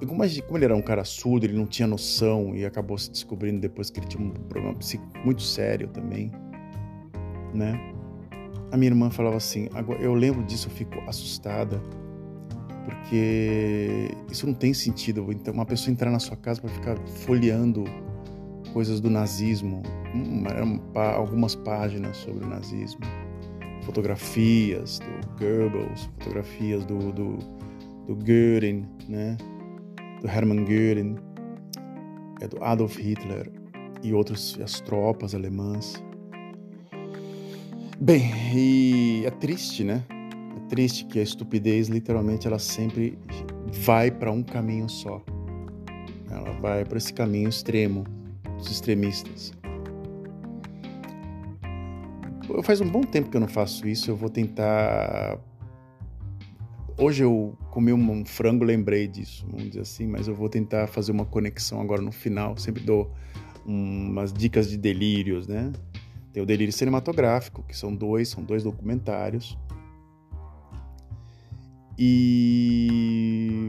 como 0.06 0.24
ele 0.24 0.64
era 0.64 0.74
um 0.74 0.80
cara 0.80 1.04
surdo, 1.04 1.44
ele 1.44 1.52
não 1.52 1.66
tinha 1.66 1.86
noção 1.86 2.56
e 2.56 2.64
acabou 2.64 2.96
se 2.96 3.10
descobrindo 3.10 3.60
depois 3.60 3.90
que 3.90 4.00
ele 4.00 4.06
tinha 4.06 4.24
um 4.24 4.30
problema 4.30 4.74
psíquico 4.76 5.12
muito 5.22 5.42
sério 5.42 5.88
também, 5.88 6.32
né? 7.52 7.78
A 8.72 8.76
minha 8.78 8.90
irmã 8.90 9.10
falava 9.10 9.36
assim: 9.36 9.68
eu 10.00 10.14
lembro 10.14 10.42
disso, 10.44 10.68
eu 10.68 10.72
fico 10.72 10.98
assustada 11.06 11.78
porque 13.00 14.10
isso 14.30 14.46
não 14.46 14.54
tem 14.54 14.74
sentido. 14.74 15.26
Então, 15.30 15.54
uma 15.54 15.64
pessoa 15.64 15.92
entrar 15.92 16.10
na 16.10 16.18
sua 16.18 16.36
casa 16.36 16.60
para 16.60 16.70
ficar 16.70 16.98
folheando 17.24 17.84
coisas 18.72 19.00
do 19.00 19.08
nazismo, 19.08 19.82
algumas 20.94 21.54
páginas 21.54 22.16
sobre 22.18 22.44
o 22.44 22.48
nazismo, 22.48 23.00
fotografias 23.82 24.98
do 24.98 25.38
Goebbels, 25.38 26.10
fotografias 26.18 26.84
do, 26.84 27.12
do, 27.12 27.38
do 28.06 28.14
Göring, 28.24 28.86
né? 29.08 29.36
do 30.20 30.28
Hermann 30.28 30.64
Göring. 30.64 31.16
é 32.40 32.48
do 32.48 32.62
Adolf 32.62 32.98
Hitler 32.98 33.50
e 34.02 34.12
outros 34.12 34.58
as 34.62 34.80
tropas 34.80 35.34
alemãs. 35.34 36.02
Bem, 38.00 38.32
e 38.54 39.24
é 39.24 39.30
triste, 39.30 39.82
né? 39.82 40.04
Triste 40.68 41.04
que 41.06 41.18
a 41.18 41.22
estupidez 41.22 41.88
literalmente 41.88 42.46
ela 42.46 42.58
sempre 42.58 43.18
vai 43.72 44.10
para 44.10 44.30
um 44.30 44.42
caminho 44.42 44.88
só. 44.88 45.22
Ela 46.30 46.52
vai 46.60 46.84
para 46.84 46.98
esse 46.98 47.12
caminho 47.12 47.48
extremo, 47.48 48.04
dos 48.56 48.70
extremistas. 48.70 49.52
Faz 52.62 52.80
um 52.80 52.88
bom 52.88 53.02
tempo 53.02 53.30
que 53.30 53.36
eu 53.36 53.40
não 53.40 53.48
faço 53.48 53.86
isso, 53.86 54.10
eu 54.10 54.16
vou 54.16 54.28
tentar 54.28 55.38
Hoje 57.00 57.22
eu 57.22 57.56
comi 57.70 57.92
um 57.92 58.26
frango, 58.26 58.64
lembrei 58.64 59.06
disso, 59.06 59.46
vamos 59.48 59.68
dizer 59.68 59.82
assim, 59.82 60.04
mas 60.08 60.26
eu 60.26 60.34
vou 60.34 60.48
tentar 60.48 60.88
fazer 60.88 61.12
uma 61.12 61.24
conexão 61.24 61.80
agora 61.80 62.02
no 62.02 62.10
final. 62.10 62.56
Sempre 62.56 62.82
dou 62.82 63.14
umas 63.64 64.32
dicas 64.32 64.68
de 64.68 64.76
delírios, 64.76 65.46
né? 65.46 65.70
Tem 66.32 66.42
o 66.42 66.46
delírio 66.46 66.72
cinematográfico, 66.72 67.62
que 67.62 67.76
são 67.76 67.94
dois, 67.94 68.30
são 68.30 68.42
dois 68.42 68.64
documentários. 68.64 69.56
E 71.98 73.66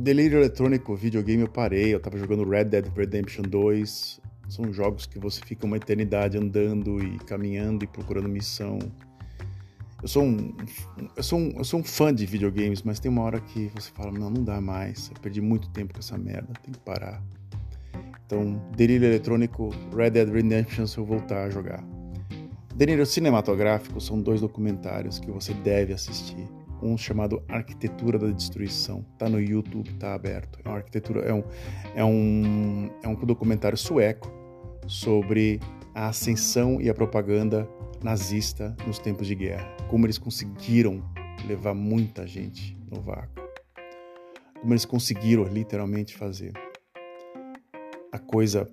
delírio 0.00 0.38
eletrônico, 0.38 0.96
videogame 0.96 1.42
eu 1.42 1.48
parei, 1.48 1.94
eu 1.94 2.00
tava 2.00 2.16
jogando 2.18 2.48
Red 2.48 2.64
Dead 2.64 2.86
Redemption 2.96 3.42
2. 3.42 4.20
São 4.48 4.72
jogos 4.72 5.06
que 5.06 5.18
você 5.18 5.40
fica 5.44 5.66
uma 5.66 5.76
eternidade 5.76 6.38
andando 6.38 7.02
e 7.02 7.18
caminhando 7.18 7.84
e 7.84 7.88
procurando 7.88 8.28
missão 8.28 8.78
eu 10.02 10.08
sou 10.08 10.22
um, 10.22 10.54
eu 11.16 11.22
sou 11.22 11.38
um, 11.38 11.50
eu 11.56 11.64
sou 11.64 11.80
um 11.80 11.82
fã 11.82 12.14
de 12.14 12.26
videogames, 12.26 12.82
mas 12.82 13.00
tem 13.00 13.10
uma 13.10 13.22
hora 13.22 13.40
que 13.40 13.70
você 13.74 13.90
fala, 13.90 14.12
não, 14.12 14.30
não 14.30 14.44
dá 14.44 14.60
mais, 14.60 15.10
eu 15.12 15.20
perdi 15.20 15.40
muito 15.40 15.68
tempo 15.70 15.94
com 15.94 16.00
essa 16.00 16.18
merda, 16.18 16.52
tem 16.62 16.72
que 16.72 16.80
parar. 16.80 17.22
Então, 18.24 18.62
Delírio 18.76 19.06
Eletrônico, 19.06 19.70
Red 19.96 20.10
Dead 20.10 20.28
Redemption, 20.28 20.84
eu 20.96 21.04
voltar 21.04 21.44
a 21.44 21.50
jogar. 21.50 21.82
Delírio 22.76 23.06
Cinematográfico 23.06 23.98
são 24.02 24.20
dois 24.20 24.42
documentários 24.42 25.18
que 25.18 25.30
você 25.30 25.54
deve 25.54 25.94
assistir. 25.94 26.46
Um 26.82 26.94
chamado 26.98 27.42
Arquitetura 27.48 28.18
da 28.18 28.26
Destruição, 28.26 29.02
tá 29.16 29.30
no 29.30 29.40
YouTube, 29.40 29.94
tá 29.94 30.12
aberto. 30.12 30.58
É 30.62 30.68
uma 30.68 30.76
arquitetura, 30.76 31.20
é 31.20 31.32
um, 31.32 31.42
é 31.94 32.04
um, 32.04 32.90
é 33.02 33.08
um 33.08 33.14
documentário 33.14 33.78
sueco 33.78 34.30
sobre 34.86 35.58
a 35.94 36.08
ascensão 36.08 36.78
e 36.78 36.90
a 36.90 36.94
propaganda 36.94 37.66
nazista 38.04 38.76
nos 38.86 38.98
tempos 38.98 39.26
de 39.26 39.34
guerra. 39.34 39.74
Como 39.88 40.04
eles 40.04 40.18
conseguiram 40.18 41.02
levar 41.48 41.72
muita 41.72 42.26
gente 42.26 42.76
no 42.90 43.00
vácuo. 43.00 43.42
Como 44.60 44.74
eles 44.74 44.84
conseguiram 44.84 45.44
literalmente 45.44 46.14
fazer 46.14 46.52
a 48.12 48.18
coisa 48.18 48.68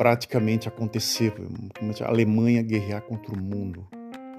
praticamente 0.00 0.66
acontecer. 0.66 1.34
A 2.02 2.08
Alemanha 2.08 2.62
guerrear 2.62 3.02
contra 3.02 3.34
o 3.34 3.38
mundo. 3.38 3.86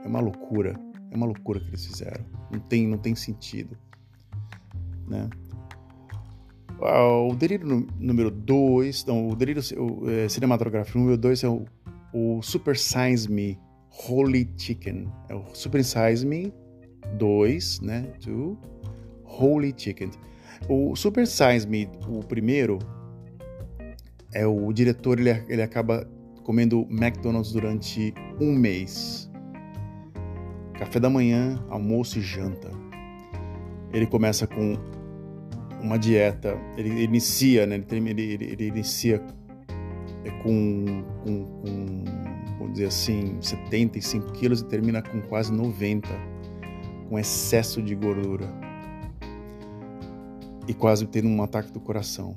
É 0.04 0.08
uma 0.08 0.20
loucura. 0.20 0.76
É 1.12 1.16
uma 1.16 1.28
loucura 1.28 1.60
que 1.60 1.68
eles 1.68 1.86
fizeram. 1.86 2.26
Não 2.52 2.60
tem, 2.60 2.88
não 2.88 2.98
tem 2.98 3.14
sentido. 3.14 3.78
Né? 5.08 5.30
O 6.80 7.36
delírio 7.36 7.86
número 8.00 8.32
2, 8.32 9.06
o 9.08 9.36
delírio 9.36 9.62
o, 9.78 10.10
é, 10.10 10.28
cinematográfico 10.28 10.98
número 10.98 11.16
2 11.16 11.44
é 11.44 11.48
o, 11.48 11.66
o 12.12 12.42
Super 12.42 12.76
Science 12.76 13.32
Me, 13.32 13.60
Holy 14.10 14.50
Chicken. 14.58 15.08
É 15.30 15.36
o 15.36 15.46
Super 15.54 15.86
Size 15.86 16.26
Me 16.26 16.52
2, 17.20 17.82
né? 17.82 18.02
To 18.22 18.58
Holy 19.26 19.76
Chicken. 19.78 20.10
O 20.68 20.96
Super 20.96 21.28
Size 21.28 21.68
Me, 21.68 21.88
o 22.08 22.22
primeiro, 22.26 22.80
é 24.34 24.46
o 24.46 24.72
diretor, 24.72 25.20
ele, 25.20 25.30
ele 25.48 25.62
acaba 25.62 26.08
comendo 26.44 26.88
McDonald's 26.90 27.52
durante 27.52 28.14
um 28.40 28.54
mês. 28.54 29.30
Café 30.74 31.00
da 31.00 31.10
manhã, 31.10 31.64
almoço 31.70 32.18
e 32.20 32.22
janta. 32.22 32.72
Ele 33.94 34.08
começa 34.08 34.48
com 34.48 34.76
uma 35.82 35.98
dieta, 35.98 36.58
ele, 36.78 36.90
ele 36.90 37.04
inicia, 37.04 37.66
né? 37.66 37.84
Ele, 37.92 38.10
ele, 38.10 38.44
ele 38.46 38.68
inicia 38.68 39.22
com, 40.42 41.04
com, 41.24 41.46
com 41.46 42.04
vamos 42.58 42.74
dizer 42.74 42.88
assim, 42.88 43.38
75 43.42 44.32
quilos 44.34 44.62
e 44.62 44.66
termina 44.66 45.02
com 45.02 45.22
quase 45.22 45.52
90, 45.52 46.08
com 47.10 47.18
excesso 47.18 47.82
de 47.82 47.96
gordura. 47.96 48.48
E 50.68 50.74
quase 50.74 51.06
tendo 51.08 51.28
um 51.28 51.42
ataque 51.42 51.72
do 51.72 51.80
coração, 51.80 52.36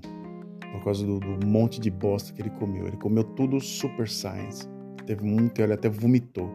por 0.75 0.83
causa 0.83 1.07
do, 1.07 1.21
do 1.21 1.47
monte 1.47 1.81
de 1.81 1.89
bosta 1.89 2.33
que 2.33 2.43
ele 2.43 2.51
comeu. 2.51 2.89
Ele 2.89 2.97
comeu 2.97 3.23
tudo 3.23 3.61
super 3.61 4.09
science. 4.09 4.69
Teve 5.07 5.25
um 5.25 5.49
que 5.49 5.63
ele 5.63 5.73
até 5.73 5.89
vomitou. 5.89 6.51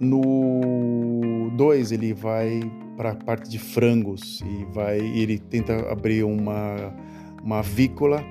No 0.00 1.50
2 1.54 1.92
ele 1.92 2.14
vai 2.14 2.60
para 2.96 3.10
a 3.10 3.14
parte 3.14 3.50
de 3.50 3.58
frangos 3.58 4.40
e 4.40 4.64
vai 4.72 4.98
ele 4.98 5.38
tenta 5.38 5.90
abrir 5.92 6.24
uma 6.24 6.94
uma 7.42 7.58
avícola 7.58 8.24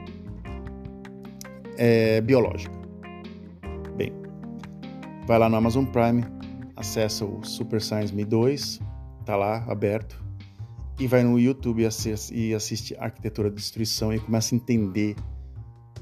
é, 1.78 2.20
biológica. 2.22 2.80
Vai 5.30 5.38
lá 5.38 5.48
no 5.48 5.58
Amazon 5.58 5.86
Prime, 5.86 6.26
acessa 6.76 7.24
o 7.24 7.44
Super 7.44 7.80
Science 7.80 8.12
Me 8.12 8.26
2, 8.26 8.80
tá 9.24 9.36
lá 9.36 9.64
aberto, 9.68 10.20
e 11.00 11.08
vai 11.08 11.24
no 11.24 11.40
YouTube 11.40 11.82
e 11.82 12.54
assiste, 12.54 12.96
Arquitetura 13.00 13.50
da 13.50 13.56
Destruição 13.56 14.14
e 14.14 14.20
começa 14.20 14.54
a 14.54 14.58
entender 14.58 15.16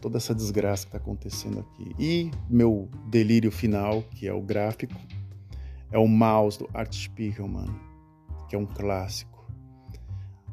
toda 0.02 0.18
essa 0.18 0.34
desgraça 0.34 0.84
que 0.84 0.90
está 0.90 0.98
acontecendo 0.98 1.60
aqui. 1.60 1.96
E 2.00 2.32
meu 2.50 2.90
delírio 3.08 3.52
final, 3.52 4.02
que 4.02 4.28
é 4.28 4.34
o 4.34 4.42
gráfico, 4.42 4.96
é 5.92 6.00
o 6.00 6.08
Mouse 6.08 6.58
do 6.60 6.70
Art 6.74 6.94
Spiegelman, 6.94 7.70
que 8.50 8.56
é 8.56 8.60
um 8.60 8.66
clássico. 8.66 9.48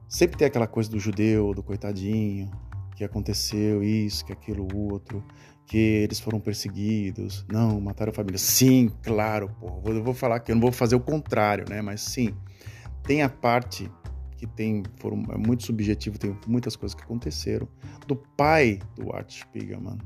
Sempre 0.07 0.37
tem 0.37 0.47
aquela 0.47 0.67
coisa 0.67 0.91
do 0.91 0.99
judeu, 0.99 1.55
do 1.55 1.63
coitadinho, 1.63 2.51
que 2.95 3.03
aconteceu 3.03 3.83
isso, 3.83 4.25
que 4.25 4.33
aquilo, 4.33 4.69
outro 4.77 5.25
que 5.67 5.79
eles 5.79 6.21
foram 6.21 6.39
perseguidos, 6.39 7.45
não, 7.51 7.81
mataram 7.81 8.11
a 8.11 8.15
família. 8.15 8.39
Sim, 8.39 8.91
claro, 9.03 9.49
pô. 9.59 9.81
Eu 9.87 10.05
vou 10.05 10.15
falar 10.15 10.41
que 10.41 10.53
eu 10.53 10.55
não 10.55 10.61
vou 10.61 10.71
fazer 10.73 10.95
o 10.95 11.01
contrário, 11.01 11.65
né? 11.69 11.81
Mas 11.81 12.03
sim, 12.03 12.35
tem 13.03 13.23
a 13.23 13.29
parte 13.29 13.91
que 14.47 14.57
tem, 14.57 14.83
foram, 14.97 15.25
é 15.31 15.39
muito 15.39 15.65
subjetivo, 15.65 16.19
tem 16.19 16.37
muitas 16.47 16.77
coisas 16.77 16.95
que 16.95 17.03
aconteceram. 17.03 17.67
Do 18.07 18.15
pai 18.15 18.79
do 18.95 19.15
Art 19.15 19.31
Spiegelman, 19.31 19.99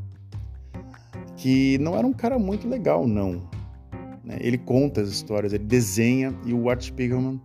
que 1.36 1.76
não 1.78 1.96
era 1.96 2.06
um 2.06 2.12
cara 2.12 2.38
muito 2.38 2.68
legal, 2.68 3.06
não. 3.06 3.48
Né? 4.24 4.38
Ele 4.40 4.58
conta 4.58 5.00
as 5.00 5.08
histórias, 5.08 5.52
ele 5.52 5.64
desenha, 5.64 6.34
e 6.46 6.54
o 6.54 6.70
Art 6.70 6.82
Spiegelman, 6.82 7.40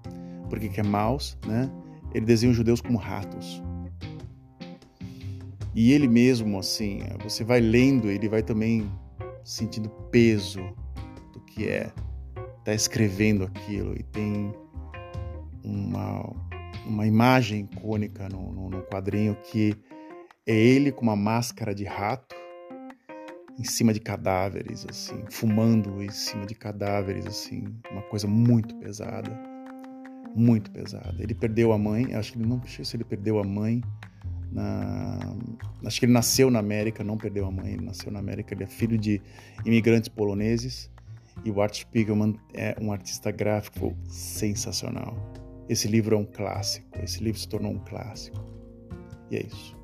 porque 0.49 0.69
que 0.69 0.79
é 0.79 0.83
mouse, 0.83 1.35
né? 1.47 1.71
Ele 2.13 2.25
desenha 2.25 2.51
os 2.51 2.57
judeus 2.57 2.79
como 2.79 2.97
ratos. 2.97 3.63
E 5.73 5.91
ele 5.91 6.07
mesmo, 6.07 6.59
assim, 6.59 6.99
você 7.23 7.43
vai 7.43 7.59
lendo, 7.59 8.07
ele 8.11 8.29
vai 8.29 8.43
também 8.43 8.87
sentindo 9.43 9.89
peso 10.11 10.61
do 11.33 11.39
que 11.39 11.67
é 11.67 11.91
tá 12.63 12.73
escrevendo 12.73 13.43
aquilo 13.43 13.93
e 13.93 14.03
tem 14.03 14.53
uma, 15.63 16.33
uma 16.85 17.07
imagem 17.07 17.67
icônica 17.71 18.27
no, 18.29 18.51
no, 18.51 18.69
no 18.69 18.81
quadrinho 18.83 19.35
que 19.35 19.75
é 20.45 20.53
ele 20.53 20.91
com 20.91 21.03
uma 21.03 21.15
máscara 21.15 21.73
de 21.73 21.85
rato 21.85 22.35
em 23.57 23.63
cima 23.63 23.93
de 23.93 23.99
cadáveres, 23.99 24.85
assim, 24.89 25.23
fumando 25.29 26.01
em 26.01 26.09
cima 26.09 26.45
de 26.45 26.55
cadáveres, 26.55 27.25
assim, 27.25 27.65
uma 27.91 28.01
coisa 28.01 28.27
muito 28.27 28.75
pesada, 28.75 29.31
muito 30.35 30.71
pesada. 30.71 31.15
Ele 31.19 31.35
perdeu 31.35 31.71
a 31.71 31.77
mãe, 31.77 32.15
acho 32.15 32.33
que 32.33 32.39
ele 32.39 32.47
não 32.47 32.61
sei 32.65 32.83
se 32.83 32.95
ele 32.97 33.03
perdeu 33.03 33.39
a 33.39 33.43
mãe 33.43 33.81
na... 34.51 35.19
Acho 35.85 35.99
que 35.99 36.05
ele 36.05 36.13
nasceu 36.13 36.49
na 36.49 36.59
América, 36.59 37.03
não 37.03 37.17
perdeu 37.17 37.45
a 37.45 37.51
mãe, 37.51 37.73
ele 37.73 37.85
nasceu 37.85 38.11
na 38.11 38.19
América, 38.19 38.53
ele 38.53 38.63
é 38.63 38.67
filho 38.67 38.97
de 38.97 39.21
imigrantes 39.65 40.09
poloneses 40.09 40.89
e 41.43 41.51
o 41.51 41.61
Art 41.61 41.75
Spiegelman 41.75 42.35
é 42.53 42.75
um 42.81 42.91
artista 42.91 43.31
gráfico 43.31 43.95
sensacional. 44.07 45.42
Esse 45.67 45.87
livro 45.87 46.15
é 46.15 46.19
um 46.19 46.25
clássico, 46.25 46.87
esse 47.01 47.23
livro 47.23 47.39
se 47.39 47.47
tornou 47.47 47.71
um 47.71 47.79
clássico. 47.79 48.43
E 49.31 49.37
é 49.37 49.45
isso. 49.45 49.77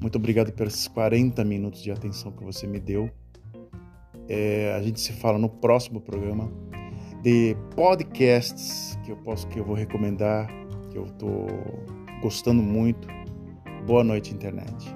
Muito 0.00 0.16
obrigado 0.16 0.52
pelos 0.52 0.88
40 0.88 1.44
minutos 1.44 1.82
de 1.82 1.90
atenção 1.90 2.32
que 2.32 2.44
você 2.44 2.66
me 2.66 2.80
deu. 2.80 3.10
É, 4.28 4.74
a 4.76 4.82
gente 4.82 5.00
se 5.00 5.12
fala 5.12 5.38
no 5.38 5.48
próximo 5.48 6.00
programa 6.00 6.50
de 7.22 7.56
podcasts 7.74 8.98
que 9.04 9.10
eu 9.10 9.16
posso 9.18 9.46
que 9.48 9.58
eu 9.58 9.64
vou 9.64 9.74
recomendar, 9.74 10.48
que 10.90 10.98
eu 10.98 11.06
estou 11.06 11.46
gostando 12.22 12.62
muito 12.62 13.08
Boa 13.88 14.04
noite, 14.04 14.34
internet. 14.34 14.94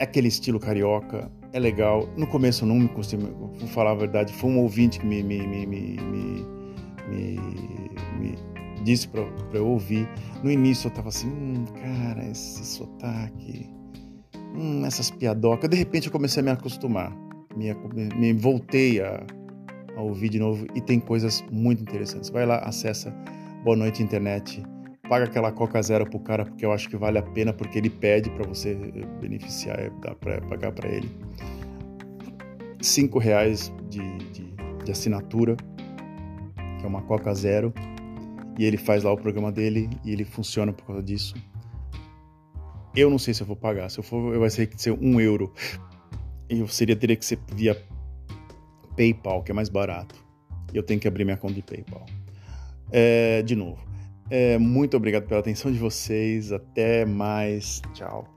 Aquele 0.00 0.26
estilo 0.26 0.58
carioca, 0.58 1.30
é 1.52 1.60
legal. 1.60 2.08
No 2.16 2.26
começo 2.26 2.64
eu 2.64 2.68
não 2.68 2.74
me 2.74 2.88
costumo, 2.88 3.52
vou 3.56 3.68
falar 3.68 3.92
a 3.92 3.94
verdade, 3.94 4.32
foi 4.32 4.50
um 4.50 4.58
ouvinte 4.58 4.98
que 4.98 5.06
me, 5.06 5.22
me, 5.22 5.46
me, 5.46 5.64
me, 5.64 5.96
me, 7.08 7.38
me 8.18 8.36
disse 8.82 9.08
para 9.08 9.24
eu 9.52 9.66
ouvir. 9.66 10.08
No 10.42 10.50
início 10.50 10.88
eu 10.88 10.92
tava 10.92 11.08
assim, 11.08 11.28
hum, 11.28 11.64
cara, 11.80 12.24
esse 12.28 12.64
sotaque, 12.64 13.68
hum, 14.54 14.84
essas 14.84 15.10
piadocas. 15.10 15.68
De 15.68 15.76
repente 15.76 16.06
eu 16.06 16.12
comecei 16.12 16.40
a 16.40 16.44
me 16.44 16.50
acostumar, 16.50 17.12
me, 17.56 17.74
me 18.16 18.32
voltei 18.32 19.00
a, 19.00 19.24
a 19.96 20.00
ouvir 20.00 20.28
de 20.28 20.38
novo 20.38 20.66
e 20.74 20.80
tem 20.80 21.00
coisas 21.00 21.44
muito 21.50 21.82
interessantes. 21.82 22.30
Vai 22.30 22.46
lá, 22.46 22.58
acessa 22.58 23.14
Boa 23.64 23.76
Noite 23.76 24.02
Internet, 24.02 24.62
paga 25.08 25.24
aquela 25.24 25.50
Coca 25.50 25.80
Zero 25.82 26.08
pro 26.08 26.20
cara 26.20 26.44
porque 26.44 26.64
eu 26.64 26.72
acho 26.72 26.88
que 26.88 26.96
vale 26.96 27.18
a 27.18 27.22
pena 27.22 27.52
porque 27.52 27.78
ele 27.78 27.90
pede 27.90 28.30
para 28.30 28.46
você 28.46 28.74
beneficiar, 29.20 29.78
é, 29.78 29.90
dá 30.02 30.14
para 30.14 30.40
pagar 30.42 30.72
para 30.72 30.88
ele. 30.88 31.10
Cinco 32.80 33.18
reais 33.18 33.72
de, 33.88 34.18
de, 34.32 34.54
de 34.84 34.92
assinatura, 34.92 35.56
que 36.78 36.84
é 36.84 36.88
uma 36.88 37.02
Coca 37.02 37.32
Zero 37.34 37.72
e 38.58 38.64
ele 38.64 38.76
faz 38.76 39.04
lá 39.04 39.12
o 39.12 39.16
programa 39.16 39.52
dele 39.52 39.90
e 40.04 40.12
ele 40.12 40.24
funciona 40.24 40.72
por 40.72 40.86
causa 40.86 41.02
disso. 41.02 41.34
Eu 42.94 43.10
não 43.10 43.18
sei 43.18 43.34
se 43.34 43.42
eu 43.42 43.46
vou 43.46 43.56
pagar. 43.56 43.90
Se 43.90 43.98
eu 43.98 44.02
for, 44.02 44.38
vai 44.38 44.48
ser 44.48 44.66
que 44.66 44.80
ser 44.80 44.92
um 44.92 45.20
euro. 45.20 45.52
Eu 46.48 46.66
seria 46.66 46.96
teria 46.96 47.16
que 47.16 47.24
ser 47.24 47.38
via 47.52 47.76
PayPal, 48.96 49.42
que 49.42 49.50
é 49.50 49.54
mais 49.54 49.68
barato. 49.68 50.14
E 50.72 50.76
eu 50.76 50.82
tenho 50.82 50.98
que 50.98 51.06
abrir 51.06 51.24
minha 51.24 51.36
conta 51.36 51.54
de 51.54 51.62
PayPal. 51.62 52.06
É, 52.90 53.42
de 53.42 53.54
novo, 53.54 53.84
é, 54.30 54.56
muito 54.56 54.96
obrigado 54.96 55.26
pela 55.26 55.40
atenção 55.40 55.70
de 55.70 55.78
vocês. 55.78 56.52
Até 56.52 57.04
mais. 57.04 57.82
Tchau. 57.92 58.35